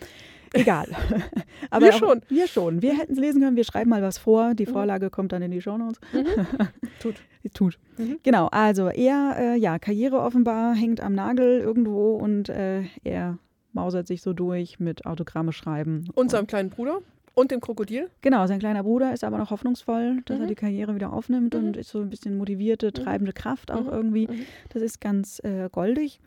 egal. 0.54 0.88
Aber 1.72 1.88
Wir 1.88 1.93
schon. 1.93 2.22
Wir 2.30 2.47
schon. 2.47 2.82
Wir 2.84 2.95
hätten 2.95 3.14
es 3.14 3.20
lesen 3.20 3.41
können. 3.41 3.56
Wir 3.58 3.64
schreiben 3.64 3.89
mal 3.89 4.04
was 4.04 4.20
vor. 4.20 4.54
Die 4.54 4.68
Mhm. 4.68 4.72
Vorlage 4.72 5.10
kommt 5.10 5.32
dann 5.32 5.41
in 5.41 5.49
die 5.51 5.62
Shownotes. 5.62 5.99
Tut. 6.99 7.16
Tut. 7.56 7.80
Mhm. 7.97 8.20
Genau, 8.24 8.47
also 8.47 8.88
er, 8.89 9.36
äh, 9.39 9.56
ja, 9.58 9.80
Karriere 9.80 10.20
offenbar 10.22 10.76
hängt 10.76 11.01
am 11.01 11.14
Nagel 11.16 11.60
irgendwo 11.60 12.14
und 12.16 12.49
äh, 12.49 12.84
er 13.04 13.39
mausert 13.74 14.06
sich 14.06 14.22
so 14.22 14.34
durch 14.34 14.80
mit 14.80 15.06
Autogramme 15.08 15.51
schreiben. 15.51 16.06
Und 16.14 16.30
seinem 16.30 16.45
kleinen 16.47 16.70
Bruder 16.70 16.99
und 17.36 17.52
dem 17.52 17.60
Krokodil. 17.62 18.10
Genau, 18.22 18.46
sein 18.48 18.60
kleiner 18.60 18.84
Bruder 18.84 19.12
ist 19.14 19.24
aber 19.24 19.38
noch 19.38 19.50
hoffnungsvoll, 19.50 20.22
dass 20.26 20.38
er 20.38 20.44
Mhm. 20.46 20.48
die 20.50 20.56
Karriere 20.56 20.94
wieder 20.96 21.12
aufnimmt 21.14 21.54
Mhm. 21.56 21.60
und 21.60 21.78
ist 21.78 21.90
so 21.90 22.00
ein 22.02 22.10
bisschen 22.10 22.38
motivierte, 22.38 22.92
treibende 22.94 23.34
Kraft 23.34 23.72
auch 23.72 23.86
Mhm. 23.86 23.90
irgendwie. 23.92 24.28
Mhm. 24.28 24.46
Das 24.70 24.82
ist 24.82 25.02
ganz 25.02 25.40
äh, 25.44 25.70
goldig. 25.72 26.20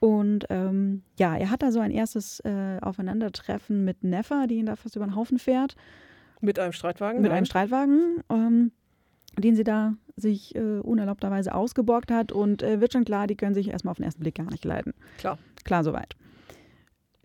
Und 0.00 0.46
ähm, 0.50 1.02
ja, 1.18 1.36
er 1.36 1.50
hat 1.50 1.62
da 1.62 1.72
so 1.72 1.80
ein 1.80 1.90
erstes 1.90 2.40
äh, 2.40 2.78
Aufeinandertreffen 2.80 3.84
mit 3.84 4.04
Neffa, 4.04 4.46
die 4.46 4.56
ihn 4.56 4.66
da 4.66 4.76
fast 4.76 4.94
über 4.96 5.04
den 5.06 5.16
Haufen 5.16 5.38
fährt, 5.38 5.74
Mit 6.40 6.58
einem 6.58 6.72
Streitwagen. 6.72 7.22
mit 7.22 7.30
nein. 7.30 7.38
einem 7.38 7.46
Streitwagen, 7.46 8.22
ähm, 8.30 8.72
den 9.38 9.56
sie 9.56 9.64
da 9.64 9.94
sich 10.16 10.54
äh, 10.54 10.60
unerlaubterweise 10.80 11.54
ausgeborgt 11.54 12.10
hat. 12.12 12.32
Und 12.32 12.62
äh, 12.62 12.80
wird 12.80 12.92
schon 12.92 13.04
klar, 13.04 13.26
die 13.26 13.34
können 13.36 13.54
sich 13.54 13.68
erstmal 13.70 13.92
auf 13.92 13.96
den 13.96 14.04
ersten 14.04 14.20
Blick 14.20 14.34
gar 14.36 14.50
nicht 14.50 14.64
leiden. 14.64 14.92
Klar. 15.18 15.38
Klar 15.64 15.82
soweit. 15.84 16.14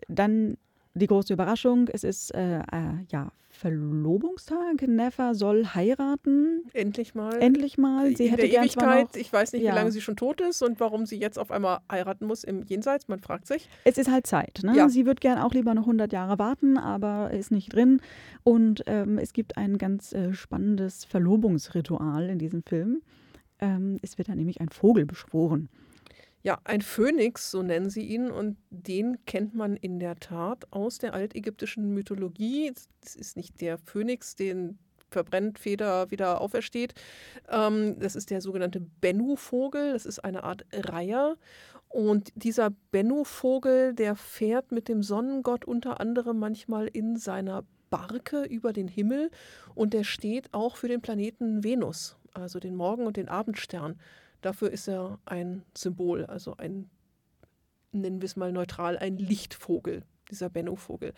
Dann 0.08 0.56
die 0.98 1.06
große 1.06 1.32
Überraschung, 1.32 1.88
es 1.92 2.04
ist 2.04 2.34
äh, 2.34 2.58
äh, 2.60 2.62
ja 3.10 3.32
Verlobungstag. 3.50 4.82
Neffa 4.86 5.34
soll 5.34 5.66
heiraten, 5.74 6.62
Endlich 6.74 7.14
mal. 7.14 7.38
endlich 7.40 7.76
mal. 7.78 8.14
Sie 8.16 8.24
in 8.26 8.30
hätte 8.30 8.48
der 8.48 8.60
Ewigkeit. 8.62 9.08
noch, 9.14 9.20
Ich 9.20 9.32
weiß 9.32 9.52
nicht, 9.52 9.62
Ja. 9.62 9.72
wie 9.72 9.76
lange 9.76 9.90
sie 9.90 10.00
schon 10.00 10.16
tot 10.16 10.40
ist 10.40 10.62
und 10.62 10.78
warum 10.80 11.06
sie 11.06 11.18
jetzt 11.18 11.38
auf 11.38 11.50
einmal 11.50 11.78
heiraten 11.90 12.26
muss 12.26 12.44
im 12.44 12.62
Jenseits. 12.64 13.08
Man 13.08 13.18
fragt 13.20 13.46
sich. 13.46 13.68
Es 13.84 13.98
ist 13.98 14.10
halt 14.10 14.26
Zeit. 14.26 14.60
Ne? 14.62 14.76
Ja. 14.76 14.88
Sie 14.88 15.06
wird 15.06 15.20
gern 15.20 15.38
auch 15.38 15.52
lieber 15.54 15.74
noch 15.74 15.82
100 15.84 16.12
Jahre 16.12 16.38
warten, 16.38 16.76
aber 16.78 17.30
ist 17.32 17.50
nicht 17.50 17.72
drin. 17.74 18.00
Und 18.44 18.82
ähm, 18.86 19.18
es 19.18 19.32
gibt 19.32 19.56
ein 19.56 19.78
ganz 19.78 20.12
äh, 20.12 20.32
spannendes 20.34 21.04
Verlobungsritual 21.04 22.28
in 22.28 22.38
diesem 22.38 22.62
Film. 22.62 23.02
Ähm, 23.60 23.98
es 24.02 24.18
wird 24.18 24.28
dann 24.28 24.36
nämlich 24.38 24.60
ein 24.60 24.68
Vogel 24.68 25.04
beschworen. 25.06 25.68
Ja, 26.48 26.58
ein 26.64 26.80
Phönix, 26.80 27.50
so 27.50 27.62
nennen 27.62 27.90
sie 27.90 28.06
ihn, 28.06 28.30
und 28.30 28.56
den 28.70 29.22
kennt 29.26 29.54
man 29.54 29.76
in 29.76 30.00
der 30.00 30.16
Tat 30.16 30.64
aus 30.72 30.96
der 30.96 31.12
altägyptischen 31.12 31.92
Mythologie. 31.92 32.72
Das 33.02 33.16
ist 33.16 33.36
nicht 33.36 33.60
der 33.60 33.76
Phönix, 33.76 34.34
den 34.34 34.78
verbrennt, 35.10 35.58
Feder 35.58 36.10
wieder 36.10 36.40
aufersteht. 36.40 36.94
Ähm, 37.50 37.98
das 37.98 38.16
ist 38.16 38.30
der 38.30 38.40
sogenannte 38.40 38.80
Bennu-Vogel. 38.80 39.92
Das 39.92 40.06
ist 40.06 40.20
eine 40.20 40.42
Art 40.42 40.64
Reiher. 40.72 41.36
Und 41.90 42.32
dieser 42.34 42.70
Bennu-Vogel, 42.92 43.92
der 43.92 44.16
fährt 44.16 44.72
mit 44.72 44.88
dem 44.88 45.02
Sonnengott 45.02 45.66
unter 45.66 46.00
anderem 46.00 46.38
manchmal 46.38 46.86
in 46.86 47.16
seiner 47.18 47.66
Barke 47.90 48.44
über 48.44 48.72
den 48.72 48.88
Himmel 48.88 49.30
und 49.74 49.92
der 49.92 50.04
steht 50.04 50.54
auch 50.54 50.76
für 50.76 50.88
den 50.88 51.02
Planeten 51.02 51.62
Venus, 51.62 52.16
also 52.32 52.58
den 52.58 52.74
Morgen- 52.74 53.06
und 53.06 53.18
den 53.18 53.28
Abendstern. 53.28 54.00
Dafür 54.40 54.70
ist 54.70 54.88
er 54.88 55.18
ein 55.24 55.62
Symbol, 55.76 56.24
also 56.26 56.56
ein, 56.56 56.88
nennen 57.92 58.20
wir 58.20 58.26
es 58.26 58.36
mal 58.36 58.52
neutral, 58.52 58.96
ein 58.98 59.16
Lichtvogel. 59.16 60.04
dieser 60.30 60.50
Bennu-Vogel. 60.50 61.12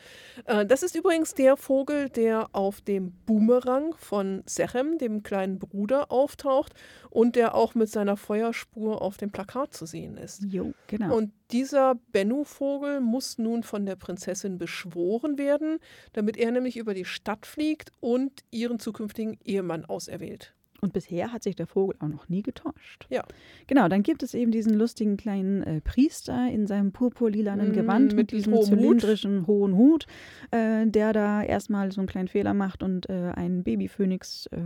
Äh, 0.44 0.66
das 0.66 0.82
ist 0.82 0.94
übrigens 0.94 1.34
der 1.34 1.56
Vogel, 1.56 2.08
der 2.08 2.48
auf 2.52 2.80
dem 2.80 3.12
Boomerang 3.26 3.94
von 3.96 4.42
Sechem, 4.46 4.98
dem 4.98 5.22
kleinen 5.22 5.58
Bruder, 5.58 6.10
auftaucht 6.10 6.74
und 7.10 7.36
der 7.36 7.54
auch 7.54 7.74
mit 7.74 7.90
seiner 7.90 8.16
Feuerspur 8.16 9.02
auf 9.02 9.16
dem 9.16 9.30
Plakat 9.30 9.74
zu 9.74 9.86
sehen 9.86 10.16
ist. 10.16 10.44
Jo, 10.44 10.72
genau. 10.86 11.16
Und 11.16 11.32
dieser 11.50 11.96
Bennu-Vogel 12.12 13.00
muss 13.00 13.38
nun 13.38 13.62
von 13.62 13.84
der 13.86 13.96
Prinzessin 13.96 14.58
beschworen 14.58 15.38
werden, 15.38 15.78
damit 16.12 16.36
er 16.36 16.52
nämlich 16.52 16.76
über 16.76 16.94
die 16.94 17.04
Stadt 17.04 17.46
fliegt 17.46 17.92
und 18.00 18.44
ihren 18.50 18.78
zukünftigen 18.78 19.38
Ehemann 19.44 19.84
auserwählt. 19.84 20.54
Und 20.80 20.92
bisher 20.92 21.32
hat 21.32 21.42
sich 21.42 21.56
der 21.56 21.66
Vogel 21.66 21.94
auch 21.98 22.08
noch 22.08 22.28
nie 22.28 22.42
getäuscht. 22.42 23.06
Ja. 23.10 23.24
Genau, 23.66 23.88
dann 23.88 24.02
gibt 24.02 24.22
es 24.22 24.34
eben 24.34 24.50
diesen 24.50 24.74
lustigen 24.74 25.16
kleinen 25.16 25.62
äh, 25.62 25.80
Priester 25.80 26.50
in 26.50 26.66
seinem 26.66 26.92
purpurlilanen 26.92 27.70
Mm, 27.70 27.72
Gewand 27.74 28.06
mit, 28.08 28.16
mit 28.16 28.30
diesem 28.32 28.54
hohem 28.54 28.70
Hut. 28.70 28.78
zylindrischen 29.00 29.46
hohen 29.46 29.76
Hut, 29.76 30.06
äh, 30.50 30.86
der 30.86 31.12
da 31.12 31.42
erstmal 31.42 31.92
so 31.92 32.00
einen 32.00 32.08
kleinen 32.08 32.28
Fehler 32.28 32.54
macht 32.54 32.82
und 32.82 33.08
äh, 33.10 33.32
einen 33.34 33.62
Babyphönix 33.62 34.46
äh, 34.52 34.58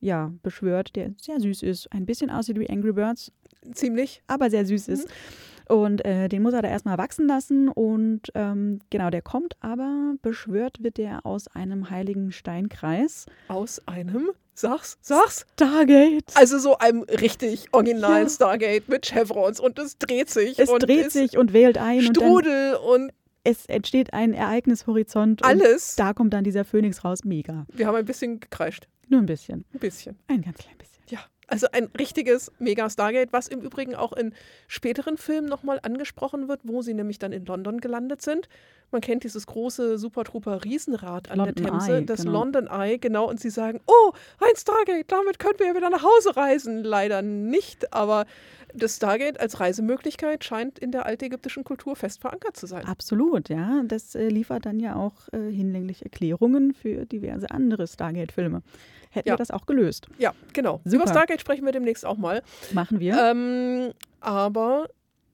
ja, 0.00 0.32
beschwört, 0.42 0.96
der 0.96 1.12
sehr 1.16 1.40
süß 1.40 1.62
ist. 1.62 1.90
Ein 1.92 2.04
bisschen 2.04 2.30
aussieht 2.30 2.58
wie 2.58 2.68
Angry 2.68 2.92
Birds, 2.92 3.32
Ziemlich. 3.72 4.22
aber 4.26 4.50
sehr 4.50 4.66
süß 4.66 4.88
ist. 4.88 5.08
Und 5.68 6.04
äh, 6.04 6.28
den 6.28 6.42
muss 6.42 6.54
er 6.54 6.62
da 6.62 6.68
erstmal 6.68 6.98
wachsen 6.98 7.26
lassen. 7.26 7.68
Und 7.68 8.22
ähm, 8.34 8.80
genau, 8.90 9.10
der 9.10 9.22
kommt 9.22 9.56
aber, 9.60 10.14
beschwört 10.22 10.82
wird 10.82 10.98
der 10.98 11.24
aus 11.24 11.48
einem 11.48 11.90
heiligen 11.90 12.32
Steinkreis. 12.32 13.26
Aus 13.48 13.80
einem, 13.86 14.30
sag's, 14.54 14.98
sag's, 15.00 15.46
Stargate! 15.54 16.32
also 16.34 16.58
so 16.58 16.78
einem 16.78 17.02
richtig 17.02 17.68
originalen 17.72 18.24
Ja. 18.24 18.28
Stargate 18.30 18.88
mit 18.88 19.06
Chevrons 19.06 19.60
und 19.60 19.78
es 19.78 19.98
dreht 19.98 20.30
sich. 20.30 20.58
Es 20.58 20.68
und 20.68 20.82
dreht 20.82 21.10
sich 21.12 21.38
und 21.38 21.52
wählt 21.52 21.78
ein 21.78 22.02
Strudel 22.02 22.74
und 22.76 23.10
es 23.44 23.66
entsteht 23.66 24.12
ein 24.14 24.32
Ereignishorizont. 24.32 25.44
Alles. 25.44 25.96
da 25.96 26.12
kommt 26.14 26.32
dann 26.32 26.44
dieser 26.44 26.64
Phönix 26.64 27.04
raus. 27.04 27.24
Mega. 27.24 27.66
Wir 27.72 27.86
haben 27.86 27.94
ein 27.96 28.06
bisschen 28.06 28.40
gekreischt. 28.40 28.88
Nur 29.08 29.20
ein 29.20 29.26
bisschen. 29.26 29.64
Ein 29.74 29.80
bisschen. 29.80 30.18
Ein 30.28 30.40
ganz 30.42 30.58
klein 30.58 30.76
bisschen. 30.78 31.02
Ja, 31.08 31.18
also 31.46 31.66
ein 31.72 31.88
richtiges 31.98 32.52
Mega 32.58 32.88
Stargate, 32.88 33.32
was 33.32 33.48
im 33.48 33.60
Übrigen 33.60 33.94
auch 33.94 34.12
in 34.12 34.32
späteren 34.68 35.16
Filmen 35.16 35.48
nochmal 35.48 35.80
angesprochen 35.82 36.48
wird, 36.48 36.60
wo 36.64 36.82
sie 36.82 36.94
nämlich 36.94 37.18
dann 37.18 37.32
in 37.32 37.44
London 37.44 37.80
gelandet 37.80 38.22
sind. 38.22 38.48
Man 38.90 39.00
kennt 39.00 39.24
dieses 39.24 39.46
große 39.46 39.98
Super 39.98 40.24
Trooper 40.24 40.64
Riesenrad 40.64 41.30
an 41.30 41.38
London 41.38 41.54
der 41.56 41.64
Themse, 41.64 41.96
Eye, 41.98 42.04
das 42.04 42.22
genau. 42.22 42.32
London 42.38 42.68
Eye, 42.68 42.98
genau. 42.98 43.28
Und 43.28 43.40
sie 43.40 43.50
sagen, 43.50 43.80
oh, 43.86 44.12
ein 44.40 44.56
Stargate, 44.56 45.10
damit 45.10 45.38
können 45.38 45.58
wir 45.58 45.66
ja 45.66 45.74
wieder 45.74 45.90
nach 45.90 46.04
Hause 46.04 46.36
reisen. 46.36 46.84
Leider 46.84 47.22
nicht, 47.22 47.92
aber 47.92 48.24
das 48.74 48.96
Stargate 48.96 49.38
als 49.40 49.60
Reisemöglichkeit 49.60 50.44
scheint 50.44 50.78
in 50.78 50.90
der 50.92 51.06
altägyptischen 51.06 51.64
Kultur 51.64 51.96
fest 51.96 52.20
verankert 52.20 52.56
zu 52.56 52.66
sein. 52.66 52.84
Absolut, 52.86 53.48
ja. 53.48 53.82
Das 53.86 54.14
äh, 54.14 54.28
liefert 54.28 54.66
dann 54.66 54.80
ja 54.80 54.96
auch 54.96 55.28
äh, 55.32 55.50
hinlänglich 55.50 56.02
Erklärungen 56.02 56.74
für 56.74 57.06
diverse 57.06 57.50
andere 57.50 57.86
Stargate-Filme. 57.86 58.62
Hätten 59.10 59.28
Ja. 59.28 59.34
wir 59.34 59.38
das 59.38 59.50
auch 59.52 59.66
gelöst. 59.66 60.08
Ja, 60.18 60.34
genau. 60.52 60.80
Super. 60.84 60.96
Über 61.04 61.06
Stargate 61.08 61.40
sprechen 61.40 61.64
wir 61.64 61.72
demnächst 61.72 62.04
auch 62.04 62.16
mal. 62.16 62.42
Machen 62.72 62.98
wir. 62.98 63.16
Ähm, 63.16 63.92
aber 64.20 64.88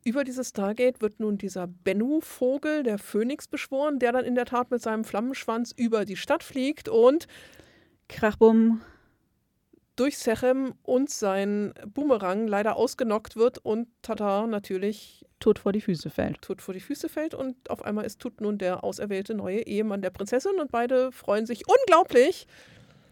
über 0.05 0.25
dieses 0.25 0.51
Stargate 0.51 1.01
wird 1.01 1.21
nun 1.21 1.39
dieser 1.39 1.67
Bennu-Vogel, 1.67 2.83
der 2.83 2.99
Phönix, 2.99 3.49
beschworen, 3.49 3.99
der 3.99 4.13
dann 4.13 4.25
in 4.25 4.35
der 4.35 4.47
Tat 4.47 4.71
mit 4.71 4.83
seinem 4.83 5.05
Flammenschwanz 5.05 5.73
über 5.77 6.05
die 6.05 6.17
Stadt 6.17 6.43
fliegt 6.43 6.89
und 6.89 7.27
Krachbum. 8.09 8.81
Durch 10.01 10.17
Sechem 10.17 10.73
und 10.83 11.11
sein 11.11 11.75
Boomerang 11.87 12.49
leider 12.49 12.77
ausgenockt 12.77 13.37
wird 13.37 13.59
und 13.59 13.87
Tata 14.01 14.47
natürlich 14.47 15.27
Tod 15.41 15.59
vor 15.59 15.73
die 15.73 15.83
Füße 15.83 16.09
fällt. 16.09 16.41
Tut 16.41 16.63
vor 16.63 16.73
die 16.73 16.81
Füße 16.81 17.11
fällt 17.11 17.35
und 17.35 17.69
auf 17.69 17.85
einmal 17.85 18.07
ist 18.07 18.19
Tut 18.19 18.41
nun 18.41 18.57
der 18.57 18.83
auserwählte 18.83 19.35
neue 19.35 19.61
Ehemann 19.61 20.01
der 20.01 20.09
Prinzessin 20.09 20.59
und 20.59 20.73
beide 20.73 21.13
freuen 21.13 21.45
sich 21.45 21.65
unglaublich, 21.69 22.47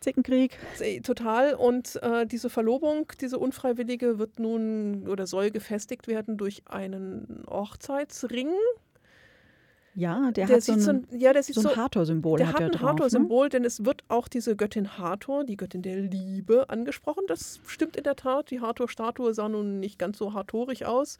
Zickenkrieg. 0.01 0.57
äh, 0.81 1.01
total 1.01 1.55
und 1.55 2.03
äh, 2.03 2.27
diese 2.27 2.49
Verlobung, 2.49 3.13
diese 3.21 3.39
unfreiwillige 3.39 4.19
wird 4.19 4.39
nun 4.39 5.07
oder 5.09 5.27
soll 5.27 5.51
gefestigt 5.51 6.09
werden 6.09 6.39
durch 6.39 6.63
einen 6.71 7.45
Hochzeitsring. 7.51 8.49
Ja, 9.99 10.31
der, 10.31 10.47
Der 10.47 10.57
hat 10.57 10.63
so 10.63 10.75
sieht 10.75 10.83
so 10.83 10.91
ein, 10.91 11.07
ein, 11.11 11.19
ja, 11.19 11.33
der 11.33 11.43
sieht 11.43 11.57
so 11.57 11.69
ein 11.69 11.75
Hathor-Symbol. 11.77 12.39
der 12.39 12.47
hat 12.49 12.55
hat 12.55 12.63
ein 12.63 12.71
ne? 12.71 12.81
Hathor-Symbol, 12.83 13.49
denn 13.49 13.65
es 13.65 13.85
wird 13.85 14.05
auch 14.07 14.29
diese 14.29 14.55
Göttin 14.55 14.97
Hathor, 14.97 15.43
die 15.43 15.57
Göttin 15.57 15.83
der 15.83 15.97
Liebe, 15.97 16.71
angesprochen. 16.71 17.25
Das 17.27 17.59
stimmt 17.67 17.97
in 17.97 18.05
der 18.05 18.15
Tat. 18.15 18.53
Die 18.53 18.61
Hathor-Statue 18.61 19.35
sah 19.35 19.49
nun 19.49 19.81
nicht 19.81 19.99
ganz 19.99 20.19
so 20.19 20.35
hathorig 20.35 20.87
aus. 20.87 21.19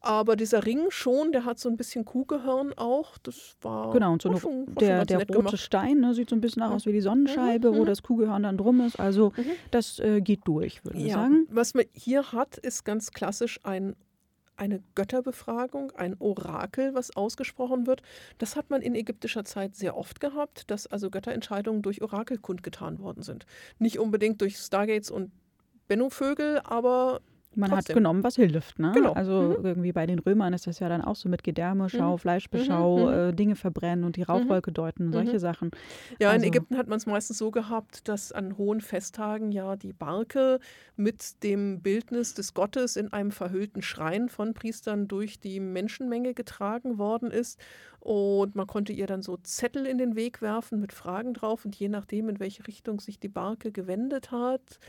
Aber 0.00 0.36
dieser 0.36 0.64
Ring 0.64 0.86
schon, 0.88 1.32
der 1.32 1.44
hat 1.44 1.58
so 1.60 1.68
ein 1.68 1.76
bisschen 1.76 2.04
Kuhgehörn 2.04 2.72
auch. 2.76 3.18
Das 3.18 3.56
war, 3.60 3.92
Genau, 3.92 4.14
und 4.14 4.22
so 4.22 4.30
eine, 4.30 4.40
schon, 4.40 4.74
der, 4.80 5.04
der 5.04 5.18
rote 5.18 5.32
gemacht. 5.34 5.58
Stein 5.58 6.00
ne, 6.00 6.14
sieht 6.14 6.30
so 6.30 6.34
ein 6.34 6.40
bisschen 6.40 6.62
aus 6.62 6.86
wie 6.86 6.92
die 6.92 7.00
Sonnenscheibe, 7.02 7.72
wo 7.76 7.82
mhm. 7.82 7.86
das 7.86 8.02
Kuhgehörn 8.02 8.42
dann 8.42 8.56
drum 8.56 8.80
ist. 8.80 8.98
Also 8.98 9.32
Mhm. 9.36 9.44
das 9.70 9.98
äh, 10.00 10.20
geht 10.20 10.40
durch, 10.46 10.82
würde 10.84 10.98
ich 10.98 11.06
Ja, 11.08 11.16
sagen. 11.16 11.46
was 11.50 11.74
man 11.74 11.84
hier 11.92 12.32
hat, 12.32 12.56
ist 12.56 12.84
ganz 12.84 13.12
klassisch 13.12 13.60
ein, 13.64 13.94
eine 14.62 14.80
Götterbefragung, 14.94 15.90
ein 15.96 16.14
Orakel, 16.20 16.94
was 16.94 17.16
ausgesprochen 17.16 17.88
wird. 17.88 18.00
Das 18.38 18.54
hat 18.54 18.70
man 18.70 18.80
in 18.80 18.94
ägyptischer 18.94 19.44
Zeit 19.44 19.74
sehr 19.74 19.96
oft 19.96 20.20
gehabt, 20.20 20.70
dass 20.70 20.86
also 20.86 21.10
Götterentscheidungen 21.10 21.82
durch 21.82 22.00
Orakel 22.00 22.38
kundgetan 22.38 23.00
worden 23.00 23.24
sind. 23.24 23.44
Nicht 23.80 23.98
unbedingt 23.98 24.40
durch 24.40 24.56
Stargates 24.56 25.10
und 25.10 25.32
Bennu-Vögel, 25.88 26.60
aber 26.62 27.20
Man 27.54 27.70
hat 27.70 27.86
genommen, 27.86 28.24
was 28.24 28.36
hilft. 28.36 28.78
Ne? 28.78 28.92
Genau. 28.94 29.12
Also 29.12 29.56
Mhm. 29.58 29.64
irgendwie 29.66 29.92
bei 29.92 30.06
den 30.06 30.18
Römern 30.18 30.52
ist 30.52 30.66
das 30.66 30.78
ja 30.78 30.88
dann 30.88 31.02
auch 31.02 31.16
so 31.16 31.28
mit 31.28 31.44
Gedärmeschau, 31.44 32.12
Mhm. 32.12 32.18
Fleischbeschau, 32.18 32.98
Mhm, 32.98 33.04
mhm. 33.04 33.28
äh, 33.30 33.32
Dinge 33.32 33.56
verbrennen 33.56 34.04
und 34.04 34.16
die 34.16 34.22
Rauchwolke 34.22 34.72
deuten, 34.72 35.12
solche 35.12 35.34
Mhm. 35.34 35.38
Sachen. 35.38 35.70
Ja, 36.18 36.30
Also- 36.30 36.46
in 36.46 36.52
Ägypten 36.52 36.76
hat 36.78 36.88
man 36.88 36.96
es 36.98 37.06
meistens 37.06 37.38
so 37.38 37.50
gehabt, 37.50 38.08
dass 38.08 38.32
an 38.32 38.56
hohen 38.56 38.80
Festtagen 38.80 39.52
ja 39.52 39.76
die 39.76 39.92
Barke 39.92 40.58
mit 40.96 41.42
dem 41.42 41.80
Bildnis 41.80 42.34
des 42.34 42.54
Gottes 42.54 42.96
in 42.96 43.12
einem 43.12 43.30
verhüllten 43.30 43.82
Schrein 43.82 44.28
von 44.28 44.54
Priestern 44.54 45.08
durch 45.08 45.40
die 45.40 45.60
Menschenmenge 45.60 46.34
getragen 46.34 46.98
worden 46.98 47.30
ist. 47.30 47.58
Und 48.00 48.56
man 48.56 48.66
konnte 48.66 48.92
ihr 48.92 49.06
dann 49.06 49.22
so 49.22 49.36
Zettel 49.36 49.86
in 49.86 49.96
den 49.98 50.16
Weg 50.16 50.42
werfen 50.42 50.80
mit 50.80 50.92
Fragen 50.92 51.34
drauf. 51.34 51.64
Und 51.64 51.76
je 51.76 51.88
nachdem, 51.88 52.28
in 52.28 52.40
welche 52.40 52.66
Richtung 52.66 52.98
sich 52.98 53.20
die 53.20 53.28
Barke 53.28 53.70
gewendet 53.70 54.32
hat, 54.32 54.80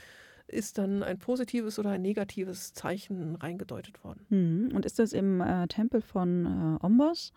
ist 0.48 0.78
dann 0.78 1.04
ein 1.04 1.18
positives 1.20 1.80
oder 1.80 1.92
ein 1.92 2.02
negatives 2.02 2.74
Zeichen 2.74 3.36
reingedeutet 3.36 4.04
worden. 4.04 4.26
Mhm. 4.30 4.72
Und 4.76 4.86
ist 4.86 5.00
das 5.00 5.14
im 5.14 5.42
äh, 5.42 5.68
Tempel 5.68 6.02
von 6.02 6.78
äh, 6.82 6.86
Ombos, 6.86 7.32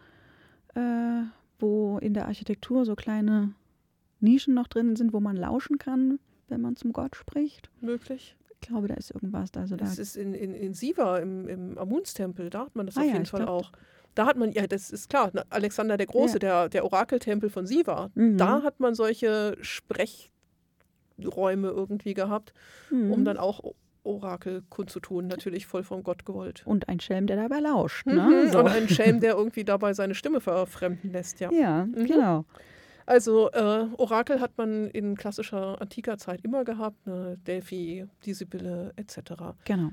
äh, 0.75 1.23
wo 1.59 1.99
in 1.99 2.15
der 2.15 2.27
Architektur 2.27 2.85
so 2.85 2.95
kleine 2.95 3.55
Nischen 4.21 4.55
noch 4.55 4.67
drin 4.67 4.97
sind, 4.97 5.13
wo 5.13 5.21
man 5.21 5.37
lauschen 5.37 5.79
kann, 5.79 6.19
wenn 6.49 6.61
man 6.61 6.77
zum 6.77 6.93
Gott 6.93 7.17
spricht? 7.17 7.71
Möglich. 7.81 8.37
Ich 8.61 8.69
glaube, 8.69 8.89
da 8.89 8.95
ist 8.95 9.11
irgendwas. 9.11 9.51
Also 9.57 9.77
da, 9.77 9.85
Das 9.85 9.99
ist 9.99 10.17
in, 10.17 10.35
in, 10.35 10.55
in 10.55 10.75
Siva, 10.75 11.19
im, 11.19 11.49
im 11.49 11.79
Amunstempel, 11.79 12.51
da 12.51 12.61
hat 12.67 12.75
man 12.75 12.87
das 12.87 12.97
Ah 12.97 13.01
auf 13.01 13.07
ja, 13.07 13.13
jeden 13.13 13.27
Fall 13.27 13.43
glaub, 13.45 13.65
auch. 13.65 13.73
Da 14.15 14.27
hat 14.27 14.37
man, 14.39 14.51
ja, 14.53 14.67
das 14.67 14.91
ist 14.91 15.11
klar, 15.11 15.31
ne, 15.35 15.45
Alexander 15.51 15.99
der 15.99 16.07
Große, 16.07 16.39
der, 16.39 16.71
der 16.71 16.85
Orakeltempel 16.85 17.51
von 17.51 17.67
Siva, 17.67 18.11
Mhm. 18.15 18.39
da 18.39 18.63
hat 18.63 18.81
man 18.81 18.95
solche 18.95 19.57
Sprechräume 21.27 21.69
irgendwie 21.69 22.15
gehabt, 22.15 22.53
Mhm. 22.91 23.13
um 23.13 23.25
dann 23.25 23.39
auch 23.39 23.61
Orakel 24.05 24.63
kundzutun, 24.71 25.27
natürlich 25.27 25.67
voll 25.67 25.83
von 25.83 26.03
Gott 26.05 26.25
gewollt. 26.25 26.63
und 26.65 26.89
ein 26.89 27.01
Schelm, 27.01 27.27
der 27.27 27.37
dabei 27.37 27.59
lauscht. 27.61 28.07
Mhm. 28.07 28.15
Ne? 28.15 28.49
So. 28.53 28.61
Und 28.61 28.69
ein 28.69 28.89
Schelm, 28.89 29.21
der 29.21 29.35
irgendwie 29.37 29.65
dabei 29.65 29.95
seine 29.95 30.15
Stimme 30.15 30.41
verfremden 30.41 31.11
lässt, 31.13 31.41
ja. 31.41 31.51
Ja, 31.51 31.87
Mhm. 31.87 32.07
genau. 32.07 32.45
Also 33.05 33.51
äh, 33.53 33.87
Orakel 33.99 34.41
hat 34.41 34.59
man 34.59 34.89
in 34.91 35.17
klassischer 35.17 35.81
antiker 35.81 36.19
Zeit 36.19 36.41
immer 36.45 36.65
gehabt, 36.65 37.07
ne? 37.07 37.37
Delphi, 37.47 38.07
die 38.25 38.35
Sibylle 38.35 38.93
etc. 38.97 39.19
Genau. 39.65 39.91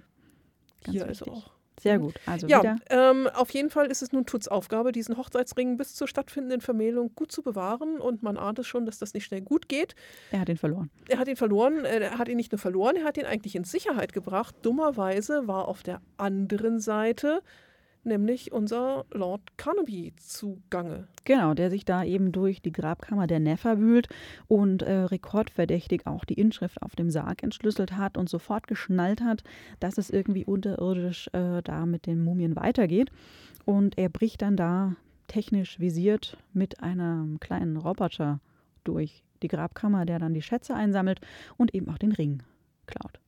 Ganz 0.84 0.92
Hier 0.92 1.06
also 1.08 1.26
wichtig. 1.28 1.34
auch. 1.44 1.52
Sehr 1.80 2.00
gut. 2.00 2.16
Also 2.26 2.48
Ja, 2.48 2.76
ähm, 2.90 3.28
auf 3.34 3.50
jeden 3.52 3.70
Fall 3.70 3.88
ist 3.88 4.02
es 4.02 4.12
nun 4.12 4.26
Tuts 4.26 4.48
Aufgabe, 4.48 4.92
diesen 4.92 5.18
Hochzeitsring 5.18 5.78
bis 5.78 5.96
zur 5.96 6.08
stattfindenden 6.08 6.62
Vermählung 6.62 7.12
gut 7.16 7.32
zu 7.32 7.42
bewahren. 7.42 8.00
Und 8.00 8.24
man 8.24 8.38
ahnt 8.38 8.60
es 8.60 8.68
schon, 8.68 8.86
dass 8.86 9.00
das 9.00 9.14
nicht 9.14 9.26
schnell 9.26 9.42
gut 9.42 9.68
geht. 9.70 9.96
Er 10.32 10.40
hat 10.42 10.50
ihn 10.50 10.58
verloren. 10.58 10.90
Er 11.10 11.18
hat 11.20 11.28
ihn 11.28 11.36
verloren. 11.36 11.86
äh, 11.86 12.00
Er 12.00 12.18
hat 12.18 12.28
ihn 12.30 12.38
nicht 12.38 12.52
nur 12.52 12.60
verloren, 12.60 12.96
er 12.96 13.04
hat 13.06 13.18
ihn 13.18 13.26
eigentlich 13.26 13.56
in 13.56 13.64
Sicherheit 13.64 14.14
gebracht. 14.14 14.56
Dummerweise 14.62 15.48
war 15.48 15.68
auf 15.68 15.84
der 15.84 16.02
anderen 16.18 16.80
Seite 16.80 17.42
nämlich 18.06 18.52
unser 18.52 19.06
Lord 19.12 19.42
Carnaby 19.58 20.14
zugange. 20.18 21.08
Genau, 21.24 21.54
der 21.54 21.70
sich 21.70 21.86
da 21.86 22.04
eben 22.04 22.32
durch 22.32 22.62
die 22.62 22.72
Grabkammer 22.72 23.28
der 23.28 23.40
Neffer 23.40 23.80
wühlt 23.80 24.10
und 24.48 24.82
äh, 24.82 25.04
rekordverdächtig 25.04 26.06
auch 26.06 26.26
die 26.26 26.36
Inschrift 26.36 26.82
auf 26.82 26.96
dem 26.96 27.10
Sarg 27.10 27.44
entschlüsselt 27.44 27.98
hat 27.98 28.18
und 28.18 28.30
sofort 28.30 28.68
geschnallt 28.68 29.22
hat, 29.22 29.44
dass 29.80 29.98
es 29.98 30.10
irgendwie 30.10 30.46
unterirdisch 30.46 31.30
äh, 31.34 31.62
da 31.64 31.86
mit 31.86 32.06
den 32.06 32.24
Mumien 32.24 32.56
weitergeht. 32.56 33.10
Und 33.66 33.98
er 33.98 34.10
bricht 34.10 34.42
dann 34.42 34.58
da 34.58 34.96
technisch 35.28 35.80
visiert 35.80 36.38
mit 36.54 36.82
einem 36.82 37.40
kleinen 37.40 37.78
Roboter 37.78 38.40
durch 38.84 39.24
die 39.42 39.48
Grabkammer, 39.48 40.06
der 40.06 40.20
dann 40.20 40.34
die 40.34 40.42
Schätze 40.42 40.76
einsammelt 40.76 41.22
und 41.58 41.74
eben 41.74 41.90
auch 41.90 41.98
den 41.98 42.12
Ring 42.12 42.44
klaut. 42.86 43.23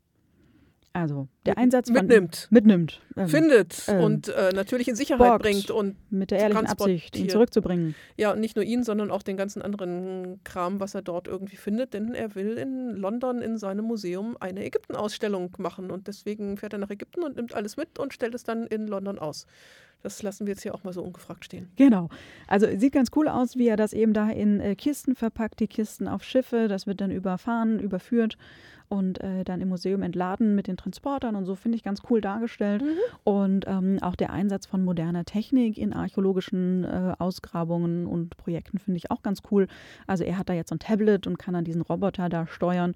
Also 0.96 1.28
der 1.46 1.58
Einsatz 1.58 1.89
von 1.89 1.96
mitnimmt, 1.96 2.48
mitnimmt 2.52 3.02
ähm, 3.18 3.28
findet 3.28 3.84
ähm, 3.89 4.00
und 4.00 4.30
äh, 4.30 4.52
natürlich 4.54 4.88
in 4.88 4.96
Sicherheit 4.96 5.41
bringt 5.41 5.70
und 5.70 5.98
mit 6.10 6.32
der 6.32 6.39
ehrlichen 6.39 6.68
Absicht, 6.68 7.18
ihn 7.18 7.28
zurückzubringen. 7.28 7.96
Ja, 8.16 8.32
und 8.32 8.39
nicht 8.39 8.56
nur 8.56 8.64
ihn, 8.64 8.82
sondern 8.86 9.12
auch 9.12 9.22
den 9.22 9.36
ganzen 9.36 9.62
anderen 9.62 10.39
Kram, 10.46 10.80
was 10.80 10.96
er 10.96 11.02
dort 11.02 11.28
irgendwie 11.28 11.58
findet, 11.58 11.93
denn 11.93 12.14
er 12.14 12.34
will 12.36 12.58
in 12.58 12.96
London 12.96 13.41
in 13.41 13.58
seinem 13.58 13.84
Museum 13.84 14.38
eine 14.39 14.64
Ägypten-Ausstellung 14.64 15.52
machen 15.58 15.91
und 15.91 16.08
deswegen 16.08 16.56
fährt 16.56 16.72
er 16.72 16.80
nach 16.80 16.89
Ägypten 16.89 17.24
und 17.24 17.36
nimmt 17.36 17.54
alles 17.54 17.76
mit 17.76 18.00
und 18.00 18.14
stellt 18.14 18.34
es 18.34 18.46
dann 18.46 18.66
in 18.66 18.88
London 18.88 19.20
aus. 19.20 19.48
Das 20.02 20.22
lassen 20.22 20.46
wir 20.46 20.54
jetzt 20.54 20.62
hier 20.62 20.76
auch 20.76 20.84
mal 20.84 20.93
so 20.93 21.02
ungefragt 21.02 21.43
stehen. 21.43 21.72
Genau. 21.76 22.10
Also 22.48 22.68
sieht 22.78 22.93
ganz 22.93 23.10
cool 23.16 23.28
aus, 23.28 23.58
wie 23.58 23.68
er 23.68 23.76
das 23.76 23.91
eben 23.91 24.14
da 24.14 24.30
in 24.30 24.60
äh, 24.62 24.76
Kisten 24.76 25.16
verpackt, 25.16 25.60
die 25.60 25.68
Kisten 25.68 26.08
auf 26.08 26.24
Schiffe. 26.24 26.68
Das 26.68 26.86
wird 26.86 27.02
dann 27.02 27.10
überfahren, 27.10 27.80
überführt 27.80 28.38
und 28.89 29.21
äh, 29.21 29.43
dann 29.43 29.61
im 29.61 29.69
Museum 29.69 30.01
entladen 30.01 30.55
mit 30.55 30.67
den 30.67 30.77
Transportern 30.77 31.36
und 31.36 31.45
so 31.45 31.55
finde 31.55 31.77
ich 31.77 31.83
ganz 31.83 32.01
cool 32.09 32.21
dargestellt. 32.21 32.81
Mhm. 32.81 32.97
Und 33.23 33.65
ähm, 33.67 33.99
auch 34.01 34.15
der 34.15 34.31
Einsatz 34.31 34.65
von 34.65 34.83
moderner 34.83 35.25
Technik 35.25 35.77
in 35.77 35.93
archäologischen 35.93 36.83
äh, 36.83 37.13
Ausgrabungen 37.17 38.07
und 38.07 38.38
Projekten 38.38 38.79
finde 38.79 38.97
ich 38.97 39.11
auch 39.11 39.21
ganz 39.21 39.41
cool. 39.51 39.67
Also 40.07 40.23
er 40.23 40.38
hat 40.38 40.49
da 40.49 40.53
jetzt 40.53 40.71
ein 40.71 40.79
Tablet 40.79 41.27
und 41.27 41.38
kann 41.38 41.53
dann 41.53 41.63
diesen 41.63 41.81
Roboter 41.81 42.29
da 42.29 42.47
steuern. 42.47 42.95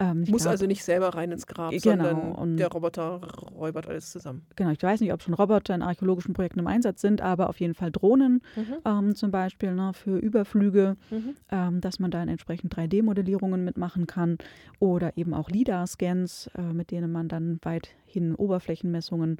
Ähm, 0.00 0.24
Muss 0.28 0.42
glaub, 0.42 0.52
also 0.52 0.66
nicht 0.66 0.82
selber 0.82 1.14
rein 1.14 1.30
ins 1.30 1.46
Grab, 1.46 1.70
genau, 1.70 1.82
sondern 1.82 2.56
der 2.56 2.68
Roboter 2.68 3.20
räubert 3.56 3.86
alles 3.88 4.10
zusammen. 4.10 4.44
Genau, 4.56 4.70
ich 4.70 4.82
weiß 4.82 5.00
nicht, 5.00 5.12
ob 5.12 5.22
schon 5.22 5.34
Roboter 5.34 5.74
in 5.74 5.82
archäologischen 5.82 6.34
Projekten 6.34 6.58
im 6.58 6.66
Einsatz 6.66 7.00
sind, 7.00 7.20
aber 7.20 7.48
auf 7.48 7.60
jeden 7.60 7.74
Fall 7.74 7.92
Drohnen 7.92 8.42
mhm. 8.56 8.74
ähm, 8.84 9.14
zum 9.14 9.30
Beispiel 9.30 9.72
ne, 9.72 9.92
für 9.94 10.18
Überflüge, 10.18 10.96
mhm. 11.10 11.36
ähm, 11.50 11.80
dass 11.80 12.00
man 12.00 12.10
da 12.10 12.22
entsprechend 12.22 12.74
3D-Modellierungen 12.74 13.64
mitmachen 13.64 14.06
kann 14.06 14.38
oder 14.80 15.16
eben 15.16 15.23
eben 15.24 15.32
auch 15.34 15.48
LIDAR-Scans, 15.48 16.50
äh, 16.54 16.60
mit 16.60 16.90
denen 16.90 17.10
man 17.10 17.28
dann 17.28 17.58
weithin 17.62 18.34
Oberflächenmessungen 18.34 19.38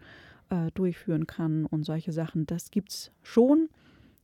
äh, 0.49 0.71
durchführen 0.73 1.27
kann 1.27 1.67
und 1.67 1.85
solche 1.85 2.13
Sachen. 2.13 2.47
Das 2.47 2.71
gibt 2.71 2.91
es 2.91 3.13
schon. 3.23 3.69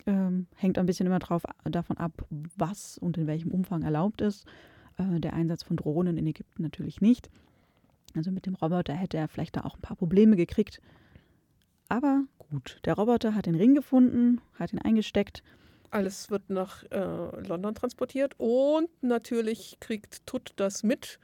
Ähm, 0.06 0.46
hängt 0.56 0.78
ein 0.78 0.86
bisschen 0.86 1.06
immer 1.06 1.18
drauf, 1.18 1.42
davon 1.64 1.98
ab, 1.98 2.24
was 2.56 2.96
und 2.96 3.18
in 3.18 3.26
welchem 3.26 3.50
Umfang 3.50 3.82
erlaubt 3.82 4.22
ist. 4.22 4.46
Äh, 4.96 5.20
der 5.20 5.34
Einsatz 5.34 5.62
von 5.62 5.76
Drohnen 5.76 6.16
in 6.16 6.26
Ägypten 6.26 6.62
natürlich 6.62 7.02
nicht. 7.02 7.28
Also 8.16 8.30
mit 8.30 8.46
dem 8.46 8.54
Roboter 8.54 8.94
hätte 8.94 9.18
er 9.18 9.28
vielleicht 9.28 9.56
da 9.56 9.60
auch 9.60 9.76
ein 9.76 9.82
paar 9.82 9.98
Probleme 9.98 10.36
gekriegt. 10.36 10.80
Aber 11.90 12.24
gut, 12.38 12.80
der 12.86 12.94
Roboter 12.94 13.34
hat 13.34 13.44
den 13.44 13.54
Ring 13.54 13.74
gefunden, 13.74 14.40
hat 14.58 14.72
ihn 14.72 14.78
eingesteckt 14.78 15.42
alles 15.90 16.30
wird 16.30 16.50
nach 16.50 16.84
äh, 16.90 17.46
London 17.46 17.74
transportiert 17.74 18.34
und 18.38 18.88
natürlich 19.02 19.78
kriegt 19.80 20.26
Tut 20.26 20.52
das 20.56 20.82
mit 20.82 21.18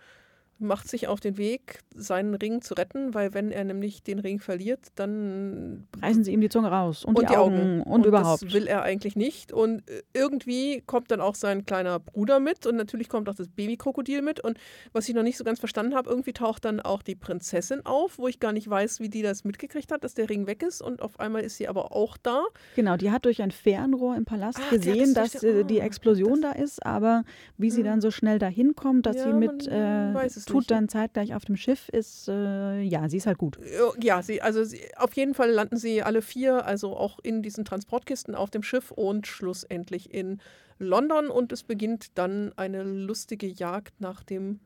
macht 0.59 0.89
sich 0.89 1.09
auf 1.09 1.21
den 1.21 1.37
Weg, 1.37 1.81
seinen 1.95 2.35
Ring 2.35 2.63
zu 2.63 2.75
retten, 2.75 3.15
weil 3.15 3.35
wenn 3.35 3.51
er 3.51 3.65
nämlich 3.65 4.03
den 4.03 4.19
Ring 4.19 4.41
verliert, 4.41 4.81
dann 4.95 5.87
reißen 6.03 6.25
sie 6.25 6.33
ihm 6.33 6.41
die 6.41 6.49
Zunge 6.49 6.69
raus 6.69 7.05
und, 7.05 7.19
und 7.19 7.29
die, 7.29 7.37
Augen, 7.37 7.57
Augen 7.57 7.83
und, 7.83 7.93
und, 7.93 8.07
überhaupt. 8.07 8.43
Das 8.43 8.53
will 8.53 8.67
er 8.67 8.83
eigentlich 8.83 9.17
nicht. 9.17 9.53
Und 9.53 9.89
äh, 9.89 10.03
irgendwie 10.15 10.83
kommt 10.87 11.11
dann 11.11 11.21
auch 11.21 11.35
sein 11.35 11.67
kleiner 11.67 11.99
Bruder 11.99 12.41
mit 12.41 12.67
und 12.67 12.77
natürlich 12.77 13.09
kommt 13.09 13.29
auch 13.29 13.35
das 13.35 13.49
Babykrokodil 13.49 14.23
mit. 14.23 14.41
Und 14.41 14.59
was 14.93 15.09
ich 15.09 15.15
noch 15.15 15.23
nicht 15.23 15.37
so 15.37 15.45
ganz 15.45 15.59
verstanden 15.59 15.95
habe, 15.95 16.09
irgendwie 16.09 16.33
taucht 16.33 16.65
dann 16.65 16.81
auch 16.81 17.03
die 17.03 17.15
Prinzessin 17.15 17.85
auf, 17.85 18.19
wo 18.19 18.29
ich 18.29 18.41
gar 18.41 18.53
nicht 18.53 18.69
weiß, 18.69 19.01
wie 19.01 19.09
die 19.09 19.23
das 19.23 19.45
mitgekriegt 19.45 19.93
hat, 19.93 20.05
dass 20.05 20.15
der 20.15 20.29
Ring 20.29 20.47
weg 20.47 20.63
ist. 20.63 20.83
Und 20.83 21.03
auf 21.03 21.21
einmal 21.21 21.43
ist 21.43 21.57
sie 21.57 21.69
aber 21.69 21.93
auch 21.93 22.17
da. 22.17 22.45
Genau, 22.77 22.97
die 22.97 23.11
hat 23.11 23.25
durch 23.25 23.43
ein 23.43 23.51
Fernrohr 23.51 24.17
im 24.17 24.25
Palast 24.25 24.59
Ach, 24.63 24.71
gesehen, 24.71 25.15
dass 25.15 25.33
das, 25.33 25.43
äh, 25.43 25.65
die 25.65 25.81
Explosion 25.81 26.41
das, 26.41 26.55
da 26.55 26.63
ist, 26.63 26.85
aber 26.85 27.25
wie 27.59 27.71
sie 27.71 27.83
dann 27.83 28.01
so 28.01 28.11
schnell 28.11 28.39
dahin 28.39 28.75
kommt, 28.75 29.07
dass 29.07 29.17
ja, 29.17 29.25
sie 29.25 29.33
mit 29.33 29.67
äh, 29.67 30.13
tut 30.47 30.71
dann 30.71 30.89
zeitgleich 30.89 31.35
auf 31.35 31.45
dem 31.45 31.57
Schiff, 31.57 31.89
ist, 31.89 32.29
äh, 32.29 32.81
ja, 32.81 33.09
sie 33.09 33.19
ist 33.19 33.27
halt 33.27 33.39
gut. 33.39 33.59
Ja, 34.01 34.23
sie, 34.23 34.41
also 34.41 34.65
sie, 34.65 34.81
auf 34.97 35.15
jeden 35.15 35.35
Fall 35.35 35.51
landen 35.51 35.77
sie 35.77 36.03
alle 36.03 36.23
vier, 36.23 36.65
also 36.65 36.97
auch 36.97 37.19
in 37.23 37.43
diesen 37.43 37.65
Transportkisten 37.65 38.35
auf 38.35 38.51
dem 38.51 38.63
Schiff 38.63 38.91
und 38.91 39.27
schlussendlich 39.27 40.13
in 40.13 40.41
London 40.79 41.29
und 41.29 41.53
es 41.53 41.63
beginnt 41.63 42.19
dann 42.19 42.53
eine 42.57 42.83
lustige 42.83 43.47
Jagd 43.47 44.01
nach 44.01 44.23
dem 44.23 44.61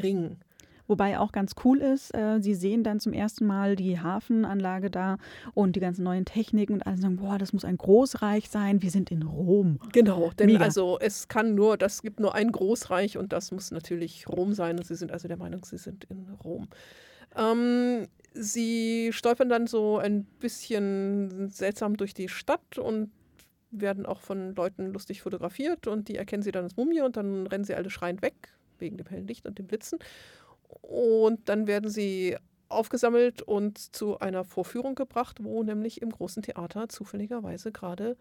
Ring. 0.00 0.38
Wobei 0.86 1.18
auch 1.18 1.32
ganz 1.32 1.54
cool 1.64 1.78
ist, 1.78 2.14
äh, 2.14 2.40
sie 2.40 2.54
sehen 2.54 2.82
dann 2.84 3.00
zum 3.00 3.12
ersten 3.12 3.46
Mal 3.46 3.76
die 3.76 4.00
Hafenanlage 4.00 4.90
da 4.90 5.18
und 5.54 5.76
die 5.76 5.80
ganzen 5.80 6.04
neuen 6.04 6.24
Techniken 6.24 6.74
und 6.74 6.86
alle 6.86 6.98
sagen, 6.98 7.16
boah, 7.16 7.38
das 7.38 7.52
muss 7.52 7.64
ein 7.64 7.78
Großreich 7.78 8.48
sein, 8.50 8.82
wir 8.82 8.90
sind 8.90 9.10
in 9.10 9.22
Rom. 9.22 9.78
Genau, 9.92 10.30
denn 10.38 10.46
Mega. 10.46 10.64
also 10.64 10.98
es 11.00 11.28
kann 11.28 11.54
nur, 11.54 11.76
das 11.76 12.02
gibt 12.02 12.20
nur 12.20 12.34
ein 12.34 12.50
Großreich 12.52 13.18
und 13.18 13.32
das 13.32 13.52
muss 13.52 13.70
natürlich 13.70 14.28
Rom 14.28 14.52
sein 14.52 14.78
und 14.78 14.86
sie 14.86 14.96
sind 14.96 15.12
also 15.12 15.28
der 15.28 15.36
Meinung, 15.36 15.64
sie 15.64 15.78
sind 15.78 16.04
in 16.04 16.28
Rom. 16.44 16.68
Ähm, 17.36 18.08
sie 18.34 19.10
stolpern 19.12 19.48
dann 19.48 19.66
so 19.66 19.98
ein 19.98 20.24
bisschen 20.24 21.48
seltsam 21.48 21.96
durch 21.96 22.14
die 22.14 22.28
Stadt 22.28 22.78
und 22.78 23.10
werden 23.70 24.04
auch 24.06 24.20
von 24.20 24.54
Leuten 24.54 24.92
lustig 24.92 25.22
fotografiert 25.22 25.86
und 25.86 26.08
die 26.08 26.16
erkennen 26.16 26.42
sie 26.42 26.52
dann 26.52 26.64
als 26.64 26.76
Mumie 26.76 27.00
und 27.00 27.16
dann 27.16 27.46
rennen 27.46 27.64
sie 27.64 27.74
alle 27.74 27.90
schreiend 27.90 28.22
weg, 28.22 28.34
wegen 28.78 28.98
dem 28.98 29.06
hellen 29.06 29.26
Licht 29.26 29.46
und 29.46 29.58
dem 29.58 29.66
Blitzen. 29.66 29.98
Und 30.80 31.48
dann 31.48 31.66
werden 31.66 31.90
sie 31.90 32.36
aufgesammelt 32.68 33.42
und 33.42 33.78
zu 33.78 34.18
einer 34.18 34.44
Vorführung 34.44 34.94
gebracht, 34.94 35.38
wo 35.42 35.62
nämlich 35.62 36.00
im 36.00 36.10
großen 36.10 36.42
Theater 36.42 36.88
zufälligerweise 36.88 37.70
gerade 37.70 38.16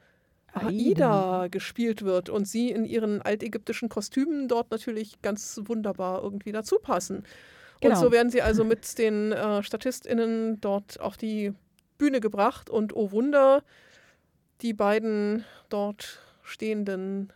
Aida, 0.53 0.67
Aida 0.67 1.47
gespielt 1.47 2.03
wird 2.03 2.29
und 2.29 2.45
sie 2.45 2.69
in 2.69 2.85
ihren 2.85 3.21
altägyptischen 3.21 3.89
Kostümen 3.89 4.47
dort 4.47 4.71
natürlich 4.71 5.21
ganz 5.21 5.61
wunderbar 5.63 6.21
irgendwie 6.21 6.51
dazu 6.51 6.77
passen. 6.77 7.23
Genau. 7.79 7.95
Und 7.95 8.01
so 8.01 8.11
werden 8.11 8.29
sie 8.29 8.41
also 8.41 8.63
mit 8.63 8.97
den 8.97 9.31
äh, 9.31 9.63
StatistInnen 9.63 10.59
dort 10.61 10.99
auf 10.99 11.17
die 11.17 11.53
Bühne 11.97 12.19
gebracht 12.19 12.69
und 12.69 12.95
oh 12.95 13.11
Wunder, 13.11 13.63
die 14.61 14.73
beiden 14.73 15.45
dort 15.69 16.19
stehenden 16.43 17.31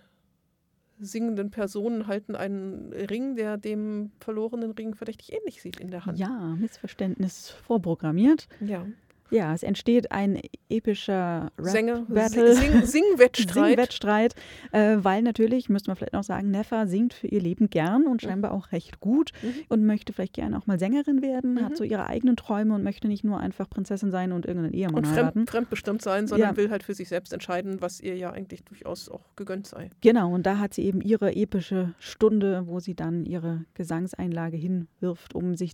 singenden 1.00 1.52
Personen 1.52 2.08
halten 2.08 2.36
einen 2.36 2.93
Ring, 2.93 3.36
der 3.36 3.58
dem 3.58 4.12
verlorenen 4.20 4.72
Ring 4.72 4.96
verdächtig 4.96 5.34
ähnlich 5.34 5.62
sieht 5.62 5.80
in 5.80 5.91
der 5.91 6.06
Hand. 6.06 6.18
Ja, 6.18 6.56
Missverständnis 6.60 7.50
vorprogrammiert. 7.50 8.48
Ja. 8.62 8.86
Ja, 9.32 9.53
es 9.53 9.63
entsteht 9.63 10.11
ein 10.11 10.39
epischer 10.69 11.51
Rap-Battle. 11.57 12.55
Sing, 12.55 12.86
Singwettstreit. 12.86 13.67
Singwettstreit, 13.69 14.36
äh, 14.71 14.97
weil 14.99 15.21
natürlich, 15.23 15.69
müsste 15.69 15.89
man 15.89 15.97
vielleicht 15.97 16.13
noch 16.13 16.23
sagen, 16.23 16.51
Neffa 16.51 16.88
singt 16.88 17.13
für 17.13 17.28
ihr 17.28 17.41
Leben 17.41 17.69
gern 17.69 18.05
und 18.07 18.21
scheinbar 18.21 18.51
auch 18.51 18.71
recht 18.71 18.99
gut 18.99 19.32
mhm. 19.41 19.53
und 19.69 19.86
möchte 19.86 20.13
vielleicht 20.13 20.34
gerne 20.34 20.57
auch 20.57 20.67
mal 20.67 20.80
Sängerin 20.80 21.21
werden, 21.21 21.55
mhm. 21.55 21.65
hat 21.65 21.78
so 21.78 21.84
ihre 21.84 22.07
eigenen 22.07 22.36
Träume 22.36 22.76
und 22.76 22.84
möchte 22.84 23.07
nicht 23.07 23.23
nur 23.23 23.39
einfach 23.39 23.69
Prinzessin 23.69 24.11
sein 24.11 24.32
und 24.32 24.45
irgendeinen 24.45 24.73
Ehemann 24.73 25.05
und 25.05 25.09
heiraten. 25.09 25.39
Und 25.39 25.49
fremdbestimmt 25.49 26.01
sein, 26.01 26.28
sondern 26.28 26.51
ja. 26.51 26.57
will 26.57 26.69
halt 26.69 26.84
für 26.84 26.93
sich 26.93 27.09
selbst 27.09 27.34
entscheiden, 27.34 27.82
was 27.82 27.99
ihr 27.99 28.15
ja 28.15 28.32
eigentlich 28.32 28.63
durchaus 28.63 29.09
auch 29.09 29.36
gegönnt 29.36 29.67
sei. 29.67 29.89
Genau, 30.01 30.34
und 30.34 30.45
da 30.45 30.59
hat 30.59 30.73
sie 30.73 30.84
eben 30.84 31.01
ihre 31.01 31.36
epische 31.36 31.93
Stunde, 31.99 32.67
wo 32.67 32.80
sie 32.80 32.95
dann 32.95 33.26
ihre 33.26 33.65
Gesangseinlage 33.73 34.57
hinwirft, 34.57 35.34
um 35.34 35.55
sich 35.55 35.73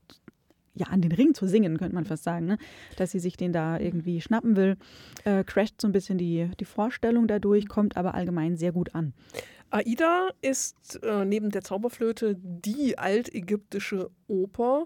ja, 0.73 0.87
an 0.87 1.01
den 1.01 1.11
Ring 1.11 1.33
zu 1.33 1.47
singen, 1.47 1.77
könnte 1.77 1.95
man 1.95 2.05
fast 2.05 2.23
sagen, 2.23 2.45
ne? 2.45 2.57
dass 2.97 3.11
sie 3.11 3.19
sich 3.19 3.37
den 3.37 3.53
da 3.53 3.79
irgendwie 3.79 4.21
schnappen 4.21 4.55
will. 4.55 4.77
Äh, 5.23 5.43
crasht 5.43 5.81
so 5.81 5.87
ein 5.87 5.91
bisschen 5.91 6.17
die, 6.17 6.49
die 6.59 6.65
Vorstellung 6.65 7.27
dadurch, 7.27 7.67
kommt 7.67 7.97
aber 7.97 8.13
allgemein 8.13 8.55
sehr 8.55 8.71
gut 8.71 8.95
an. 8.95 9.13
Aida 9.69 10.29
ist 10.41 11.01
äh, 11.03 11.25
neben 11.25 11.49
der 11.49 11.61
Zauberflöte 11.61 12.35
die 12.37 12.97
altägyptische 12.97 14.09
Oper. 14.27 14.85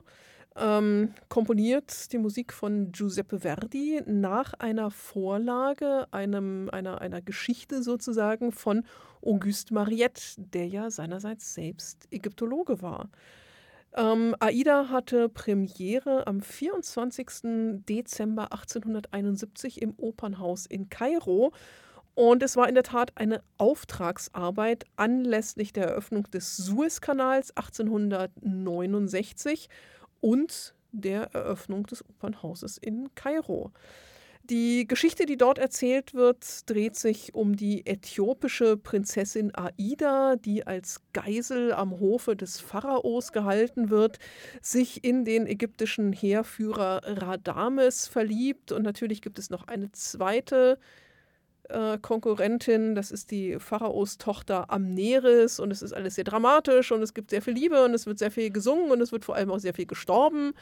Ähm, 0.57 1.13
komponiert 1.27 2.13
die 2.13 2.17
Musik 2.17 2.53
von 2.53 2.93
Giuseppe 2.93 3.39
Verdi 3.39 4.01
nach 4.05 4.53
einer 4.53 4.89
Vorlage, 4.89 6.07
einem, 6.11 6.69
einer, 6.71 7.01
einer 7.01 7.21
Geschichte 7.21 7.83
sozusagen 7.83 8.53
von 8.53 8.85
Auguste 9.21 9.73
Mariette, 9.73 10.21
der 10.37 10.67
ja 10.67 10.89
seinerseits 10.89 11.53
selbst 11.53 12.07
Ägyptologe 12.09 12.81
war. 12.81 13.09
Ähm, 13.95 14.35
Aida 14.39 14.89
hatte 14.89 15.29
Premiere 15.29 16.27
am 16.27 16.41
24. 16.41 17.85
Dezember 17.87 18.51
1871 18.51 19.81
im 19.81 19.93
Opernhaus 19.97 20.65
in 20.65 20.89
Kairo. 20.89 21.53
Und 22.13 22.43
es 22.43 22.57
war 22.57 22.67
in 22.67 22.75
der 22.75 22.83
Tat 22.83 23.13
eine 23.15 23.41
Auftragsarbeit 23.57 24.83
anlässlich 24.95 25.73
der 25.73 25.87
Eröffnung 25.87 26.29
des 26.31 26.55
Suezkanals 26.57 27.55
1869 27.55 29.69
und 30.21 30.75
der 30.91 31.33
Eröffnung 31.33 31.85
des 31.85 32.07
Opernhauses 32.07 32.77
in 32.77 33.09
Kairo. 33.15 33.71
Die 34.49 34.85
Geschichte, 34.87 35.25
die 35.25 35.37
dort 35.37 35.57
erzählt 35.57 36.13
wird, 36.13 36.69
dreht 36.69 36.95
sich 36.95 37.33
um 37.33 37.55
die 37.55 37.87
äthiopische 37.87 38.77
Prinzessin 38.77 39.51
Aida, 39.55 40.35
die 40.35 40.67
als 40.67 41.01
Geisel 41.13 41.73
am 41.73 41.99
Hofe 41.99 42.35
des 42.35 42.59
Pharaos 42.59 43.31
gehalten 43.31 43.89
wird, 43.89 44.19
sich 44.61 45.03
in 45.03 45.25
den 45.25 45.47
ägyptischen 45.47 46.13
Heerführer 46.13 47.01
Radames 47.05 48.07
verliebt. 48.07 48.71
Und 48.71 48.83
natürlich 48.83 49.23
gibt 49.23 49.39
es 49.39 49.49
noch 49.49 49.67
eine 49.67 49.91
zweite 49.93 50.77
äh, 51.69 51.97
Konkurrentin, 51.97 52.93
das 52.93 53.09
ist 53.09 53.31
die 53.31 53.57
Pharaos 53.57 54.19
Tochter 54.19 54.69
Amneris. 54.69 55.59
Und 55.59 55.71
es 55.71 55.81
ist 55.81 55.93
alles 55.93 56.15
sehr 56.15 56.23
dramatisch 56.23 56.91
und 56.91 57.01
es 57.01 57.15
gibt 57.15 57.31
sehr 57.31 57.41
viel 57.41 57.53
Liebe 57.53 57.83
und 57.83 57.95
es 57.95 58.05
wird 58.05 58.19
sehr 58.19 58.31
viel 58.31 58.51
gesungen 58.51 58.91
und 58.91 59.01
es 59.01 59.11
wird 59.11 59.25
vor 59.25 59.35
allem 59.35 59.49
auch 59.49 59.59
sehr 59.59 59.73
viel 59.73 59.87
gestorben. 59.87 60.53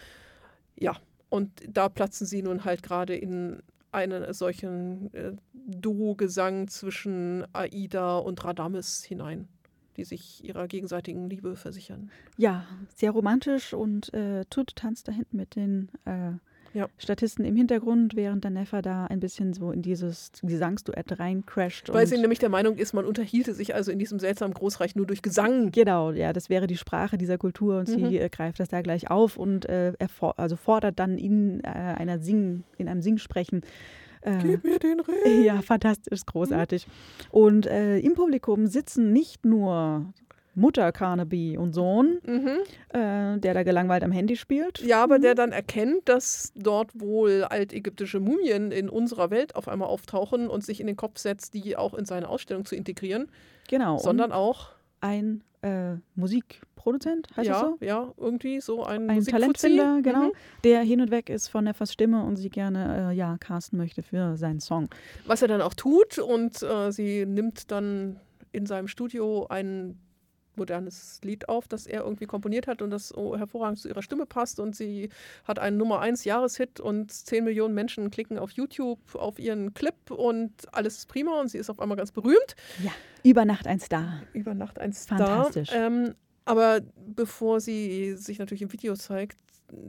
Ja, 0.77 0.95
und 1.34 1.49
da 1.67 1.89
platzen 1.89 2.27
sie 2.27 2.43
nun 2.43 2.63
halt 2.63 2.84
gerade 2.84 3.15
in 3.15 3.61
einen 3.93 4.33
solchen 4.33 5.13
äh, 5.13 5.33
Duo-Gesang 5.53 6.67
zwischen 6.67 7.45
Aida 7.53 8.17
und 8.17 8.43
Radames 8.43 9.03
hinein, 9.03 9.47
die 9.97 10.03
sich 10.03 10.43
ihrer 10.43 10.67
gegenseitigen 10.67 11.29
Liebe 11.29 11.55
versichern. 11.55 12.11
Ja, 12.37 12.65
sehr 12.95 13.11
romantisch 13.11 13.73
und 13.73 14.13
äh, 14.13 14.45
Tut 14.49 14.75
tanzt 14.75 15.07
da 15.07 15.11
hinten 15.11 15.37
mit 15.37 15.55
den 15.55 15.89
äh, 16.05 16.33
Ja. 16.74 16.88
Statisten 16.97 17.45
im 17.45 17.55
Hintergrund, 17.55 18.15
während 18.15 18.43
der 18.43 18.51
Neffe 18.51 18.82
da 18.82 19.05
ein 19.05 19.19
bisschen 19.19 19.53
so 19.53 19.71
in 19.71 19.82
dieses 19.82 20.32
Gesangsduett 20.41 21.19
reincrasht. 21.19 21.93
Weil 21.93 22.07
sie 22.07 22.17
nämlich 22.17 22.39
der 22.39 22.49
Meinung 22.49 22.78
ist, 22.78 22.93
man 22.93 23.05
unterhielte 23.05 23.53
sich 23.53 23.76
also 23.76 23.91
in 23.91 23.99
diesem 23.99 24.19
seltsamen 24.19 24.53
Großreich 24.53 24.95
nur 24.95 25.05
durch 25.05 25.21
Gesang. 25.21 25.71
Genau, 25.71 26.11
ja, 26.11 26.34
das 26.34 26.49
wäre 26.49 26.65
die 26.67 26.78
Sprache 26.78 27.17
dieser 27.17 27.38
Kultur 27.38 27.80
und 27.80 27.89
Mhm. 27.89 28.09
sie 28.09 28.17
äh, 28.19 28.30
greift 28.30 28.59
das 28.59 28.69
da 28.69 28.82
gleich 28.82 29.11
auf 29.11 29.38
und 29.38 29.65
äh, 29.65 29.93
also 30.38 30.55
fordert 30.55 30.99
dann 30.99 31.17
in 31.17 31.63
äh, 31.63 31.67
einer 31.67 32.19
Sing, 32.19 32.63
in 32.78 32.88
einem 32.88 33.01
Singsprechen. 33.01 33.61
Äh, 34.21 34.38
Gib 34.41 34.63
mir 34.63 34.80
den 34.80 34.99
Ring. 35.01 35.43
ja, 35.43 35.61
fantastisch, 35.61 36.26
großartig. 36.26 36.88
Und 37.30 37.65
äh, 37.67 37.99
im 37.99 38.13
Publikum 38.13 38.67
sitzen 38.67 39.11
nicht 39.11 39.45
nur 39.45 40.13
Mutter 40.55 40.91
Carnaby 40.91 41.57
und 41.57 41.73
Sohn, 41.73 42.19
Mhm. 42.25 42.47
äh, 42.89 43.39
der 43.39 43.53
da 43.53 43.63
gelangweilt 43.63 44.03
am 44.03 44.11
Handy 44.11 44.35
spielt. 44.35 44.79
Ja, 44.79 45.03
aber 45.03 45.17
der 45.19 45.33
dann 45.35 45.51
erkennt, 45.51 46.07
dass 46.07 46.51
dort 46.55 46.91
wohl 46.99 47.43
altägyptische 47.43 48.19
Mumien 48.19 48.71
in 48.71 48.87
unserer 48.89 49.31
Welt 49.31 49.55
auf 49.55 49.67
einmal 49.67 49.87
auftauchen 49.87 50.47
und 50.47 50.63
sich 50.63 50.79
in 50.79 50.87
den 50.87 50.95
Kopf 50.95 51.17
setzt, 51.17 51.53
die 51.55 51.75
auch 51.75 51.93
in 51.95 52.05
seine 52.05 52.29
Ausstellung 52.29 52.65
zu 52.65 52.75
integrieren, 52.75 53.27
Genau. 53.67 53.97
sondern 53.97 54.31
und 54.31 54.37
auch, 54.37 54.69
ein 55.01 55.43
äh, 55.63 55.95
Musikproduzent, 56.15 57.27
heißt 57.35 57.49
das 57.49 57.61
ja, 57.61 57.61
so? 57.61 57.77
ja, 57.85 58.13
irgendwie 58.17 58.59
so 58.61 58.83
ein, 58.83 59.09
Ein. 59.09 59.23
Talentfinder, 59.25 60.01
genau, 60.01 60.25
Mhm. 60.27 60.31
der 60.63 60.81
hin 60.81 61.01
und 61.01 61.09
weg 61.11 61.29
ist 61.29 61.47
von 61.47 61.63
Neffers 61.63 61.91
Stimme 61.93 62.23
und 62.23 62.35
sie 62.35 62.49
gerne 62.49 63.11
äh, 63.11 63.15
ja, 63.15 63.37
casten 63.39 63.77
möchte 63.77 64.03
für 64.03 64.35
seinen 64.37 64.59
Song. 64.59 64.89
Was 65.25 65.41
er 65.41 65.47
dann 65.47 65.61
auch 65.61 65.73
tut 65.73 66.19
und 66.19 66.61
äh, 66.63 66.91
sie 66.91 67.25
nimmt 67.25 67.71
dann 67.71 68.19
in 68.51 68.65
seinem 68.65 68.87
Studio 68.87 69.47
ein 69.47 69.97
modernes 70.57 71.19
Lied 71.23 71.49
auf, 71.49 71.67
das 71.67 71.87
er 71.87 72.03
irgendwie 72.03 72.25
komponiert 72.25 72.67
hat 72.67 72.81
und 72.81 72.89
das 72.91 73.09
so 73.09 73.37
hervorragend 73.37 73.79
zu 73.79 73.87
ihrer 73.87 74.01
Stimme 74.01 74.25
passt 74.25 74.59
und 74.59 74.75
sie 74.75 75.09
hat 75.45 75.59
einen 75.59 75.77
Nummer 75.77 75.99
1 75.99 76.23
Jahreshit 76.23 76.79
und 76.79 77.11
10 77.11 77.43
Millionen 77.43 77.73
Menschen 77.73 78.11
klicken 78.11 78.37
auf 78.37 78.51
YouTube 78.51 78.99
auf 79.15 79.39
ihren 79.39 79.73
Clip 79.73 80.11
und 80.11 80.51
alles 80.71 80.97
ist 80.97 81.07
prima 81.07 81.39
und 81.39 81.49
sie 81.49 81.57
ist 81.57 81.69
auf 81.69 81.79
einmal 81.79 81.97
ganz 81.97 82.11
berühmt. 82.11 82.55
Ja, 82.83 82.91
über 83.23 83.45
Nacht 83.45 83.67
ein 83.67 83.79
Star. 83.79 84.23
Über 84.33 84.53
Nacht 84.53 84.79
ein 84.79 84.93
Star. 84.93 85.17
Fantastisch. 85.17 85.69
Ähm, 85.73 86.15
aber 86.45 86.81
bevor 86.95 87.61
sie 87.61 88.15
sich 88.15 88.39
natürlich 88.39 88.61
im 88.61 88.73
Video 88.73 88.95
zeigt, 88.95 89.37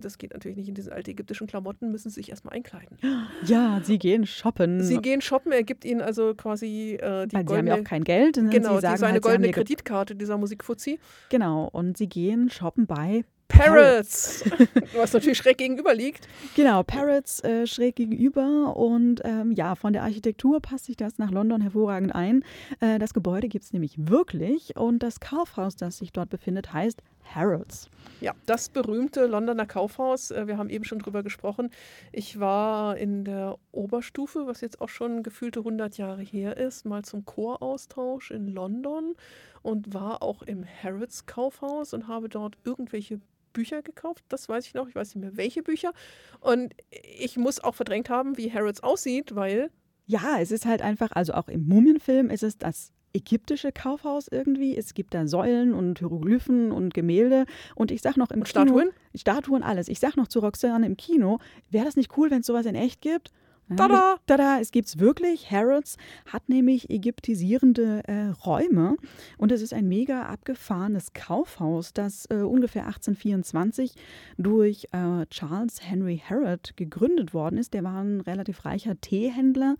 das 0.00 0.18
geht 0.18 0.32
natürlich 0.32 0.56
nicht 0.56 0.68
in 0.68 0.74
diesen 0.74 0.92
altägyptischen 0.92 1.46
Klamotten, 1.46 1.90
müssen 1.90 2.10
sie 2.10 2.16
sich 2.16 2.30
erstmal 2.30 2.54
einkleiden. 2.54 2.98
Ja, 3.46 3.80
sie 3.82 3.98
gehen 3.98 4.26
shoppen. 4.26 4.82
Sie 4.82 4.98
gehen 4.98 5.20
shoppen, 5.20 5.52
er 5.52 5.64
gibt 5.64 5.84
ihnen 5.84 6.00
also 6.00 6.34
quasi 6.34 6.94
äh, 6.94 6.98
die 6.98 7.02
weil 7.02 7.28
sie 7.28 7.36
haben 7.36 7.46
goldene, 7.46 7.70
ja 7.70 7.76
auch 7.76 7.84
kein 7.84 8.04
Geld. 8.04 8.36
Ne? 8.36 8.48
genau, 8.50 8.76
sie 8.76 8.80
sagen 8.82 8.96
seine 8.98 9.12
halt, 9.14 9.22
goldene 9.22 9.50
Kreditkarte 9.50 10.14
dieser 10.14 10.38
Musikfuzzi. 10.38 10.98
Genau, 11.30 11.68
und 11.72 11.96
sie 11.96 12.08
gehen 12.08 12.48
shoppen 12.50 12.86
bei 12.86 13.24
Parrots, 13.56 14.44
was 14.96 15.12
natürlich 15.12 15.38
schräg 15.38 15.58
gegenüber 15.58 15.94
liegt. 15.94 16.28
Genau, 16.54 16.82
Parrots 16.82 17.42
äh, 17.44 17.66
schräg 17.66 17.96
gegenüber 17.96 18.76
und 18.76 19.20
ähm, 19.24 19.52
ja, 19.52 19.74
von 19.74 19.92
der 19.92 20.02
Architektur 20.02 20.60
passt 20.60 20.86
sich 20.86 20.96
das 20.96 21.18
nach 21.18 21.30
London 21.30 21.60
hervorragend 21.60 22.14
ein. 22.14 22.44
Äh, 22.80 22.98
das 22.98 23.14
Gebäude 23.14 23.48
gibt 23.48 23.64
es 23.64 23.72
nämlich 23.72 23.94
wirklich 24.08 24.76
und 24.76 25.02
das 25.02 25.20
Kaufhaus, 25.20 25.76
das 25.76 25.98
sich 25.98 26.12
dort 26.12 26.30
befindet, 26.30 26.72
heißt 26.72 27.02
Harrods. 27.34 27.88
Ja, 28.20 28.32
das 28.46 28.68
berühmte 28.68 29.26
Londoner 29.26 29.66
Kaufhaus. 29.66 30.30
äh, 30.30 30.46
Wir 30.46 30.58
haben 30.58 30.70
eben 30.70 30.84
schon 30.84 30.98
drüber 30.98 31.22
gesprochen. 31.22 31.70
Ich 32.12 32.38
war 32.38 32.96
in 32.96 33.24
der 33.24 33.58
Oberstufe, 33.72 34.46
was 34.46 34.60
jetzt 34.60 34.80
auch 34.80 34.88
schon 34.88 35.22
gefühlte 35.22 35.60
100 35.60 35.96
Jahre 35.96 36.22
her 36.22 36.56
ist, 36.56 36.84
mal 36.84 37.02
zum 37.02 37.24
Choraustausch 37.24 38.30
in 38.30 38.48
London 38.48 39.14
und 39.62 39.94
war 39.94 40.22
auch 40.22 40.42
im 40.42 40.64
Harrods 40.82 41.26
Kaufhaus 41.26 41.94
und 41.94 42.08
habe 42.08 42.28
dort 42.28 42.56
irgendwelche 42.64 43.20
Bücher 43.54 43.80
gekauft. 43.80 44.22
Das 44.28 44.48
weiß 44.50 44.66
ich 44.66 44.74
noch. 44.74 44.86
Ich 44.88 44.94
weiß 44.94 45.14
nicht 45.14 45.22
mehr, 45.22 45.36
welche 45.38 45.62
Bücher. 45.62 45.94
Und 46.40 46.74
ich 47.18 47.38
muss 47.38 47.64
auch 47.64 47.74
verdrängt 47.74 48.10
haben, 48.10 48.36
wie 48.36 48.52
Harrods 48.52 48.82
aussieht, 48.82 49.34
weil 49.34 49.70
Ja, 50.06 50.38
es 50.38 50.50
ist 50.50 50.66
halt 50.66 50.82
einfach, 50.82 51.12
also 51.12 51.32
auch 51.32 51.48
im 51.48 51.66
Mumienfilm 51.66 52.28
ist 52.28 52.42
es 52.42 52.58
das 52.58 52.92
ägyptische 53.14 53.72
Kaufhaus 53.72 54.28
irgendwie. 54.28 54.76
Es 54.76 54.92
gibt 54.92 55.14
da 55.14 55.26
Säulen 55.26 55.72
und 55.72 56.00
Hieroglyphen 56.00 56.72
und 56.72 56.92
Gemälde. 56.92 57.46
Und 57.74 57.90
ich 57.90 58.02
sag 58.02 58.16
noch 58.16 58.30
im 58.30 58.40
Und 58.40 58.48
Kino, 58.48 58.64
Statuen? 58.64 58.90
Statuen, 59.14 59.62
alles. 59.62 59.88
Ich 59.88 60.00
sag 60.00 60.16
noch 60.16 60.28
zu 60.28 60.40
Roxanne 60.40 60.84
im 60.84 60.96
Kino, 60.96 61.38
wäre 61.70 61.84
das 61.84 61.96
nicht 61.96 62.16
cool, 62.18 62.30
wenn 62.30 62.40
es 62.40 62.46
sowas 62.46 62.66
in 62.66 62.74
echt 62.74 63.00
gibt? 63.00 63.32
Tada! 63.76 64.16
Tada, 64.26 64.60
es 64.60 64.72
gibt's 64.72 64.98
wirklich. 64.98 65.50
Harrods 65.50 65.96
hat 66.26 66.48
nämlich 66.48 66.90
ägyptisierende 66.90 68.02
äh, 68.06 68.28
Räume 68.44 68.96
und 69.38 69.52
es 69.52 69.62
ist 69.62 69.72
ein 69.72 69.88
mega 69.88 70.24
abgefahrenes 70.24 71.14
Kaufhaus, 71.14 71.94
das 71.94 72.26
äh, 72.30 72.36
ungefähr 72.36 72.86
1824 72.86 73.94
durch 74.36 74.86
äh, 74.92 75.24
Charles 75.30 75.78
Henry 75.82 76.22
Harrod 76.28 76.76
gegründet 76.76 77.32
worden 77.32 77.56
ist. 77.56 77.72
Der 77.72 77.84
war 77.84 78.02
ein 78.02 78.20
relativ 78.20 78.64
reicher 78.66 79.00
Teehändler 79.00 79.76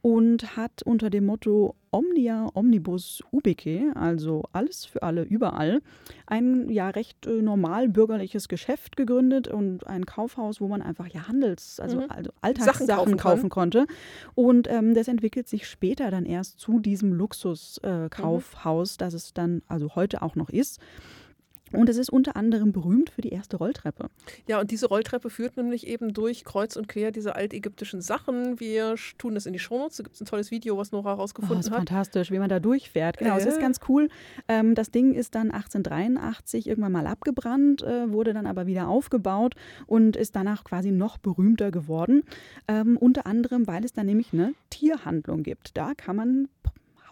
und 0.00 0.56
hat 0.56 0.82
unter 0.84 1.10
dem 1.10 1.26
Motto 1.26 1.74
Omnia 1.94 2.50
Omnibus 2.54 3.22
Ubique, 3.30 3.92
also 3.94 4.42
alles 4.52 4.84
für 4.84 5.04
alle 5.04 5.22
überall, 5.22 5.80
ein 6.26 6.68
ja 6.68 6.90
recht 6.90 7.24
äh, 7.26 7.40
normal 7.40 7.88
bürgerliches 7.88 8.48
Geschäft 8.48 8.96
gegründet 8.96 9.46
und 9.46 9.86
ein 9.86 10.04
Kaufhaus, 10.04 10.60
wo 10.60 10.66
man 10.66 10.82
einfach 10.82 11.06
ja 11.06 11.28
Handels, 11.28 11.78
also, 11.78 11.98
Mhm. 11.98 12.06
also 12.08 12.30
Alltagssachen 12.40 12.88
kaufen 12.88 13.16
kaufen, 13.16 13.48
konnte. 13.48 13.86
Und 14.34 14.68
ähm, 14.68 14.94
das 14.94 15.06
entwickelt 15.06 15.48
sich 15.48 15.68
später 15.68 16.10
dann 16.10 16.26
erst 16.26 16.58
zu 16.58 16.80
diesem 16.80 17.12
Luxuskaufhaus, 17.12 18.06
äh, 18.06 18.08
Kaufhaus, 18.10 18.96
das 18.96 19.14
es 19.14 19.32
dann 19.32 19.62
also 19.68 19.94
heute 19.94 20.22
auch 20.22 20.34
noch 20.34 20.50
ist. 20.50 20.80
Und 21.76 21.88
es 21.88 21.96
ist 21.96 22.10
unter 22.10 22.36
anderem 22.36 22.72
berühmt 22.72 23.10
für 23.10 23.20
die 23.22 23.30
erste 23.30 23.56
Rolltreppe. 23.56 24.08
Ja, 24.46 24.60
und 24.60 24.70
diese 24.70 24.86
Rolltreppe 24.86 25.30
führt 25.30 25.56
nämlich 25.56 25.86
eben 25.86 26.12
durch 26.12 26.44
kreuz 26.44 26.76
und 26.76 26.88
quer 26.88 27.10
diese 27.12 27.34
altägyptischen 27.36 28.00
Sachen. 28.00 28.60
Wir 28.60 28.94
tun 29.18 29.34
das 29.34 29.46
in 29.46 29.52
die 29.52 29.58
Shownotes. 29.58 29.96
Da 29.98 30.02
gibt 30.04 30.14
es 30.16 30.20
ein 30.22 30.26
tolles 30.26 30.50
Video, 30.50 30.76
was 30.78 30.92
Nora 30.92 31.14
Oh, 31.14 31.16
rausgefunden 31.16 31.60
ist 31.60 31.70
hat. 31.70 31.76
fantastisch, 31.78 32.30
wie 32.30 32.38
man 32.38 32.48
da 32.48 32.60
durchfährt. 32.60 33.18
Genau, 33.18 33.36
es 33.36 33.46
ist 33.46 33.58
Äh. 33.58 33.60
ganz 33.60 33.80
cool. 33.88 34.08
Ähm, 34.48 34.74
das 34.74 34.90
Ding 34.90 35.12
ist 35.14 35.34
dann 35.34 35.50
1883 35.50 36.66
irgendwann 36.66 36.92
mal 36.92 37.06
abgebrannt, 37.06 37.82
äh, 37.82 38.10
wurde 38.12 38.32
dann 38.32 38.46
aber 38.46 38.66
wieder 38.66 38.88
aufgebaut 38.88 39.54
und 39.86 40.16
ist 40.16 40.36
danach 40.36 40.64
quasi 40.64 40.90
noch 40.90 41.18
berühmter 41.18 41.70
geworden. 41.70 42.22
Ähm, 42.68 42.96
unter 42.96 43.26
anderem, 43.26 43.66
weil 43.66 43.84
es 43.84 43.92
da 43.92 44.02
nämlich 44.04 44.32
eine 44.32 44.54
Tierhandlung 44.70 45.42
gibt. 45.42 45.76
Da 45.76 45.94
kann 45.94 46.16
man 46.16 46.48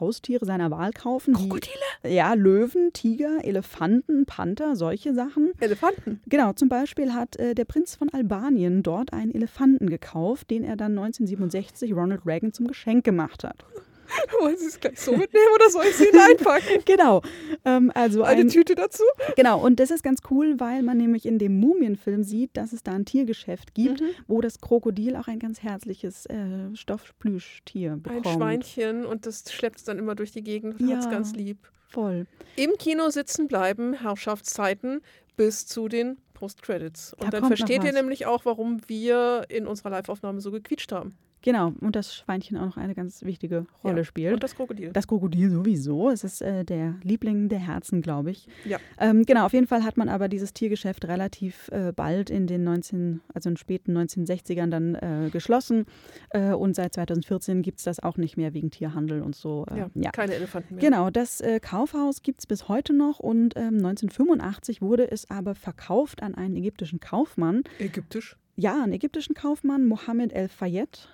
Haustiere 0.02 0.44
seiner 0.44 0.70
Wahl 0.72 0.92
kaufen. 0.92 1.34
die- 1.34 1.48
Krokodile, 1.48 1.72
Ja, 2.14 2.34
Löwen, 2.34 2.92
Tiger, 2.92 3.38
Elefanten, 3.44 4.26
Panther, 4.26 4.74
solche 4.74 5.14
Sachen. 5.14 5.52
Elefanten. 5.60 6.20
Genau, 6.26 6.52
zum 6.54 6.68
Beispiel 6.68 7.14
hat 7.14 7.36
äh, 7.36 7.54
der 7.54 7.64
Prinz 7.64 7.94
von 7.94 8.08
Albanien 8.12 8.82
dort 8.82 9.12
einen 9.12 9.32
Elefanten 9.32 9.88
gekauft, 9.88 10.50
den 10.50 10.64
er 10.64 10.74
dann 10.76 10.98
1967 10.98 11.94
Ronald 11.94 12.26
Reagan 12.26 12.52
zum 12.52 12.66
Geschenk 12.66 13.04
gemacht 13.04 13.44
hat. 13.44 13.64
Wollen 14.40 14.56
Sie 14.56 14.66
es 14.66 14.78
gleich 14.80 14.98
so 15.00 15.12
mitnehmen 15.12 15.46
oder 15.54 15.70
soll 15.70 15.84
ich 15.86 15.96
sie 15.96 16.06
hineinpacken? 16.06 16.82
Genau, 16.84 17.22
ähm, 17.64 17.90
also 17.94 18.22
Eine 18.22 18.42
ein, 18.42 18.48
Tüte 18.48 18.74
dazu? 18.74 19.02
genau, 19.36 19.60
und 19.64 19.78
das 19.80 19.90
ist 19.90 20.02
ganz 20.02 20.20
cool, 20.30 20.58
weil 20.58 20.82
man 20.82 20.96
nämlich 20.96 21.26
in 21.26 21.38
dem 21.38 21.58
Mumienfilm 21.60 22.22
sieht, 22.24 22.56
dass 22.56 22.72
es 22.72 22.82
da 22.82 22.92
ein 22.92 23.04
Tiergeschäft 23.04 23.74
gibt, 23.74 24.00
Mhm. 24.00 24.06
wo 24.26 24.40
das 24.40 24.60
Krokodil 24.60 25.16
auch 25.16 25.28
ein 25.28 25.38
ganz 25.38 25.62
herzliches 25.62 26.26
äh, 26.26 26.74
Stoffplüschtier 26.74 27.92
Ein 27.92 28.02
bekommt. 28.02 28.28
Schweinchen 28.28 29.04
und 29.06 29.26
das 29.26 29.44
schleppt 29.52 29.78
es 29.78 29.84
dann 29.84 29.98
immer 29.98 30.14
durch 30.14 30.32
die 30.32 30.42
Gegend 30.42 30.80
und 30.80 30.88
Ja. 30.88 30.96
hat 30.96 31.04
es 31.04 31.10
ganz 31.10 31.32
lieb. 31.34 31.58
Voll. 31.88 32.26
Im 32.56 32.72
Kino 32.78 33.10
sitzen 33.10 33.48
bleiben 33.48 33.92
Herrschaftszeiten 33.94 35.00
bis 35.36 35.66
zu 35.66 35.88
den 35.88 36.16
Post-Credits. 36.34 37.14
Da 37.18 37.24
Und 37.24 37.32
dann 37.34 37.40
kommt 37.42 37.50
noch 37.50 37.56
versteht 37.58 37.84
ihr 37.84 37.92
nämlich 37.92 38.26
auch, 38.26 38.44
warum 38.44 38.80
wir 38.86 39.44
in 39.48 39.66
unserer 39.66 39.90
Live-Aufnahme 39.90 40.40
so 40.40 40.50
gequietscht 40.50 40.90
haben. 40.92 41.16
Genau, 41.42 41.72
und 41.80 41.96
das 41.96 42.14
Schweinchen 42.14 42.56
auch 42.56 42.66
noch 42.66 42.76
eine 42.76 42.94
ganz 42.94 43.24
wichtige 43.24 43.66
Rolle 43.82 43.98
Ja, 43.98 44.04
spielt. 44.04 44.34
Und 44.34 44.42
das 44.42 44.54
Krokodil. 44.54 44.90
Das 44.92 45.08
Krokodil 45.08 45.50
sowieso. 45.50 46.10
Es 46.10 46.22
ist 46.24 46.40
äh, 46.40 46.64
der 46.64 46.94
Liebling 47.02 47.48
der 47.48 47.58
Herzen, 47.58 48.00
glaube 48.00 48.30
ich. 48.30 48.46
Ja. 48.64 48.78
Ähm, 48.98 49.24
genau, 49.24 49.46
auf 49.46 49.52
jeden 49.52 49.66
Fall 49.66 49.84
hat 49.84 49.96
man 49.96 50.08
aber 50.08 50.28
dieses 50.28 50.54
Tiergeschäft 50.54 51.04
relativ 51.06 51.68
äh, 51.72 51.92
bald 51.92 52.30
in 52.30 52.46
den 52.46 52.62
19, 52.62 53.20
also 53.34 53.50
in 53.50 53.56
späten 53.56 53.96
1960ern 53.96 54.70
dann 54.70 54.94
äh, 54.94 55.30
geschlossen. 55.30 55.86
Äh, 56.30 56.52
und 56.52 56.76
seit 56.76 56.94
2014 56.94 57.62
gibt 57.62 57.78
es 57.78 57.84
das 57.84 58.00
auch 58.00 58.16
nicht 58.16 58.36
mehr 58.36 58.54
wegen 58.54 58.70
Tierhandel 58.70 59.22
und 59.22 59.34
so. 59.34 59.66
Äh, 59.70 59.78
ja, 59.78 59.90
ja. 59.94 60.10
keine 60.12 60.34
Elefanten 60.34 60.76
mehr. 60.76 60.82
Genau, 60.82 61.10
das 61.10 61.40
äh, 61.40 61.58
Kaufhaus 61.60 62.22
gibt 62.22 62.40
es 62.40 62.46
bis 62.46 62.68
heute 62.68 62.92
noch 62.92 63.18
und 63.18 63.56
ähm, 63.56 63.76
1985 63.78 64.80
wurde 64.80 65.10
es 65.10 65.28
aber 65.28 65.54
verkauft 65.56 66.22
an 66.22 66.34
einen 66.36 66.56
ägyptischen 66.56 67.00
Kaufmann. 67.00 67.64
Ägyptisch. 67.78 68.36
Ja, 68.62 68.80
einen 68.82 68.92
ägyptischen 68.92 69.34
Kaufmann, 69.34 69.86
Mohammed 69.86 70.32
El 70.32 70.48
Fayed. 70.48 71.08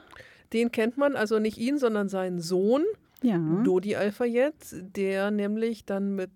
Den 0.53 0.71
kennt 0.71 0.99
man, 0.99 1.17
also 1.17 1.39
nicht 1.39 1.57
ihn, 1.57 1.79
sondern 1.79 2.09
seinen 2.11 2.41
Sohn, 2.41 2.85
Ja. 3.23 3.39
Dodi 3.65 3.97
Al-Fayed, 3.97 4.55
der 4.97 5.31
nämlich 5.31 5.85
dann 5.87 6.15
mit 6.15 6.31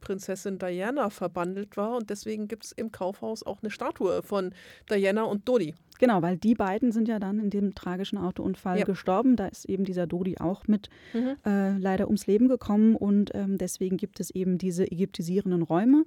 Prinzessin 0.00 0.58
Diana 0.58 1.10
verbandelt 1.10 1.76
war. 1.76 1.96
Und 1.96 2.10
deswegen 2.10 2.48
gibt 2.48 2.64
es 2.66 2.72
im 2.72 2.90
Kaufhaus 2.92 3.42
auch 3.44 3.62
eine 3.62 3.70
Statue 3.70 4.22
von 4.22 4.52
Diana 4.90 5.22
und 5.24 5.48
Dodi. 5.48 5.74
Genau, 5.98 6.20
weil 6.22 6.36
die 6.36 6.54
beiden 6.54 6.92
sind 6.92 7.08
ja 7.08 7.18
dann 7.18 7.38
in 7.40 7.50
dem 7.50 7.74
tragischen 7.74 8.18
Autounfall 8.18 8.78
Ja. 8.80 8.84
gestorben. 8.84 9.34
Da 9.36 9.46
ist 9.48 9.64
eben 9.64 9.84
dieser 9.84 10.06
Dodi 10.06 10.38
auch 10.38 10.66
mit 10.68 10.88
Mhm. 11.14 11.36
äh, 11.46 11.76
leider 11.78 12.06
ums 12.06 12.26
Leben 12.26 12.46
gekommen 12.48 12.94
und 12.94 13.30
ähm, 13.34 13.58
deswegen 13.58 13.96
gibt 13.96 14.20
es 14.20 14.30
eben 14.30 14.58
diese 14.58 14.84
ägyptisierenden 14.90 15.62
Räume 15.62 16.04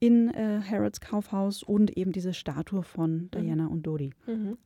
in 0.00 0.28
äh, 0.34 0.60
Harrods 0.68 1.00
Kaufhaus 1.00 1.62
und 1.62 1.96
eben 1.96 2.12
diese 2.12 2.34
Statue 2.34 2.82
von 2.82 3.30
Diana 3.32 3.66
und 3.66 3.82
Dodi. 3.86 4.10
Mhm. 4.26 4.58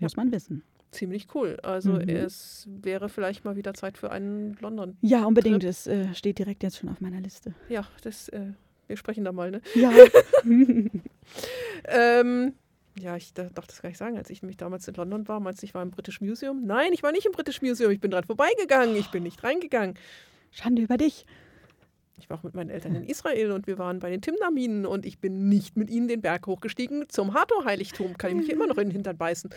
Muss 0.00 0.16
man 0.16 0.32
wissen. 0.32 0.64
Ziemlich 0.90 1.28
cool. 1.36 1.56
Also 1.62 1.92
Mhm. 1.92 2.08
es 2.08 2.68
wäre 2.82 3.08
vielleicht 3.08 3.44
mal 3.44 3.54
wieder 3.56 3.74
Zeit 3.74 3.96
für 3.96 4.10
einen 4.10 4.56
London. 4.60 4.96
Ja, 5.02 5.24
unbedingt. 5.24 5.62
Das 5.62 5.86
äh, 5.86 6.12
steht 6.14 6.38
direkt 6.40 6.64
jetzt 6.64 6.78
schon 6.78 6.88
auf 6.88 7.00
meiner 7.00 7.20
Liste. 7.20 7.54
Ja, 7.68 7.86
das, 8.02 8.28
äh, 8.30 8.52
wir 8.88 8.96
sprechen 8.96 9.24
da 9.24 9.30
mal, 9.32 9.52
ne? 9.52 9.60
Ja. 9.76 9.92
Ähm, 11.84 12.54
ja, 12.98 13.16
ich 13.16 13.34
da- 13.34 13.48
darf 13.54 13.66
das 13.66 13.82
gar 13.82 13.88
nicht 13.88 13.98
sagen. 13.98 14.16
Als 14.16 14.30
ich 14.30 14.42
nämlich 14.42 14.56
damals 14.56 14.86
in 14.88 14.94
London 14.94 15.26
war, 15.28 15.40
meinst 15.40 15.62
du, 15.62 15.66
ich 15.66 15.74
war 15.74 15.82
im 15.82 15.90
British 15.90 16.20
Museum? 16.20 16.64
Nein, 16.66 16.92
ich 16.92 17.02
war 17.02 17.12
nicht 17.12 17.26
im 17.26 17.32
British 17.32 17.60
Museum. 17.62 17.90
Ich 17.90 18.00
bin 18.00 18.10
dran 18.10 18.24
vorbeigegangen. 18.24 18.96
Ich 18.96 19.10
bin 19.10 19.22
nicht 19.22 19.42
reingegangen. 19.42 19.94
Schande 20.50 20.82
über 20.82 20.96
dich. 20.96 21.26
Ich 22.24 22.30
war 22.30 22.38
auch 22.38 22.42
mit 22.42 22.54
meinen 22.54 22.70
Eltern 22.70 22.94
in 22.94 23.04
Israel 23.04 23.50
und 23.52 23.66
wir 23.66 23.76
waren 23.76 23.98
bei 23.98 24.08
den 24.08 24.22
Timnaminen 24.22 24.86
und 24.86 25.04
ich 25.04 25.18
bin 25.18 25.50
nicht 25.50 25.76
mit 25.76 25.90
ihnen 25.90 26.08
den 26.08 26.22
Berg 26.22 26.46
hochgestiegen 26.46 27.04
zum 27.10 27.34
Hathor-Heiligtum. 27.34 28.16
Kann 28.16 28.30
ich 28.30 28.36
mich 28.38 28.48
immer 28.50 28.66
noch 28.66 28.78
in 28.78 28.88
den 28.88 28.92
Hintern 28.92 29.18
beißen. 29.18 29.50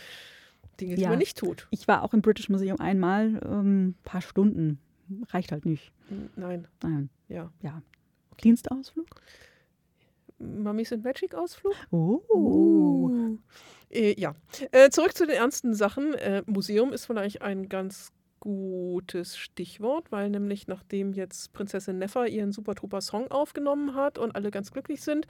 Dinge, 0.82 0.95
die 0.95 1.03
Ja. 1.03 1.09
man 1.09 1.18
nicht 1.20 1.38
tut. 1.38 1.70
Ich 1.72 1.88
war 1.88 2.03
auch 2.03 2.13
im 2.13 2.22
British 2.22 2.49
Museum 2.49 2.78
einmal, 2.82 3.39
ein 3.41 3.95
paar 4.03 4.20
Stunden. 4.20 4.80
Reicht 5.30 5.53
halt 5.53 5.65
nicht. 5.65 5.93
Hm, 6.09 6.30
Nein, 6.36 6.68
Nein. 6.84 7.09
ja. 7.30 7.53
Ja. 7.61 7.82
Dienstausflug? 8.43 9.07
Mummies 10.39 10.91
and 10.91 11.05
Magic 11.05 11.34
Ausflug? 11.36 11.74
Oh. 11.91 13.38
Äh, 13.89 14.13
ja. 14.20 14.36
Äh, 14.72 14.89
zurück 14.89 15.15
zu 15.15 15.26
den 15.26 15.38
ernsten 15.38 15.74
Sachen. 15.74 16.13
Äh, 16.15 16.43
Museum 16.45 16.91
ist 16.91 17.05
vielleicht 17.05 17.41
ein 17.41 17.70
ganz 17.70 18.11
gutes 18.40 19.38
Stichwort, 19.38 20.12
weil 20.12 20.30
nämlich 20.30 20.68
nachdem 20.68 21.14
jetzt 21.14 21.54
Prinzessin 21.54 21.98
Neffa 21.98 22.26
ihren 22.26 22.52
Super 22.52 22.76
Trooper 22.76 23.02
Song 23.02 23.30
aufgenommen 23.32 23.96
hat 23.96 24.18
und 24.18 24.36
alle 24.36 24.52
ganz 24.52 24.72
glücklich 24.72 25.02
sind, 25.02 25.28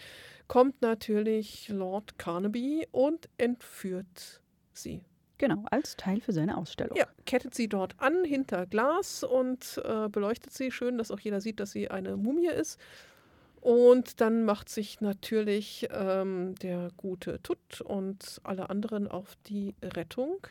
kommt 0.47 0.81
natürlich 0.81 1.69
Lord 1.69 2.17
Carnaby 2.17 2.87
und 2.91 3.29
entführt 3.37 4.41
sie. 4.73 5.01
Genau, 5.37 5.63
als 5.69 5.95
Teil 5.97 6.19
für 6.19 6.33
seine 6.33 6.57
Ausstellung. 6.57 6.97
Ja, 6.97 7.05
kettet 7.25 7.53
sie 7.53 7.67
dort 7.67 7.93
an 7.99 8.23
hinter 8.25 8.65
Glas 8.65 9.23
und 9.23 9.79
äh, 9.85 10.09
beleuchtet 10.09 10.51
sie 10.51 10.71
schön, 10.71 10.97
dass 10.97 11.11
auch 11.11 11.19
jeder 11.19 11.41
sieht, 11.41 11.59
dass 11.59 11.71
sie 11.71 11.91
eine 11.91 12.17
Mumie 12.17 12.47
ist. 12.47 12.79
Und 13.61 14.21
dann 14.21 14.45
macht 14.45 14.69
sich 14.69 15.01
natürlich 15.01 15.87
ähm, 15.91 16.55
der 16.61 16.89
gute 16.97 17.41
Tut 17.43 17.81
und 17.81 18.39
alle 18.43 18.69
anderen 18.69 19.07
auf 19.07 19.35
die 19.47 19.75
Rettung. 19.83 20.47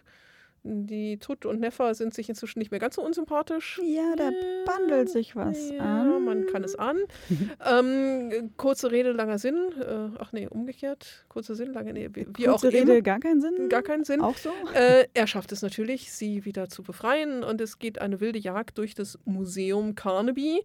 Die 0.68 1.18
Tut 1.18 1.46
und 1.46 1.60
Neffa 1.60 1.94
sind 1.94 2.12
sich 2.12 2.28
inzwischen 2.28 2.58
nicht 2.58 2.70
mehr 2.72 2.80
ganz 2.80 2.96
so 2.96 3.02
unsympathisch. 3.02 3.80
Ja, 3.84 4.16
da 4.16 4.30
bandelt 4.64 5.08
sich 5.08 5.36
was 5.36 5.70
Ja, 5.70 6.02
an. 6.02 6.24
man 6.24 6.46
kann 6.46 6.64
es 6.64 6.74
ahnen. 6.74 7.02
ähm, 7.64 8.50
kurze 8.56 8.90
Rede, 8.90 9.12
langer 9.12 9.38
Sinn. 9.38 9.56
Äh, 9.80 10.08
ach 10.18 10.32
nee, 10.32 10.48
umgekehrt. 10.48 11.24
Kurzer 11.28 11.54
Sinn, 11.54 11.72
langer 11.72 11.92
nee, 11.92 12.08
wie, 12.12 12.26
wie 12.36 12.48
auch 12.48 12.60
Kurze 12.60 12.72
Rede, 12.72 12.92
immer. 12.94 13.02
gar 13.02 13.20
keinen 13.20 13.40
Sinn. 13.40 13.68
Gar 13.68 13.82
keinen 13.82 14.04
Sinn. 14.04 14.20
Auch 14.20 14.36
so? 14.36 14.50
Äh, 14.74 15.06
er 15.14 15.26
schafft 15.26 15.52
es 15.52 15.62
natürlich, 15.62 16.12
sie 16.12 16.44
wieder 16.44 16.68
zu 16.68 16.82
befreien 16.82 17.44
und 17.44 17.60
es 17.60 17.78
geht 17.78 18.00
eine 18.00 18.20
wilde 18.20 18.38
Jagd 18.38 18.78
durch 18.78 18.94
das 18.94 19.18
Museum 19.24 19.94
Carnaby, 19.94 20.62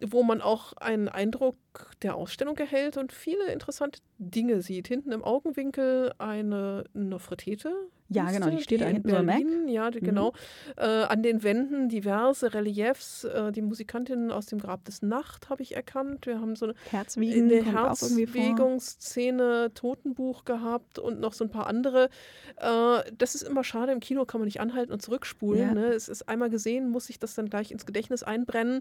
wo 0.00 0.22
man 0.22 0.40
auch 0.40 0.72
einen 0.74 1.08
Eindruck 1.08 1.56
der 2.02 2.16
Ausstellung 2.16 2.56
erhält 2.58 2.96
und 2.96 3.12
viele 3.12 3.52
interessante 3.52 4.00
Dinge 4.18 4.62
sieht. 4.62 4.88
Hinten 4.88 5.12
im 5.12 5.22
Augenwinkel 5.24 6.12
eine 6.18 6.84
Nofretete. 6.94 7.72
Ja, 8.12 8.28
genau, 8.32 8.50
die 8.50 8.60
steht 8.60 8.80
da 8.80 8.86
in 8.86 8.94
hinten. 8.94 9.08
Berlin, 9.08 9.68
Ja, 9.68 9.88
die, 9.92 10.00
Mhm. 10.00 10.04
genau. 10.04 10.32
Äh, 10.76 10.84
an 10.84 11.22
den 11.22 11.44
Wänden 11.44 11.88
diverse 11.88 12.52
Reliefs. 12.54 13.22
Äh, 13.22 13.52
die 13.52 13.62
Musikantin 13.62 14.32
aus 14.32 14.46
dem 14.46 14.58
Grab 14.58 14.84
des 14.84 15.00
Nacht 15.02 15.48
habe 15.48 15.62
ich 15.62 15.76
erkannt. 15.76 16.26
Wir 16.26 16.40
haben 16.40 16.56
so 16.56 16.64
eine 16.66 16.74
vor. 16.74 18.42
Herzwegungsszene 18.60 19.70
Totenbuch 19.74 20.44
gehabt 20.44 20.98
und 20.98 21.20
noch 21.20 21.32
so 21.32 21.44
ein 21.44 21.50
paar 21.50 21.66
andere. 21.68 22.08
Äh, 22.56 23.02
das 23.16 23.34
ist 23.36 23.42
immer 23.42 23.62
schade, 23.62 23.92
im 23.92 24.00
Kino 24.00 24.24
kann 24.24 24.40
man 24.40 24.46
nicht 24.46 24.60
anhalten 24.60 24.92
und 24.92 25.00
zurückspulen. 25.02 25.60
Ja. 25.68 25.74
Ne? 25.74 25.86
Es 25.92 26.08
ist 26.08 26.28
einmal 26.28 26.50
gesehen, 26.50 26.90
muss 26.90 27.06
sich 27.06 27.18
das 27.20 27.34
dann 27.34 27.48
gleich 27.48 27.70
ins 27.70 27.86
Gedächtnis 27.86 28.22
einbrennen. 28.24 28.80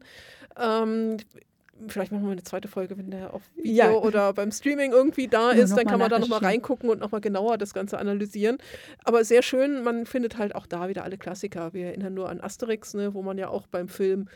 Ähm, 0.60 1.18
Vielleicht 1.88 2.12
machen 2.12 2.26
wir 2.26 2.32
eine 2.32 2.44
zweite 2.44 2.68
Folge, 2.68 2.98
wenn 2.98 3.10
der 3.12 3.34
auf 3.34 3.42
Video 3.56 3.72
Ja. 3.74 3.92
oder 3.92 4.34
beim 4.34 4.52
Streaming 4.52 4.92
irgendwie 4.92 5.28
da 5.28 5.52
ist, 5.52 5.76
dann 5.76 5.86
kann 5.86 6.00
man 6.00 6.10
da 6.10 6.20
nochmal 6.20 6.40
reingucken 6.40 6.90
und 6.90 7.00
nochmal 7.00 7.22
genauer 7.22 7.58
das 7.58 7.74
Ganze 7.74 7.98
analysieren. 7.98 8.58
Aber 9.04 9.24
sehr 9.24 9.42
schön, 9.42 9.84
man 9.84 10.06
findet 10.06 10.38
halt 10.38 10.56
auch 10.56 10.66
da 10.66 10.90
wieder 10.90 11.04
alle 11.04 11.18
Klassiker. 11.18 11.74
Wir 11.74 11.88
erinnern 11.88 12.14
nur 12.14 12.30
an 12.30 12.42
Asterix, 12.42 12.94
ne, 12.94 13.14
wo 13.14 13.22
man 13.22 13.38
ja 13.38 13.50
auch 13.50 13.68
beim 13.68 13.88
Film 13.88 14.28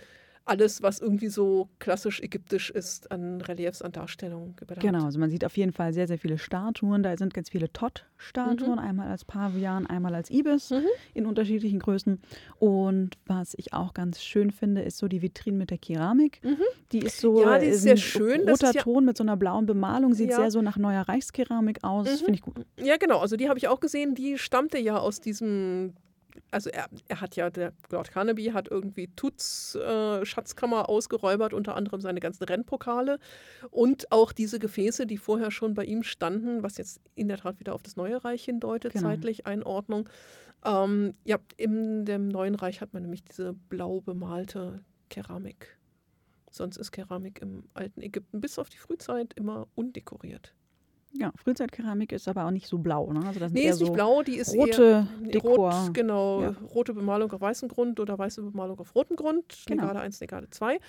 alles, 0.45 0.81
was 0.83 0.99
irgendwie 0.99 1.29
so 1.29 1.69
klassisch 1.79 2.19
ägyptisch 2.21 2.69
ist, 2.69 3.11
an 3.11 3.39
Reliefs, 3.41 3.81
an 3.81 3.93
Darstellungen 3.93 4.55
überall 4.61 4.81
Genau, 4.81 5.05
also 5.05 5.17
man 5.17 5.29
sieht 5.29 5.45
auf 5.45 5.55
jeden 5.55 5.71
Fall 5.71 5.93
sehr, 5.93 6.05
sehr 6.07 6.17
viele 6.17 6.37
Statuen. 6.37 7.01
Da 7.01 7.15
sind 7.17 7.33
ganz 7.33 7.49
viele 7.49 7.71
Todd-Statuen, 7.71 8.73
Mhm. 8.73 8.79
einmal 8.79 9.07
als 9.09 9.23
Pavian, 9.23 9.87
einmal 9.87 10.13
als 10.15 10.29
Ibis 10.29 10.71
Mhm. 10.71 10.83
in 11.13 11.25
unterschiedlichen 11.25 11.79
Größen. 11.79 12.21
Und 12.59 13.17
was 13.25 13.53
ich 13.57 13.73
auch 13.73 13.93
ganz 13.93 14.21
schön 14.21 14.51
finde, 14.51 14.81
ist 14.81 14.97
so 14.97 15.07
die 15.07 15.21
Vitrine 15.21 15.57
mit 15.57 15.69
der 15.69 15.77
Keramik. 15.77 16.41
Mhm. 16.43 16.57
Die 16.91 16.99
ist 16.99 17.19
so 17.21 17.41
Ja, 17.41 17.57
die 17.59 17.67
ist 17.67 17.77
äh, 17.77 17.95
sehr 17.95 17.97
schön. 17.97 18.41
Roter 18.47 18.73
Ton 18.73 19.05
mit 19.05 19.15
so 19.15 19.23
einer 19.23 19.37
blauen 19.37 19.65
Bemalung, 19.65 20.13
sieht 20.13 20.31
Ja. 20.31 20.37
sehr 20.37 20.51
so 20.51 20.61
nach 20.61 20.77
neuer 20.77 21.03
Reichskeramik 21.03 21.83
aus. 21.85 22.05
Mhm. 22.09 22.17
Finde 22.17 22.33
ich 22.33 22.41
gut. 22.41 22.65
Ja, 22.81 22.97
genau. 22.97 23.19
Also 23.19 23.37
die 23.37 23.47
habe 23.47 23.57
ich 23.59 23.69
auch 23.69 23.79
gesehen. 23.79 24.13
Die 24.13 24.37
stammte 24.37 24.77
ja 24.77 24.97
aus 24.99 25.21
diesem. 25.21 25.93
Also 26.51 26.69
er, 26.69 26.87
er 27.07 27.21
hat 27.21 27.35
ja, 27.35 27.49
der 27.49 27.73
Lord 27.89 28.11
Carnaby 28.11 28.45
hat 28.45 28.69
irgendwie 28.69 29.07
Tuts 29.15 29.75
äh, 29.75 30.25
Schatzkammer 30.25 30.89
ausgeräubert, 30.89 31.53
unter 31.53 31.75
anderem 31.75 32.01
seine 32.01 32.19
ganzen 32.19 32.43
Rennpokale 32.43 33.19
und 33.71 34.11
auch 34.11 34.31
diese 34.31 34.59
Gefäße, 34.59 35.05
die 35.05 35.17
vorher 35.17 35.51
schon 35.51 35.73
bei 35.73 35.85
ihm 35.85 36.03
standen, 36.03 36.63
was 36.63 36.77
jetzt 36.77 37.01
in 37.15 37.27
der 37.27 37.37
Tat 37.37 37.59
wieder 37.59 37.73
auf 37.73 37.83
das 37.83 37.95
Neue 37.95 38.23
Reich 38.23 38.43
hindeutet, 38.45 38.93
Genau. 38.93 39.09
zeitlich 39.09 39.45
Einordnung. 39.45 40.09
Ähm, 40.65 41.13
ja, 41.25 41.37
in 41.57 42.05
dem 42.05 42.27
Neuen 42.29 42.55
Reich 42.55 42.81
hat 42.81 42.93
man 42.93 43.03
nämlich 43.03 43.23
diese 43.23 43.53
blau 43.53 44.01
bemalte 44.01 44.83
Keramik. 45.09 45.77
Sonst 46.51 46.77
ist 46.77 46.91
Keramik 46.91 47.41
im 47.41 47.63
alten 47.73 48.01
Ägypten 48.01 48.39
bis 48.39 48.59
auf 48.59 48.69
die 48.69 48.77
Frühzeit 48.77 49.33
immer 49.33 49.67
undekoriert. 49.75 50.53
Ja, 51.15 51.31
Frühzeitkeramik 51.35 52.11
ist 52.11 52.27
aber 52.27 52.45
auch 52.45 52.51
nicht 52.51 52.67
so 52.67 52.79
blau. 52.79 53.13
Ne? 53.13 53.25
Also 53.25 53.39
das 53.39 53.51
Nee, 53.51 53.63
eher 53.63 53.73
ist 53.73 53.79
nicht 53.79 53.87
so 53.87 53.93
blau, 53.93 54.23
die 54.23 54.37
ist 54.37 54.53
rote 54.55 55.07
eher 55.21 55.29
Dekor. 55.31 55.71
rot, 55.85 55.93
genau, 55.93 56.41
Ja. 56.41 56.55
rote 56.73 56.93
Bemalung 56.93 57.31
auf 57.31 57.39
weißem 57.41 57.69
Grund 57.69 57.99
oder 57.99 58.17
weiße 58.17 58.41
Bemalung 58.41 58.79
auf 58.79 58.95
rotem 58.95 59.15
Grund, 59.15 59.63
Genau. 59.67 59.83
Negade 59.83 59.99
1, 59.99 60.19
Negade 60.21 60.47
2. 60.49 60.79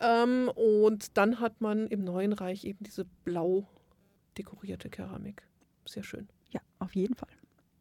Ähm, 0.00 0.50
und 0.54 1.16
dann 1.16 1.40
hat 1.40 1.60
man 1.60 1.88
im 1.88 2.04
Neuen 2.04 2.32
Reich 2.32 2.64
eben 2.64 2.84
diese 2.84 3.04
blau 3.24 3.66
dekorierte 4.38 4.90
Keramik. 4.90 5.42
Sehr 5.86 6.02
schön. 6.04 6.28
Ja, 6.50 6.60
auf 6.78 6.94
jeden 6.94 7.14
Fall. 7.14 7.28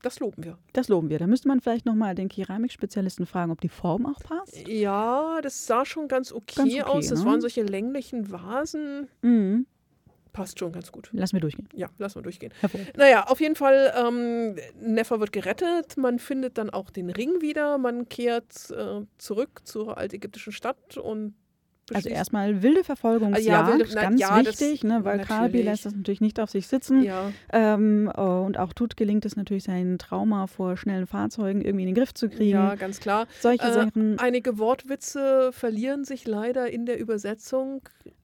Das 0.01 0.19
loben 0.19 0.43
wir. 0.43 0.57
Das 0.73 0.89
loben 0.89 1.09
wir. 1.09 1.17
Da 1.17 1.27
müsste 1.27 1.47
man 1.47 1.61
vielleicht 1.61 1.85
nochmal 1.85 2.13
den 2.13 2.27
Keramikspezialisten 2.27 3.25
fragen, 3.25 3.51
ob 3.51 3.61
die 3.61 3.69
Form 3.69 4.05
auch 4.05 4.19
passt. 4.21 4.67
Ja, 4.67 5.39
das 5.41 5.65
sah 5.65 5.85
schon 5.85 6.07
ganz 6.09 6.33
okay, 6.33 6.55
Ganz 6.57 6.73
okay, 6.73 6.81
aus. 6.83 7.07
Das 7.07 7.19
ne? 7.21 7.25
waren 7.25 7.39
solche 7.41 7.63
länglichen 7.63 8.29
Vasen. 8.29 9.07
Mhm. 9.21 9.65
Passt 10.33 10.57
schon 10.59 10.71
ganz 10.71 10.91
gut. 10.91 11.09
Lass 11.13 11.31
mir 11.31 11.39
durchgehen. 11.39 11.69
Ja, 11.75 11.89
lass 11.99 12.15
mal 12.15 12.21
durchgehen. 12.23 12.51
Naja, 12.97 13.25
auf 13.27 13.39
jeden 13.39 13.55
Fall, 13.55 13.93
ähm, 13.95 14.55
Neffa 14.81 15.19
wird 15.19 15.31
gerettet, 15.31 15.95
man 15.95 16.17
findet 16.19 16.57
dann 16.57 16.69
auch 16.71 16.89
den 16.89 17.09
Ring 17.11 17.39
wieder, 17.41 17.77
man 17.77 18.09
kehrt 18.09 18.71
äh, 18.71 19.01
zurück 19.19 19.61
zur 19.63 19.97
altägyptischen 19.97 20.51
Stadt 20.51 20.97
und 20.97 21.35
Also 21.93 22.09
erstmal 22.09 22.63
wilde 22.63 22.83
Verfolgungsjagd, 22.83 23.47
Ah, 23.47 23.69
ja, 23.71 23.77
wilde- 23.77 23.91
na, 23.93 24.01
ganz 24.01 24.19
ja, 24.19 24.41
das- 24.41 24.59
wichtig, 24.59 24.83
ne, 24.83 25.03
weil 25.05 25.17
natürlich. 25.17 25.65
lässt 25.65 25.85
das 25.85 25.93
natürlich 25.93 26.21
nicht 26.21 26.39
auf 26.39 26.49
sich 26.49 26.65
sitzen. 26.65 27.03
ja, 27.03 27.31
Ähm, 27.51 28.11
oh, 28.17 28.43
und 28.45 28.57
auch 28.57 28.73
Tut 28.73 28.97
gelingt 28.97 29.25
es 29.25 29.35
natürlich, 29.35 29.65
sein 29.65 29.99
Trauma 29.99 30.47
vor 30.47 30.77
schnellen 30.77 31.05
Fahrzeugen 31.05 31.61
irgendwie 31.61 31.83
in 31.83 31.89
den 31.89 31.95
Griff 31.95 32.13
zu 32.15 32.27
kriegen. 32.29 32.51
ja, 32.57 32.73
ganz 32.73 32.99
klar. 33.01 33.27
Solche 33.39 33.65
Äh, 33.67 33.73
Sachen. 33.73 34.17
Einige 34.17 34.57
Wortwitze 34.57 35.51
verlieren 35.51 36.05
sich 36.05 36.25
leider 36.25 36.71
in 36.71 36.87
der 36.87 36.97
Übersetzung. 36.99 37.81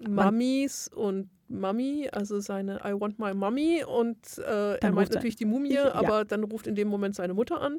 Mummies 0.08 0.88
und 0.88 1.30
Mummy, 1.50 2.08
also 2.12 2.40
seine 2.40 2.80
I 2.86 2.94
want 3.00 3.20
my 3.20 3.34
mummy 3.34 3.84
und 3.84 4.18
äh, 4.38 4.76
er 4.78 4.92
meint 4.92 5.12
natürlich 5.14 5.36
die 5.36 5.46
Mumie, 5.46 5.74
Ja. 5.74 5.94
aber 5.94 6.26
dann 6.26 6.44
ruft 6.44 6.68
in 6.68 6.76
dem 6.76 6.88
Moment 6.88 7.16
seine 7.16 7.34
Mutter 7.34 7.62
an. 7.62 7.78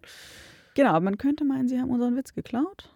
Genau, 0.74 0.90
aber 0.90 1.00
man 1.00 1.18
könnte 1.18 1.44
meinen, 1.44 1.68
sie 1.68 1.80
haben 1.80 1.90
unseren 1.90 2.16
Witz 2.16 2.34
geklaut. 2.34 2.90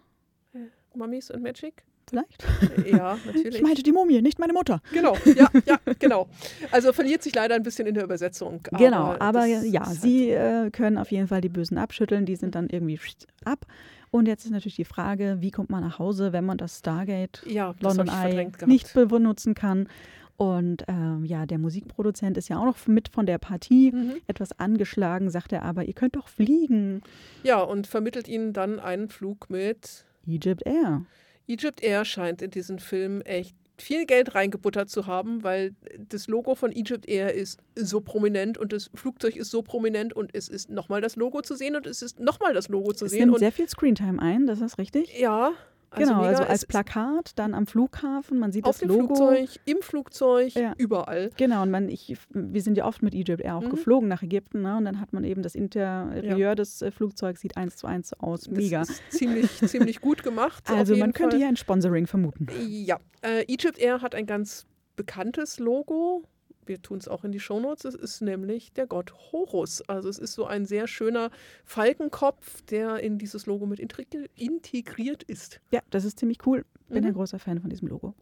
Mummies 0.93 1.29
and 1.31 1.43
Magic? 1.43 1.83
Vielleicht. 2.07 2.45
Ja, 2.89 3.17
natürlich. 3.25 3.55
Ich 3.55 3.61
meinte 3.61 3.81
die 3.83 3.91
Mumie, 3.91 4.21
nicht 4.21 4.37
meine 4.37 4.53
Mutter. 4.53 4.81
Genau, 4.93 5.17
ja, 5.25 5.49
ja, 5.65 5.79
genau. 5.97 6.27
Also 6.71 6.93
verliert 6.93 7.23
sich 7.23 7.33
leider 7.33 7.55
ein 7.55 7.63
bisschen 7.63 7.87
in 7.87 7.95
der 7.95 8.03
Übersetzung. 8.03 8.61
genau, 8.77 9.15
aber 9.19 9.45
ja, 9.45 9.85
halt 9.87 9.99
sie 9.99 10.27
so. 10.27 10.33
äh, 10.35 10.69
können 10.71 10.97
auf 10.97 11.11
jeden 11.11 11.27
Fall 11.27 11.41
die 11.41 11.49
Bösen 11.49 11.77
abschütteln. 11.77 12.25
Die 12.25 12.35
sind 12.35 12.53
dann 12.55 12.69
irgendwie 12.69 12.99
ab. 13.43 13.65
Und 14.11 14.27
jetzt 14.27 14.45
ist 14.45 14.51
natürlich 14.51 14.75
die 14.75 14.85
Frage, 14.85 15.37
wie 15.39 15.51
kommt 15.51 15.69
man 15.69 15.81
nach 15.81 15.99
Hause, 15.99 16.31
wenn 16.31 16.45
man 16.45 16.57
das 16.57 16.79
Stargate 16.79 17.41
Ja, 17.47 17.73
das 17.79 17.97
London 17.97 18.07
ich 18.15 18.33
Eye 18.37 18.51
nicht 18.65 18.93
benutzen 18.93 19.55
kann. 19.55 19.89
Und 20.37 20.83
ähm, 20.89 21.23
ja, 21.23 21.45
der 21.45 21.57
Musikproduzent 21.57 22.37
ist 22.37 22.49
ja 22.49 22.57
auch 22.59 22.65
noch 22.65 22.87
mit 22.87 23.07
von 23.09 23.25
der 23.25 23.37
Partie. 23.37 23.91
Mhm. 23.91 24.15
Etwas 24.27 24.57
angeschlagen, 24.59 25.29
sagt 25.29 25.53
er 25.53 25.63
aber, 25.63 25.85
ihr 25.85 25.93
könnt 25.93 26.15
doch 26.15 26.27
fliegen. 26.27 27.01
Ja, 27.43 27.61
und 27.61 27.87
vermittelt 27.87 28.27
ihnen 28.27 28.51
dann 28.51 28.79
einen 28.79 29.07
Flug 29.07 29.49
mit 29.49 30.05
Egypt 30.27 30.63
Air. 30.65 31.05
Egypt 31.47 31.81
Air 31.83 32.03
scheint 32.05 32.41
in 32.41 32.51
diesen 32.51 32.79
Film 32.79 33.21
echt 33.21 33.55
viel 33.77 34.05
Geld 34.05 34.35
reingebuttert 34.35 34.89
zu 34.89 35.05
haben, 35.05 35.43
weil 35.43 35.75
das 36.09 36.27
Logo 36.27 36.55
von 36.55 36.71
Egypt 36.71 37.07
Air 37.07 37.33
ist 37.33 37.59
so 37.75 37.99
prominent 38.01 38.57
und 38.57 38.71
das 38.71 38.89
Flugzeug 38.93 39.35
ist 39.35 39.51
so 39.51 39.61
prominent 39.63 40.13
und 40.13 40.33
es 40.33 40.47
ist 40.47 40.69
nochmal 40.69 41.01
das 41.01 41.17
Logo 41.17 41.41
zu 41.41 41.55
sehen 41.55 41.75
und 41.75 41.85
es 41.85 42.01
ist 42.01 42.19
nochmal 42.19 42.53
das 42.53 42.69
Logo 42.69 42.93
zu 42.93 43.05
Es 43.05 43.11
sehen. 43.11 43.19
nimmt 43.21 43.33
Und 43.33 43.39
sehr 43.39 43.51
viel 43.51 43.67
Screentime 43.67 44.21
ein, 44.21 44.47
das 44.47 44.61
ist 44.61 44.77
richtig. 44.77 45.19
ja, 45.19 45.51
also 45.95 46.07
genau, 46.11 46.21
mega, 46.23 46.29
also 46.37 46.43
als 46.43 46.65
Plakat, 46.65 47.31
dann 47.37 47.53
am 47.53 47.65
Flughafen, 47.67 48.37
man 48.39 48.51
sieht 48.51 48.65
auf 48.65 48.71
das 48.71 48.79
dem 48.79 48.89
Logo. 48.89 49.15
Flugzeug, 49.15 49.49
im 49.65 49.81
Flugzeug, 49.81 50.53
Ja. 50.55 50.73
überall. 50.77 51.31
Genau, 51.37 51.61
und 51.63 51.71
man, 51.71 51.89
ich, 51.89 52.15
wir 52.29 52.61
sind 52.61 52.77
ja 52.77 52.85
oft 52.85 53.01
mit 53.01 53.13
Egypt 53.15 53.41
Air 53.41 53.55
auch 53.57 53.61
Mhm. 53.63 53.69
geflogen 53.69 54.07
nach 54.09 54.21
Ägypten, 54.23 54.61
ne? 54.61 54.77
und 54.77 54.85
dann 54.85 54.99
hat 54.99 55.13
man 55.13 55.23
eben 55.23 55.41
das 55.41 55.55
Interieur 55.55 56.55
des 56.55 56.81
äh, 56.81 56.91
Flugzeugs, 56.91 57.41
sieht 57.41 57.57
eins 57.57 57.75
zu 57.77 57.87
eins 57.87 58.13
aus. 58.13 58.49
Mega. 58.49 58.79
Das 58.79 58.89
ist 58.89 59.01
ziemlich, 59.09 59.49
ziemlich 59.67 60.01
gut 60.01 60.23
gemacht. 60.23 60.63
Also 60.69 60.95
man 60.95 61.13
könnte 61.13 61.31
Fall. 61.31 61.39
hier 61.39 61.47
ein 61.47 61.57
Sponsoring 61.57 62.07
vermuten. 62.07 62.47
Ja, 62.67 62.99
äh, 63.21 63.43
Egypt 63.51 63.79
Air 63.79 64.01
hat 64.01 64.15
ein 64.15 64.25
ganz 64.25 64.65
bekanntes 64.95 65.59
Logo. 65.59 66.23
Wir 66.65 66.81
tun 66.81 66.97
es 66.97 67.07
auch 67.07 67.23
in 67.23 67.31
die 67.31 67.39
Shownotes. 67.39 67.85
Es 67.85 67.95
ist 67.95 68.21
nämlich 68.21 68.73
der 68.73 68.87
Gott 68.87 69.13
Horus. 69.31 69.81
Also 69.87 70.09
es 70.09 70.17
ist 70.19 70.33
so 70.33 70.45
ein 70.45 70.65
sehr 70.65 70.87
schöner 70.87 71.29
Falkenkopf, 71.63 72.61
der 72.63 72.99
in 72.99 73.17
dieses 73.17 73.45
Logo 73.45 73.65
mit 73.65 73.79
integri- 73.79 74.29
integriert 74.35 75.23
ist. 75.23 75.59
Ja, 75.71 75.81
das 75.89 76.05
ist 76.05 76.19
ziemlich 76.19 76.45
cool. 76.45 76.65
Bin 76.89 77.03
Mhm. 77.03 77.09
ein 77.09 77.13
großer 77.13 77.39
Fan 77.39 77.59
von 77.59 77.69
diesem 77.69 77.87
Logo. 77.87 78.13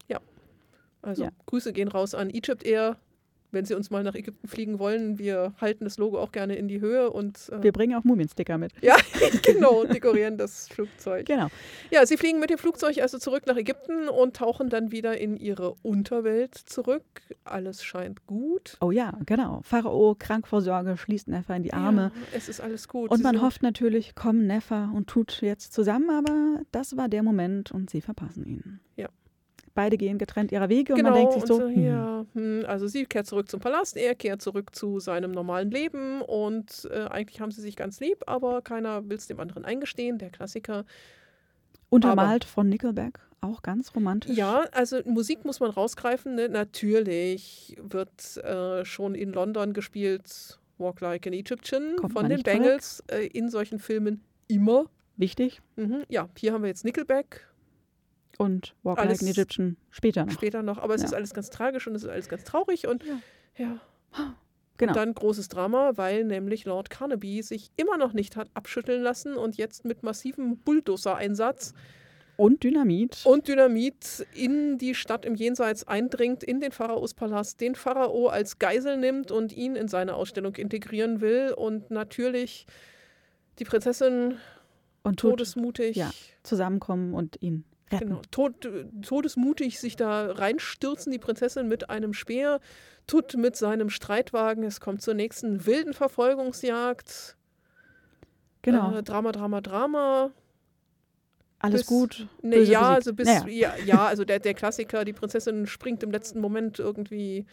Also 1.01 1.23
Ja. 1.25 1.31
Grüße 1.47 1.73
gehen 1.73 1.89
raus 1.89 2.15
an 2.15 2.29
Egypt 2.29 2.63
Air. 2.65 2.97
Wenn 3.53 3.65
Sie 3.65 3.75
uns 3.75 3.89
mal 3.89 4.03
nach 4.03 4.15
Ägypten 4.15 4.47
fliegen 4.47 4.79
wollen, 4.79 5.19
wir 5.19 5.53
halten 5.61 5.83
das 5.83 5.97
Logo 5.97 6.19
auch 6.19 6.31
gerne 6.31 6.55
in 6.55 6.67
die 6.67 6.81
Höhe 6.81 7.09
und 7.11 7.49
äh, 7.49 7.61
Wir 7.63 7.71
bringen 7.71 7.95
auch 7.95 8.03
Mumiensticker 8.03 8.57
mit. 8.57 8.73
ja, 8.81 8.95
genau, 9.43 9.85
dekorieren 9.85 10.37
das 10.37 10.67
Flugzeug. 10.67 11.25
Genau. 11.25 11.47
Ja, 11.91 12.05
sie 12.05 12.17
fliegen 12.17 12.39
mit 12.39 12.49
dem 12.49 12.57
Flugzeug 12.57 12.97
also 13.01 13.17
zurück 13.17 13.43
nach 13.45 13.55
Ägypten 13.55 14.09
und 14.09 14.35
tauchen 14.35 14.69
dann 14.69 14.91
wieder 14.91 15.17
in 15.17 15.37
ihre 15.37 15.75
Unterwelt 15.83 16.55
zurück. 16.55 17.03
Alles 17.43 17.83
scheint 17.83 18.25
gut. 18.25 18.77
Oh 18.81 18.91
ja, 18.91 19.17
genau. 19.25 19.61
Pharao, 19.63 20.15
krank 20.17 20.47
vor 20.47 20.61
Sorge, 20.61 20.97
schließt 20.97 21.27
Neffa 21.27 21.55
in 21.55 21.63
die 21.63 21.73
Arme. 21.73 22.11
Ja, 22.13 22.37
es 22.37 22.49
ist 22.49 22.59
alles 22.59 22.87
gut. 22.87 23.11
Und 23.11 23.17
Sie 23.17 23.23
man 23.23 23.41
hofft 23.41 23.61
natürlich, 23.63 24.15
kommen 24.15 24.47
Neffa 24.47 24.91
und 24.93 25.07
Tut 25.07 25.41
jetzt 25.41 25.73
zusammen, 25.73 26.09
aber 26.09 26.61
das 26.71 26.97
war 26.97 27.07
der 27.07 27.21
Moment 27.23 27.71
und 27.71 27.89
sie 27.89 28.01
verpassen 28.01 28.45
ihn. 28.45 28.79
Ja. 28.95 29.09
Beide 29.75 29.97
gehen 29.97 30.17
getrennt 30.19 30.51
ihrer 30.51 30.69
Wege 30.69 30.93
Genau, 30.93 31.09
und 31.09 31.15
man 31.15 31.21
denkt 31.21 31.33
sich 31.33 31.45
so, 31.45 31.59
so, 31.59 31.67
hm, 31.67 31.83
ja, 31.83 32.25
hm, 32.33 32.63
also 32.67 32.87
sie 32.87 33.05
kehrt 33.05 33.25
zurück 33.25 33.49
zum 33.49 33.59
Palast, 33.59 33.97
er 33.97 34.13
kehrt 34.13 34.41
zurück 34.41 34.75
zu 34.75 34.99
seinem 34.99 35.31
normalen 35.31 35.71
Leben 35.71 36.21
und 36.21 36.87
äh, 36.91 37.05
eigentlich 37.05 37.41
haben 37.41 37.51
sie 37.51 37.61
sich 37.61 37.75
ganz 37.75 37.99
lieb, 37.99 38.23
aber 38.27 38.61
keiner 38.61 39.09
will 39.09 39.17
es 39.17 39.25
dem 39.27 39.39
anderen 39.39 39.65
eingestehen, 39.65 40.19
der 40.19 40.29
Klassiker. 40.29 40.85
untermalt 41.89 42.43
von 42.43 42.69
Nickelback, 42.69 43.19
auch 43.41 43.63
ganz 43.63 43.95
romantisch. 43.95 44.37
Ja, 44.37 44.65
also 44.71 45.01
Musik 45.05 45.43
muss 45.43 45.59
man 45.59 45.71
rausgreifen. 45.71 46.35
Ne? 46.35 46.49
Natürlich 46.49 47.75
wird 47.81 48.37
äh, 48.37 48.85
schon 48.85 49.15
in 49.15 49.33
London 49.33 49.73
gespielt 49.73 50.59
Walk 50.77 51.01
Like 51.01 51.27
an 51.27 51.33
Egyptian 51.33 51.95
Kommt 51.97 52.13
von 52.13 52.29
den. 52.29 52.43
Bengals 52.43 53.03
äh, 53.07 53.27
in 53.27 53.49
solchen 53.49 53.79
Filmen 53.79 54.21
immer. 54.47 54.85
Wichtig. 55.15 55.61
Mhm. 55.75 56.03
Ja, 56.09 56.27
hier 56.37 56.53
haben 56.53 56.63
wir 56.63 56.69
jetzt 56.69 56.85
Nickelback, 56.85 57.47
Und 58.37 58.73
Walk 58.83 58.99
Alles 58.99 59.21
Like 59.21 59.27
an 59.27 59.27
Egyptian 59.33 59.77
später 59.91 60.25
noch. 60.25 60.33
später 60.33 60.63
noch, 60.63 60.77
aber 60.79 60.95
es 60.95 61.01
Ja. 61.01 61.07
ist 61.07 61.13
alles 61.13 61.33
ganz 61.33 61.49
tragisch 61.49 61.87
und 61.87 61.95
es 61.95 62.03
ist 62.03 62.09
alles 62.09 62.29
ganz 62.29 62.43
traurig 62.43 62.87
und 62.87 63.03
Ja. 63.05 63.19
ja. 63.57 63.79
Genau. 64.77 64.89
Und 64.93 64.95
dann 64.97 65.13
großes 65.13 65.49
Drama, 65.49 65.91
weil 65.97 66.23
nämlich 66.23 66.65
Lord 66.65 66.89
Carnaby 66.89 67.43
sich 67.43 67.69
immer 67.77 67.95
noch 67.97 68.13
nicht 68.13 68.35
hat 68.35 68.49
abschütteln 68.55 69.03
lassen 69.03 69.35
und 69.35 69.55
jetzt 69.55 69.85
mit 69.85 70.01
massivem 70.01 70.57
Bulldozer-Einsatz 70.57 71.75
Und 72.37 72.63
Dynamit. 72.63 73.21
und 73.23 73.47
Dynamit 73.47 74.25
in 74.33 74.79
die 74.79 74.95
Stadt 74.95 75.25
im 75.25 75.35
Jenseits 75.35 75.87
eindringt, 75.87 76.43
in 76.43 76.59
den 76.59 76.71
Pharaospalast, 76.71 77.61
den 77.61 77.75
Pharao 77.75 78.29
als 78.29 78.57
Geisel 78.57 78.97
nimmt 78.97 79.31
und 79.31 79.53
ihn 79.55 79.75
in 79.75 79.87
seine 79.87 80.15
Ausstellung 80.15 80.55
integrieren 80.55 81.21
will 81.21 81.53
und 81.55 81.91
natürlich 81.91 82.65
die 83.59 83.65
Prinzessin 83.65 84.39
und 85.03 85.19
Tut 85.19 85.31
todesmutig, 85.33 85.95
ja. 85.97 86.09
zusammenkommen 86.41 87.13
und 87.13 87.39
ihn 87.43 87.63
retten. 87.93 88.07
genau, 88.09 88.21
tod, 88.31 88.67
todesmutig 89.01 89.79
sich 89.79 89.95
da 89.95 90.31
reinstürzen, 90.31 91.11
die 91.11 91.19
Prinzessin 91.19 91.67
mit 91.67 91.89
einem 91.89 92.13
Speer, 92.13 92.59
Tut 93.05 93.35
mit 93.35 93.57
seinem 93.57 93.89
Streitwagen, 93.89 94.63
es 94.63 94.79
kommt 94.79 95.01
zur 95.01 95.13
nächsten 95.13 95.65
wilden 95.65 95.93
Verfolgungsjagd. 95.93 97.35
Genau. 98.61 98.95
Äh, 98.95 99.03
Drama, 99.03 99.33
Drama, 99.33 99.59
Drama. 99.59 100.31
Alles 101.59 101.81
bis- 101.81 101.87
gut. 101.87 102.27
Ne, 102.41 102.59
ja, 102.59 102.93
also 102.93 103.13
bis, 103.13 103.27
Naja. 103.27 103.45
ja, 103.47 103.73
ja, 103.85 104.05
also 104.05 104.23
der, 104.23 104.39
der 104.39 104.53
Klassiker, 104.53 105.03
die 105.05 105.13
Prinzessin 105.13 105.67
springt 105.67 106.01
im 106.03 106.11
letzten 106.11 106.39
Moment 106.39 106.79
irgendwie 106.79 107.45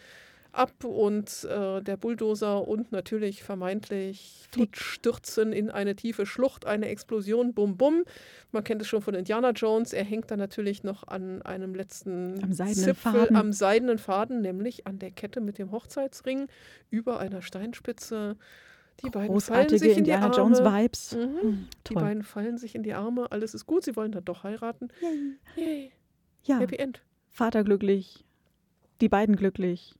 ab 0.53 0.83
und 0.83 1.45
äh, 1.45 1.81
der 1.81 1.97
Bulldozer 1.97 2.67
und 2.67 2.91
natürlich 2.91 3.43
vermeintlich 3.43 4.47
stürzen 4.73 5.53
in 5.53 5.69
eine 5.69 5.95
tiefe 5.95 6.25
Schlucht, 6.25 6.65
eine 6.65 6.87
Explosion, 6.89 7.53
bum 7.53 7.77
bum. 7.77 8.03
Man 8.51 8.63
kennt 8.63 8.81
es 8.81 8.87
schon 8.87 9.01
von 9.01 9.13
Indiana 9.15 9.51
Jones. 9.51 9.93
Er 9.93 10.03
hängt 10.03 10.29
dann 10.31 10.39
natürlich 10.39 10.83
noch 10.83 11.07
an 11.07 11.41
einem 11.43 11.73
letzten 11.73 12.43
Am 12.43 12.51
seidenen 12.53 12.83
Zipfel 12.83 13.11
Faden. 13.13 13.35
am 13.35 13.53
seidenen 13.53 13.97
Faden, 13.97 14.41
nämlich 14.41 14.85
an 14.87 14.99
der 14.99 15.11
Kette 15.11 15.39
mit 15.41 15.57
dem 15.57 15.71
Hochzeitsring 15.71 16.47
über 16.89 17.19
einer 17.19 17.41
Steinspitze. 17.41 18.35
Die 19.03 19.09
beiden 19.09 19.39
fallen 19.39 19.69
sich 19.69 19.81
in 19.83 19.89
die 19.93 19.99
Indiana 19.99 20.25
Arme. 20.25 20.35
Jones 20.35 20.59
Vibes. 20.59 21.15
Mhm. 21.15 21.41
Hm, 21.41 21.67
Die 21.87 21.93
beiden 21.93 22.23
fallen 22.23 22.57
sich 22.57 22.75
in 22.75 22.83
die 22.83 22.93
Arme, 22.93 23.31
alles 23.31 23.53
ist 23.53 23.65
gut, 23.65 23.83
sie 23.83 23.95
wollen 23.95 24.11
dann 24.11 24.25
doch 24.25 24.43
heiraten. 24.43 24.89
Yay. 25.01 25.37
Yay, 25.55 25.91
Ja, 26.43 26.59
Happy 26.59 26.75
End. 26.75 27.01
Vater 27.29 27.63
glücklich, 27.63 28.25
die 28.99 29.07
beiden 29.09 29.35
glücklich, 29.37 29.95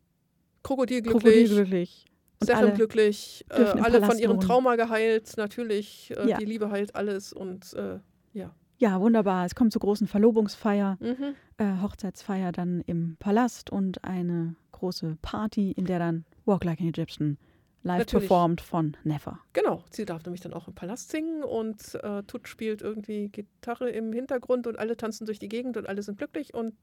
Krokodil 0.63 1.01
Krokodil 1.01 1.31
glücklich, 1.47 1.51
glücklich. 1.51 2.05
Und 2.39 2.47
Sechen 2.47 2.59
alle 2.59 2.73
glücklich, 2.73 3.45
äh, 3.49 3.61
alle 3.63 4.01
von 4.03 4.17
ihrem. 4.17 4.39
Trauma 4.39 4.75
geheilt, 4.75 5.33
natürlich, 5.37 6.11
äh, 6.17 6.29
Ja. 6.29 6.37
die 6.37 6.45
Liebe 6.45 6.71
heilt 6.71 6.95
alles 6.95 7.33
und 7.33 7.73
äh, 7.73 7.99
ja. 8.33 8.53
Ja, 8.79 8.99
wunderbar. 8.99 9.45
Es 9.45 9.53
kommt 9.53 9.71
zur 9.71 9.79
großen 9.81 10.07
Verlobungsfeier, 10.07 10.97
Mhm. 10.99 11.35
äh, 11.57 11.81
Hochzeitsfeier 11.83 12.51
dann 12.51 12.81
im 12.87 13.15
Palast 13.19 13.69
und 13.69 14.03
eine 14.03 14.55
große 14.71 15.17
Party, 15.21 15.71
in 15.71 15.85
der 15.85 15.99
dann 15.99 16.25
Walk 16.45 16.63
Like 16.63 16.79
an 16.81 16.87
Egyptian 16.87 17.37
live 17.83 17.99
Natürlich. 17.99 18.27
performt 18.27 18.61
von 18.61 18.97
Nefer. 19.03 19.39
Genau, 19.53 19.83
sie 19.91 20.05
darf 20.05 20.23
nämlich 20.25 20.41
dann 20.41 20.53
auch 20.53 20.67
im 20.67 20.73
Palast 20.73 21.11
singen 21.11 21.43
und 21.43 21.95
äh, 22.03 22.23
Tut 22.23 22.47
spielt 22.47 22.81
irgendwie 22.81 23.29
Gitarre 23.29 23.89
im 23.89 24.13
Hintergrund 24.13 24.65
und 24.65 24.79
alle 24.79 24.97
tanzen 24.97 25.25
durch 25.25 25.37
die 25.39 25.49
Gegend 25.49 25.77
und 25.77 25.87
alle 25.87 26.01
sind 26.01 26.17
glücklich 26.17 26.53
und 26.55 26.75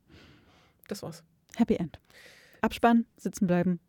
das 0.88 1.02
war's. 1.02 1.24
Happy 1.56 1.74
End. 1.76 1.98
Abspann, 2.60 3.06
sitzen 3.16 3.46
bleiben. 3.46 3.80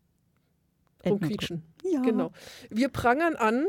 Rumquietschen. 1.04 1.62
Ja. 1.84 2.00
Genau. 2.02 2.30
Wir 2.68 2.88
prangern 2.88 3.34
an 3.36 3.66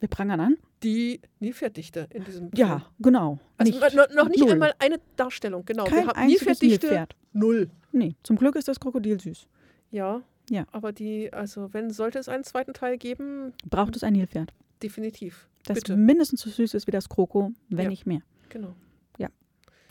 Wir 0.00 0.08
prangern 0.08 0.40
an. 0.40 0.56
die 0.82 1.20
Nilpferddichte 1.38 2.08
in 2.10 2.24
diesem 2.24 2.50
Film. 2.50 2.52
Ja, 2.56 2.86
genau. 2.98 3.38
Also 3.56 3.72
Nicht. 3.72 3.94
noch, 3.94 4.10
noch 4.10 4.28
nicht 4.28 4.40
Null. 4.40 4.50
einmal 4.52 4.74
eine 4.80 4.98
Darstellung, 5.16 5.64
genau. 5.64 5.84
Kein 5.84 6.06
Wir 6.06 6.12
haben 6.12 6.26
Nilpferddichte 6.26 6.86
Nilpferd. 6.86 7.16
null. 7.32 7.70
Nee, 7.92 8.16
zum 8.24 8.36
Glück 8.36 8.56
ist 8.56 8.66
das 8.68 8.80
Krokodil 8.80 9.20
süß. 9.20 9.46
Ja. 9.90 10.22
Ja. 10.50 10.66
Aber 10.72 10.90
die, 10.92 11.32
also 11.32 11.72
wenn 11.72 11.90
sollte 11.90 12.18
es 12.18 12.28
einen 12.28 12.42
zweiten 12.42 12.72
Teil 12.74 12.98
geben, 12.98 13.52
Braucht 13.70 13.94
es 13.94 14.02
ein 14.02 14.14
Nilpferd, 14.14 14.52
definitiv. 14.82 15.46
das 15.66 15.76
Bitte. 15.76 15.96
mindestens 15.96 16.40
so 16.40 16.50
süß 16.50 16.74
ist 16.74 16.88
wie 16.88 16.90
das 16.90 17.08
Kroko, 17.08 17.52
wenn 17.68 17.84
Ja. 17.84 17.88
nicht 17.90 18.06
mehr. 18.06 18.22
Genau. 18.48 18.74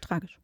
Tragisch. 0.01 0.39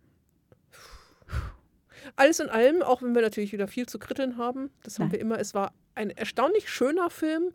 Alles 2.16 2.40
in 2.40 2.50
allem, 2.50 2.82
auch 2.82 3.02
wenn 3.02 3.14
wir 3.14 3.22
natürlich 3.22 3.54
wieder 3.54 3.68
viel 3.68 3.88
zu 3.88 4.00
kritteln 4.00 4.38
haben, 4.38 4.70
das 4.84 5.00
haben 5.00 5.06
Nein. 5.06 5.14
wir 5.14 5.20
immer, 5.20 5.40
es 5.40 5.54
war 5.54 5.74
ein 5.96 6.10
erstaunlich 6.12 6.70
schöner 6.70 7.10
Film 7.10 7.54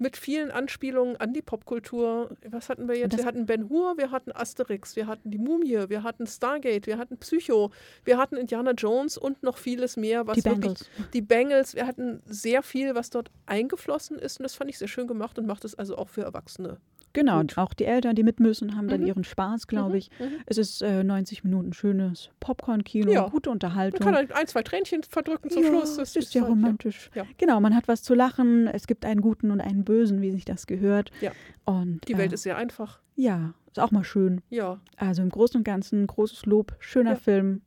mit 0.00 0.16
vielen 0.16 0.50
Anspielungen 0.50 1.16
an 1.18 1.32
die 1.32 1.42
Popkultur. 1.42 2.36
Was 2.48 2.68
hatten 2.68 2.88
wir 2.88 2.96
jetzt? 2.96 3.16
Wir 3.16 3.24
hatten 3.24 3.46
Ben 3.46 3.68
Hur, 3.68 3.96
wir 3.98 4.10
hatten 4.10 4.32
Asterix, 4.32 4.96
wir 4.96 5.06
hatten 5.06 5.30
die 5.30 5.38
Mumie, 5.38 5.88
wir 5.88 6.02
hatten 6.02 6.26
Stargate, 6.26 6.86
wir 6.86 6.98
hatten 6.98 7.18
Psycho, 7.18 7.70
wir 8.04 8.18
hatten 8.18 8.36
Indiana 8.36 8.72
Jones 8.72 9.16
und 9.18 9.42
noch 9.42 9.58
vieles 9.58 9.96
mehr, 9.96 10.26
was 10.26 10.36
Die 10.38 10.44
wirklich 10.44 10.60
Bengals. 10.62 10.90
die 11.12 11.22
Bengals, 11.22 11.74
wir 11.74 11.86
hatten 11.86 12.22
sehr 12.26 12.62
viel, 12.62 12.94
was 12.94 13.10
dort 13.10 13.30
eingeflossen 13.46 14.18
ist 14.18 14.38
und 14.40 14.44
das 14.44 14.54
fand 14.54 14.70
ich 14.70 14.78
sehr 14.78 14.88
schön 14.88 15.06
gemacht 15.06 15.38
und 15.38 15.46
macht 15.46 15.64
es 15.64 15.74
also 15.74 15.96
auch 15.96 16.08
für 16.08 16.22
Erwachsene. 16.22 16.78
Genau, 17.12 17.40
und 17.40 17.58
auch 17.58 17.74
die 17.74 17.86
Eltern, 17.86 18.14
die 18.14 18.22
mit 18.22 18.38
müssen, 18.38 18.76
haben 18.76 18.86
dann 18.86 19.00
Mhm. 19.00 19.06
ihren 19.08 19.24
Spaß, 19.24 19.66
glaube 19.66 19.90
Mhm, 19.90 19.94
ich. 19.96 20.10
mhm. 20.20 20.30
Es 20.46 20.58
ist 20.58 20.80
äh, 20.80 21.02
90 21.02 21.42
Minuten 21.42 21.72
schönes 21.72 22.30
Popcorn-Kino, 22.38 23.10
Ja. 23.10 23.28
gute 23.28 23.48
Man 23.50 23.54
Unterhaltung. 23.56 23.98
kann 24.06 24.14
halt 24.14 24.30
ein, 24.30 24.46
zwei 24.46 24.62
Tränchen 24.62 25.02
verdrücken 25.02 25.50
zum 25.50 25.64
ja, 25.64 25.68
Schluss. 25.70 25.96
Das 25.96 26.14
ist 26.14 26.32
ja 26.34 26.42
halt, 26.42 26.52
romantisch. 26.52 27.10
Ja. 27.16 27.24
Genau, 27.36 27.58
man 27.58 27.74
hat 27.74 27.88
was 27.88 28.04
zu 28.04 28.14
lachen. 28.14 28.68
Es 28.68 28.86
gibt 28.86 29.04
einen 29.04 29.22
Guten 29.22 29.50
und 29.50 29.60
einen 29.60 29.82
Bösen, 29.90 30.20
wie 30.22 30.30
sich 30.30 30.44
das 30.44 30.66
gehört. 30.68 31.10
Ja. 31.20 31.32
Und 31.64 32.06
Die 32.06 32.16
Welt 32.16 32.30
äh, 32.30 32.34
ist 32.34 32.42
sehr 32.42 32.56
einfach. 32.56 33.00
ja, 33.16 33.54
Ist 33.66 33.80
auch 33.80 33.90
mal 33.90 34.04
schön. 34.04 34.40
Ja, 34.50 34.80
Also 34.96 35.22
im 35.22 35.30
Großen 35.30 35.58
und 35.58 35.64
Ganzen 35.64 36.06
großes 36.06 36.46
Lob, 36.46 36.76
schöner 36.78 37.10
Ja. 37.12 37.16
Film. 37.16 37.62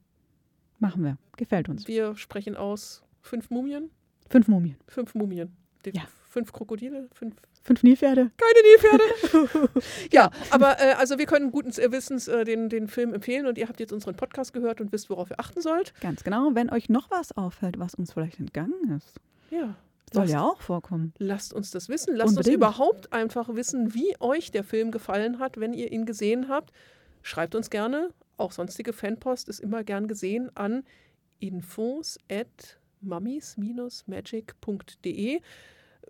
Machen 0.79 1.03
wir. 1.03 1.17
Gefällt 1.37 1.67
uns. 1.69 1.87
wir 1.87 2.15
sprechen 2.15 2.55
aus 2.55 3.03
fünf 3.21 3.49
Mumien. 3.49 3.89
Fünf 4.29 4.47
Mumien, 4.47 4.77
Fünf 4.87 5.15
Mumien. 5.15 5.51
Die 5.85 5.91
Ja. 5.91 6.03
Fünf 6.29 6.51
Krokodile, 6.51 7.09
fünf 7.13 7.35
fünf 7.65 7.83
Nilpferde. 7.83 8.31
keine 8.37 8.61
Nilpferde. 8.67 9.81
ja, 10.11 10.31
aber 10.49 10.79
äh, 10.81 10.93
also 10.93 11.17
wir 11.17 11.25
können 11.27 11.51
guten 11.51 11.69
Wissens 11.91 12.27
äh, 12.27 12.43
den, 12.43 12.67
den 12.69 12.87
Film 12.87 13.13
empfehlen 13.13 13.45
und 13.45 13.57
ihr 13.57 13.67
habt 13.69 13.79
jetzt 13.79 13.93
unseren 13.93 14.15
Podcast 14.15 14.51
gehört 14.53 14.81
und 14.81 14.91
wisst, 14.91 15.09
worauf 15.09 15.29
ihr 15.31 15.39
achten 15.39 15.61
sollt. 15.61 15.93
Ganz 16.01 16.23
genau. 16.23 16.51
Wenn 16.55 16.69
euch 16.71 16.89
noch 16.89 17.09
was 17.11 17.35
auffällt, 17.37 17.77
was 17.79 17.95
uns 17.95 18.11
vielleicht 18.13 18.39
entgangen 18.39 18.95
ist, 18.97 19.19
Ja. 19.51 19.75
Soll 20.13 20.23
Lasst, 20.23 20.33
ja 20.33 20.41
auch 20.43 20.61
vorkommen. 20.61 21.13
lasst 21.17 21.53
uns 21.53 21.71
das 21.71 21.89
wissen. 21.89 22.15
Lasst 22.15 22.29
uns 22.29 22.37
Unbedingt. 22.37 22.57
überhaupt 22.57 23.11
einfach 23.13 23.53
wissen, 23.55 23.93
wie 23.93 24.15
euch 24.19 24.51
der 24.51 24.63
Film 24.63 24.91
gefallen 24.91 25.39
hat, 25.39 25.59
wenn 25.59 25.73
ihr 25.73 25.91
ihn 25.91 26.05
gesehen 26.05 26.47
habt. 26.49 26.71
Schreibt 27.21 27.55
uns 27.55 27.69
gerne. 27.69 28.09
Auch 28.37 28.51
sonstige 28.51 28.93
Fanpost 28.93 29.47
ist 29.49 29.59
immer 29.59 29.83
gern 29.83 30.07
gesehen 30.07 30.49
an 30.55 30.83
infos 31.39 32.17
at 32.31 32.79
mummies-magic.de. 33.01 35.41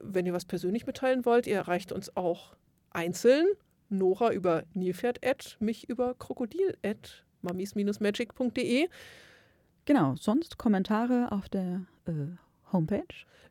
Wenn 0.02 0.26
ihr 0.26 0.34
was 0.34 0.46
persönlich 0.46 0.86
mitteilen 0.86 1.26
wollt, 1.26 1.48
ihr 1.48 1.56
erreicht 1.56 1.92
uns 1.92 2.16
auch 2.16 2.56
einzeln. 2.92 3.48
Nora 3.90 4.32
über 4.32 4.64
Nilpferd 4.74 5.26
at, 5.26 5.58
mich 5.60 5.90
über 5.90 6.14
Krokodil 6.16 6.78
at 6.84 7.24
mummies-magic.de. 7.42 8.88
Genau. 9.86 10.16
Sonst 10.16 10.58
Kommentare 10.58 11.32
auf 11.32 11.50
der 11.50 11.86
äh, 12.06 12.12
Homepage. 12.74 13.04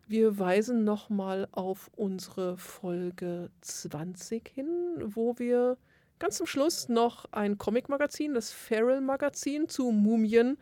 Wir 0.08 0.38
weisen 0.38 0.84
nochmal 0.84 1.48
auf 1.52 1.90
unsere 1.96 2.58
Folge 2.58 3.50
20 3.62 4.46
hin, 4.48 4.68
wo 5.02 5.38
wir 5.38 5.78
ganz 6.18 6.36
zum 6.36 6.46
Schluss 6.46 6.88
noch 6.88 7.26
ein 7.32 7.56
Comic-Magazin, 7.56 8.34
das 8.34 8.52
Feral-Magazin 8.52 9.68
zu 9.68 9.90
Mumien, 9.90 10.58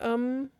ähm, 0.00 0.50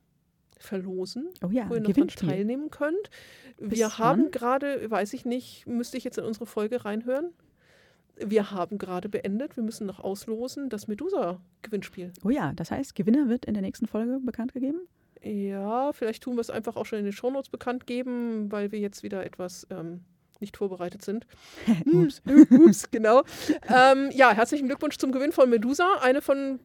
verlosen, 0.58 1.28
Oh 1.42 1.48
ja, 1.50 1.68
wo 1.68 1.74
ihr 1.74 1.80
noch 1.80 1.90
dran 1.90 2.08
teilnehmen 2.08 2.70
könnt. 2.70 3.10
Bis 3.58 3.78
Wir 3.78 3.98
haben 3.98 4.24
wann? 4.24 4.30
gerade, 4.30 4.90
weiß 4.90 5.14
ich 5.14 5.24
nicht, 5.24 5.66
müsste 5.66 5.96
ich 5.96 6.04
jetzt 6.04 6.18
in 6.18 6.24
unsere 6.24 6.46
Folge 6.46 6.84
reinhören. 6.84 7.32
Wir 8.16 8.50
haben 8.50 8.76
gerade 8.76 9.08
beendet, 9.08 9.56
wir 9.56 9.64
müssen 9.64 9.86
noch 9.86 10.00
auslosen, 10.00 10.68
das 10.68 10.86
Medusa-Gewinnspiel. 10.88 12.12
Oh 12.22 12.30
ja, 12.30 12.52
das 12.52 12.70
heißt, 12.70 12.94
Gewinner 12.94 13.28
wird 13.28 13.46
in 13.46 13.54
der 13.54 13.62
nächsten 13.62 13.86
Folge 13.86 14.20
bekannt 14.22 14.52
gegeben. 14.52 14.80
Ja, 15.22 15.92
vielleicht 15.92 16.22
tun 16.22 16.36
wir 16.36 16.40
es 16.40 16.50
einfach 16.50 16.76
auch 16.76 16.86
schon 16.86 16.98
in 16.98 17.04
den 17.04 17.12
Shownotes 17.12 17.50
bekannt 17.50 17.86
geben, 17.86 18.50
weil 18.50 18.72
wir 18.72 18.78
jetzt 18.78 19.02
wieder 19.02 19.24
etwas 19.24 19.66
ähm, 19.70 20.00
nicht 20.40 20.56
vorbereitet 20.56 21.02
sind. 21.02 21.26
Ups. 21.84 22.22
Ups, 22.50 22.90
genau. 22.90 23.22
ähm, 23.68 24.10
ja, 24.12 24.32
herzlichen 24.32 24.66
Glückwunsch 24.66 24.96
zum 24.96 25.12
Gewinn 25.12 25.32
von 25.32 25.50
Medusa. 25.50 25.96
Eine 26.00 26.22
von 26.22 26.60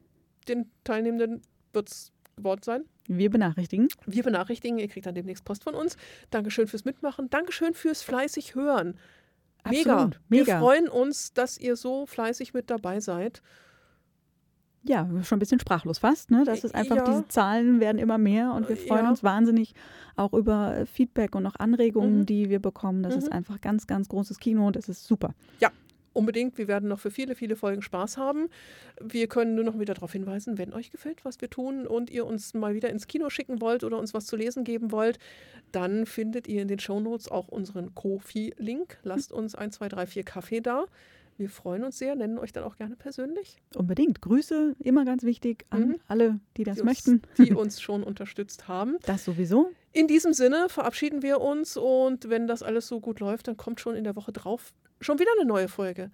den 0.48 0.72
Teilnehmenden 0.84 1.42
wird 1.74 1.90
es 1.90 2.12
geworden 2.36 2.62
sein. 2.64 2.86
Wir 3.08 3.30
benachrichtigen. 3.30 3.88
Wir 4.06 4.24
benachrichtigen, 4.24 4.80
ihr 4.80 4.88
kriegt 4.88 5.06
dann 5.06 5.16
demnächst 5.16 5.46
Post 5.46 5.64
von 5.64 5.76
uns. 5.76 5.96
Dankeschön 6.32 6.68
fürs 6.68 6.86
Mitmachen. 6.86 7.30
Dankeschön 7.30 7.74
fürs 7.74 8.02
fleißig 8.02 8.56
Hören. 8.56 8.98
Mega. 9.70 9.94
Absolut, 9.94 10.20
Wir 10.30 10.42
mega. 10.42 10.60
freuen 10.60 10.88
uns, 10.88 11.34
dass 11.34 11.58
ihr 11.58 11.76
so 11.76 12.06
fleißig 12.06 12.54
mit 12.54 12.70
dabei 12.70 13.00
seid. 13.00 13.42
Ja, 14.88 15.10
schon 15.24 15.38
ein 15.38 15.40
bisschen 15.40 15.60
sprachlos 15.60 15.98
fast. 15.98 16.30
Ne? 16.30 16.44
Das 16.46 16.64
ist 16.64 16.76
einfach, 16.76 16.98
Ja. 16.98 17.04
diese 17.06 17.28
Zahlen 17.28 17.80
werden 17.80 17.98
immer 17.98 18.18
mehr 18.20 18.54
und 18.54 18.70
wir 18.70 18.78
freuen 18.78 19.06
Ja. 19.06 19.10
uns 19.10 19.24
wahnsinnig 19.24 19.74
auch 20.16 20.34
über 20.34 20.78
äh, 20.78 20.86
Feedback 20.86 21.34
und 21.36 21.46
auch 21.48 21.56
Anregungen, 21.58 22.20
Mhm. 22.20 22.26
die 22.28 22.50
wir 22.50 22.60
bekommen. 22.60 23.02
Das 23.02 23.16
ist 23.16 23.28
Mhm. 23.28 23.34
einfach 23.34 23.62
ganz, 23.62 23.88
ganz 23.88 24.08
großes 24.10 24.38
Kino. 24.40 24.70
Das 24.72 24.88
ist 24.90 25.06
super. 25.06 25.34
Unbedingt, 26.18 26.58
wir 26.58 26.70
werden 26.70 26.88
noch 26.88 27.00
für 27.02 27.12
viele, 27.12 27.36
viele 27.36 27.58
Folgen 27.58 27.82
Spaß 27.82 28.16
haben. 28.16 28.48
Wir 29.02 29.28
können 29.28 29.54
nur 29.54 29.66
noch 29.66 29.78
wieder 29.78 29.94
darauf 29.96 30.14
hinweisen, 30.14 30.58
wenn 30.58 30.72
euch 30.74 30.90
gefällt, 30.90 31.26
was 31.26 31.42
wir 31.42 31.50
tun 31.50 31.86
und 31.86 32.10
ihr 32.10 32.26
uns 32.26 32.54
mal 32.54 32.74
wieder 32.74 32.90
ins 32.90 33.08
Kino 33.08 33.30
schicken 33.30 33.60
wollt 33.60 33.84
oder 33.84 34.00
uns 34.00 34.14
was 34.14 34.26
zu 34.26 34.38
lesen 34.38 34.64
geben 34.64 34.94
wollt, 34.94 35.20
dann 35.74 36.06
findet 36.06 36.48
ihr 36.48 36.62
in 36.62 36.70
den 36.70 36.80
Shownotes 36.80 37.30
auch 37.30 37.50
unseren 37.50 37.94
Kofi-Link. 37.96 38.98
Lasst 39.04 39.34
uns 39.34 39.56
1, 39.56 39.76
2, 39.76 39.90
3, 39.90 40.06
4 40.08 40.24
Kaffee 40.24 40.62
da. 40.62 40.86
Wir 41.38 41.50
freuen 41.50 41.84
uns 41.84 41.98
sehr, 41.98 42.16
nennen 42.16 42.38
euch 42.38 42.54
dann 42.54 42.64
auch 42.64 42.78
gerne 42.78 42.96
persönlich, 42.96 43.58
Unbedingt. 43.76 44.22
Grüße, 44.22 44.76
immer 44.80 45.04
ganz 45.04 45.24
wichtig 45.24 45.66
an 45.70 45.90
Mhm. 45.90 45.96
alle, 46.08 46.40
die 46.56 46.64
das 46.64 46.76
die 46.76 46.82
uns, 46.82 46.90
möchten. 46.90 47.22
die 47.38 47.54
uns 47.54 47.82
schon 47.82 48.04
unterstützt 48.04 48.68
haben. 48.70 48.98
Das 49.06 49.26
sowieso. 49.26 49.72
In 49.92 50.08
diesem 50.08 50.32
Sinne 50.34 50.68
verabschieden 50.70 51.22
wir 51.22 51.42
uns 51.42 51.76
und 51.78 52.30
wenn 52.30 52.48
das 52.48 52.64
alles 52.64 52.88
so 52.88 53.00
gut 53.02 53.20
läuft, 53.20 53.48
dann 53.48 53.58
kommt 53.58 53.80
schon 53.82 53.96
in 53.96 54.04
der 54.06 54.16
Woche 54.16 54.32
drauf 54.32 54.74
schon 55.02 55.20
wieder 55.20 55.32
eine 55.38 55.46
neue 55.46 55.68
Folge. 55.68 56.10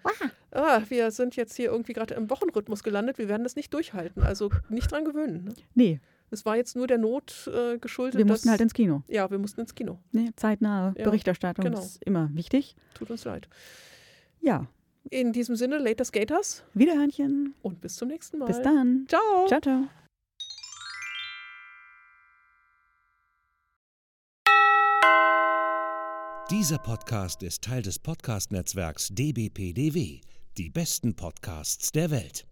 Ah, 0.49 0.81
wir 0.89 1.11
sind 1.11 1.35
jetzt 1.35 1.55
hier 1.55 1.69
irgendwie 1.71 1.93
gerade 1.93 2.15
im 2.15 2.29
Wochenrhythmus 2.31 2.81
gelandet. 2.83 3.19
Wir 3.19 3.29
werden 3.29 3.43
das 3.43 3.55
nicht 3.55 3.71
durchhalten. 3.75 4.23
Also 4.23 4.49
nicht 4.69 4.91
dran 4.91 5.05
gewöhnen. 5.05 5.45
Ne? 5.45 5.53
Nee, 5.75 5.99
Es 6.31 6.45
war 6.45 6.57
jetzt 6.57 6.75
nur 6.75 6.87
der 6.87 6.97
Not 6.97 7.47
äh, 7.53 7.77
geschuldet. 7.77 8.17
wir 8.17 8.25
mussten 8.25 8.47
dass, 8.47 8.53
halt 8.53 8.61
ins 8.61 8.73
Kino. 8.73 9.03
Ja, 9.07 9.29
wir 9.29 9.37
mussten 9.37 9.61
ins 9.61 9.75
Kino. 9.75 9.99
Ne? 10.11 10.31
Zeitnahe 10.35 10.95
Ja, 10.97 11.03
Berichterstattung 11.05 11.63
genau. 11.65 11.79
ist 11.79 12.01
immer 12.03 12.29
wichtig. 12.33 12.75
Tut 12.95 13.11
uns 13.11 13.23
leid. 13.23 13.47
Ja, 14.41 14.65
In 15.09 15.33
diesem 15.33 15.55
Sinne, 15.55 15.77
later 15.77 16.05
Skaters 16.05 16.63
Wiederhörnchen. 16.73 17.55
und 17.61 17.81
bis 17.81 17.95
zum 17.95 18.07
nächsten 18.09 18.37
Mal. 18.37 18.45
Bis 18.45 18.61
dann. 18.61 19.05
Ciao. 19.07 19.47
Ciao, 19.47 19.59
ciao. 19.59 19.87
Dieser 26.51 26.79
Podcast 26.79 27.43
ist 27.43 27.63
Teil 27.63 27.81
des 27.81 27.97
Podcast-Netzwerks 27.97 29.07
dbpdw, 29.11 30.19
die 30.57 30.69
besten 30.69 31.15
Podcasts 31.15 31.93
der 31.93 32.11
Welt. 32.11 32.45